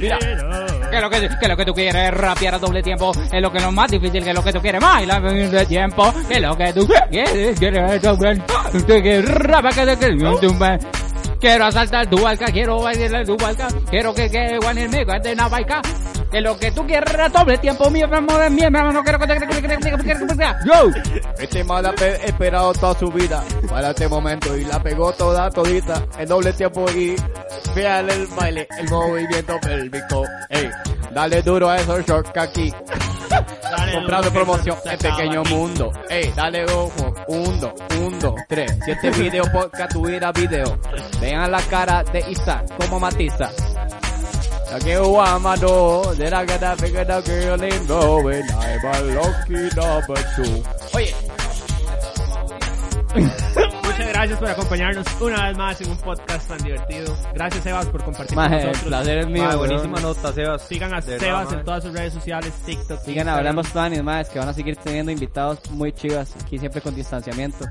Mira, 0.00 0.18
que 0.90 1.00
lo 1.00 1.08
que, 1.08 1.28
que 1.40 1.48
lo 1.48 1.56
que 1.56 1.64
tú 1.64 1.72
quieres 1.72 1.94
es 1.94 2.10
rapear 2.10 2.56
a 2.56 2.58
doble 2.58 2.82
tiempo. 2.82 3.12
Es 3.32 3.40
lo 3.40 3.52
que 3.52 3.58
es 3.58 3.64
lo 3.64 3.70
más 3.70 3.88
difícil 3.88 4.24
que 4.24 4.34
lo 4.34 4.42
que 4.42 4.52
tú 4.52 4.60
quieres. 4.60 4.80
Bailar 4.80 5.22
de 5.22 5.66
tiempo. 5.66 6.12
Que 6.28 6.40
lo 6.40 6.56
que 6.56 6.72
tú 6.72 6.88
quieres 7.08 7.58
quieres 7.60 8.02
doble 8.02 8.42
tú 8.72 8.84
quieres 8.86 9.24
rapear 9.28 9.96
que 9.96 10.06
que 10.06 10.16
tú 10.40 10.58
quiero 11.42 11.64
asaltar 11.66 12.06
tu 12.08 12.22
balca 12.22 12.46
quiero 12.46 12.80
bailar 12.80 13.26
tu 13.26 13.36
balca 13.36 13.66
quiero 13.90 14.14
que 14.14 14.30
que 14.30 14.54
igual 14.54 14.78
en 14.78 14.90
mi 14.92 14.98
de 15.04 15.32
una 15.32 15.48
baica 15.48 15.82
que 16.30 16.40
lo 16.40 16.56
que 16.56 16.70
tú 16.70 16.86
quieres 16.86 17.12
es 17.12 17.32
doble 17.32 17.58
tiempo 17.58 17.90
mi 17.90 18.00
amor 18.00 18.48
mi 18.50 18.62
hermano 18.62 19.02
quiero 19.02 19.18
que 19.18 19.26
te 19.26 19.38
yo 20.64 20.90
Este 21.38 21.64
mal 21.64 21.84
ha 21.84 21.92
pe- 21.92 22.24
esperado 22.26 22.72
toda 22.72 22.98
su 22.98 23.10
vida 23.10 23.42
para 23.68 23.90
este 23.90 24.08
momento 24.08 24.56
y 24.56 24.64
la 24.64 24.80
pegó 24.82 25.12
toda 25.12 25.50
todita 25.50 26.02
en 26.16 26.28
doble 26.28 26.52
tiempo 26.52 26.86
y 26.92 27.16
vean 27.74 28.08
el 28.08 28.26
baile, 28.28 28.68
el 28.78 28.88
movimiento 28.88 29.58
pélvico. 29.60 30.24
Ey, 30.48 30.70
dale 31.12 31.42
duro 31.42 31.68
a 31.68 31.78
esos 31.78 32.04
shorts 32.06 32.30
aquí. 32.36 32.72
Comprando 33.92 34.32
promoción 34.32 34.76
en 34.84 34.98
pequeño 34.98 35.42
mundo. 35.44 35.92
Ey, 36.08 36.32
dale 36.36 36.64
ojo. 36.66 37.14
Un, 37.28 37.60
dos, 37.60 37.72
un, 37.98 38.18
dos, 38.18 38.34
tres. 38.48 38.72
Si 38.84 38.90
este 38.90 39.10
video 39.10 39.44
podcast 39.50 39.92
tuviera 39.92 40.32
video, 40.32 40.78
vean 41.20 41.50
la 41.50 41.60
cara 41.62 42.02
de 42.04 42.20
Isaac 42.30 42.66
como 42.78 43.00
matiza. 43.00 43.50
La 44.70 44.78
que 44.78 44.94
Amado, 44.94 46.14
then 46.16 46.32
I 46.32 46.46
gotta 46.46 46.76
figure 46.76 47.04
the 47.04 47.20
girl 47.22 47.62
in 47.62 47.86
going. 47.86 48.44
I'm 48.50 48.84
a 48.84 49.00
lucky 49.14 49.68
number 49.76 50.16
two. 50.34 50.62
Oye, 50.94 51.14
Muchas 53.92 54.08
gracias 54.08 54.38
por 54.38 54.48
acompañarnos 54.48 55.06
una 55.20 55.48
vez 55.48 55.56
más 55.58 55.80
en 55.82 55.90
un 55.90 55.96
podcast 55.98 56.48
tan 56.48 56.58
divertido. 56.58 57.16
Gracias, 57.34 57.62
Sebas, 57.62 57.86
por 57.86 58.02
compartir 58.04 58.34
Maje, 58.36 58.48
con 58.50 58.58
el 58.60 58.66
nosotros. 58.68 58.88
placer 58.88 59.18
es 59.18 59.26
mío. 59.26 59.42
Ma, 59.42 59.48
weón. 59.50 59.58
buenísima 59.58 60.00
nota, 60.00 60.32
Sebas. 60.32 60.62
Sigan 60.62 60.94
a 60.94 61.00
De 61.00 61.12
verdad, 61.12 61.26
Sebas 61.26 61.50
ma. 61.52 61.58
en 61.58 61.64
todas 61.64 61.84
sus 61.84 61.92
redes 61.92 62.12
sociales, 62.14 62.52
TikTok. 62.64 62.98
Sigan 63.00 63.08
Instagram. 63.08 63.36
hablando 63.36 63.64
Spanish, 63.64 64.02
más 64.02 64.28
que 64.30 64.38
van 64.38 64.48
a 64.48 64.54
seguir 64.54 64.76
teniendo 64.76 65.12
invitados 65.12 65.58
muy 65.70 65.92
chivas, 65.92 66.34
aquí 66.42 66.58
siempre 66.58 66.80
con 66.80 66.94
distanciamiento. 66.94 67.66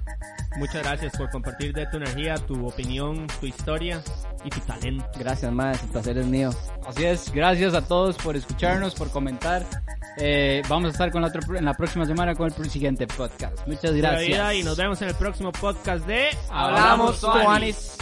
Muchas 0.58 0.84
gracias 0.84 1.14
por 1.18 1.30
compartir 1.30 1.74
de 1.74 1.86
tu 1.88 1.98
energía, 1.98 2.36
tu 2.36 2.68
opinión, 2.68 3.28
tu 3.40 3.46
historia 3.46 4.02
y 4.44 4.50
tu 4.50 4.60
talento. 4.62 5.06
Gracias, 5.18 5.52
más, 5.52 5.82
el 5.82 5.90
placer 5.90 6.18
es 6.18 6.26
mío. 6.26 6.50
Así 6.86 7.06
es, 7.06 7.32
gracias 7.32 7.74
a 7.74 7.82
todos 7.82 8.18
por 8.18 8.36
escucharnos, 8.36 8.96
por 8.96 9.10
comentar. 9.12 9.66
Eh, 10.18 10.62
vamos 10.68 10.90
a 10.90 10.92
estar 10.92 11.12
con 11.12 11.22
la 11.22 11.32
en 11.58 11.66
la 11.66 11.74
próxima 11.74 12.06
semana 12.06 12.36
con 12.36 12.54
el 12.54 12.70
siguiente 12.70 13.08
podcast. 13.08 13.66
Muchas 13.66 13.94
gracias. 13.94 14.56
Y 14.56 14.64
nos 14.64 14.78
vemos 14.78 15.02
en 15.02 15.10
el 15.10 15.16
próximo 15.16 15.52
podcast 15.52 16.06
de 16.06 16.30
Hablamos 16.50 17.20
Juanis. 17.22 17.98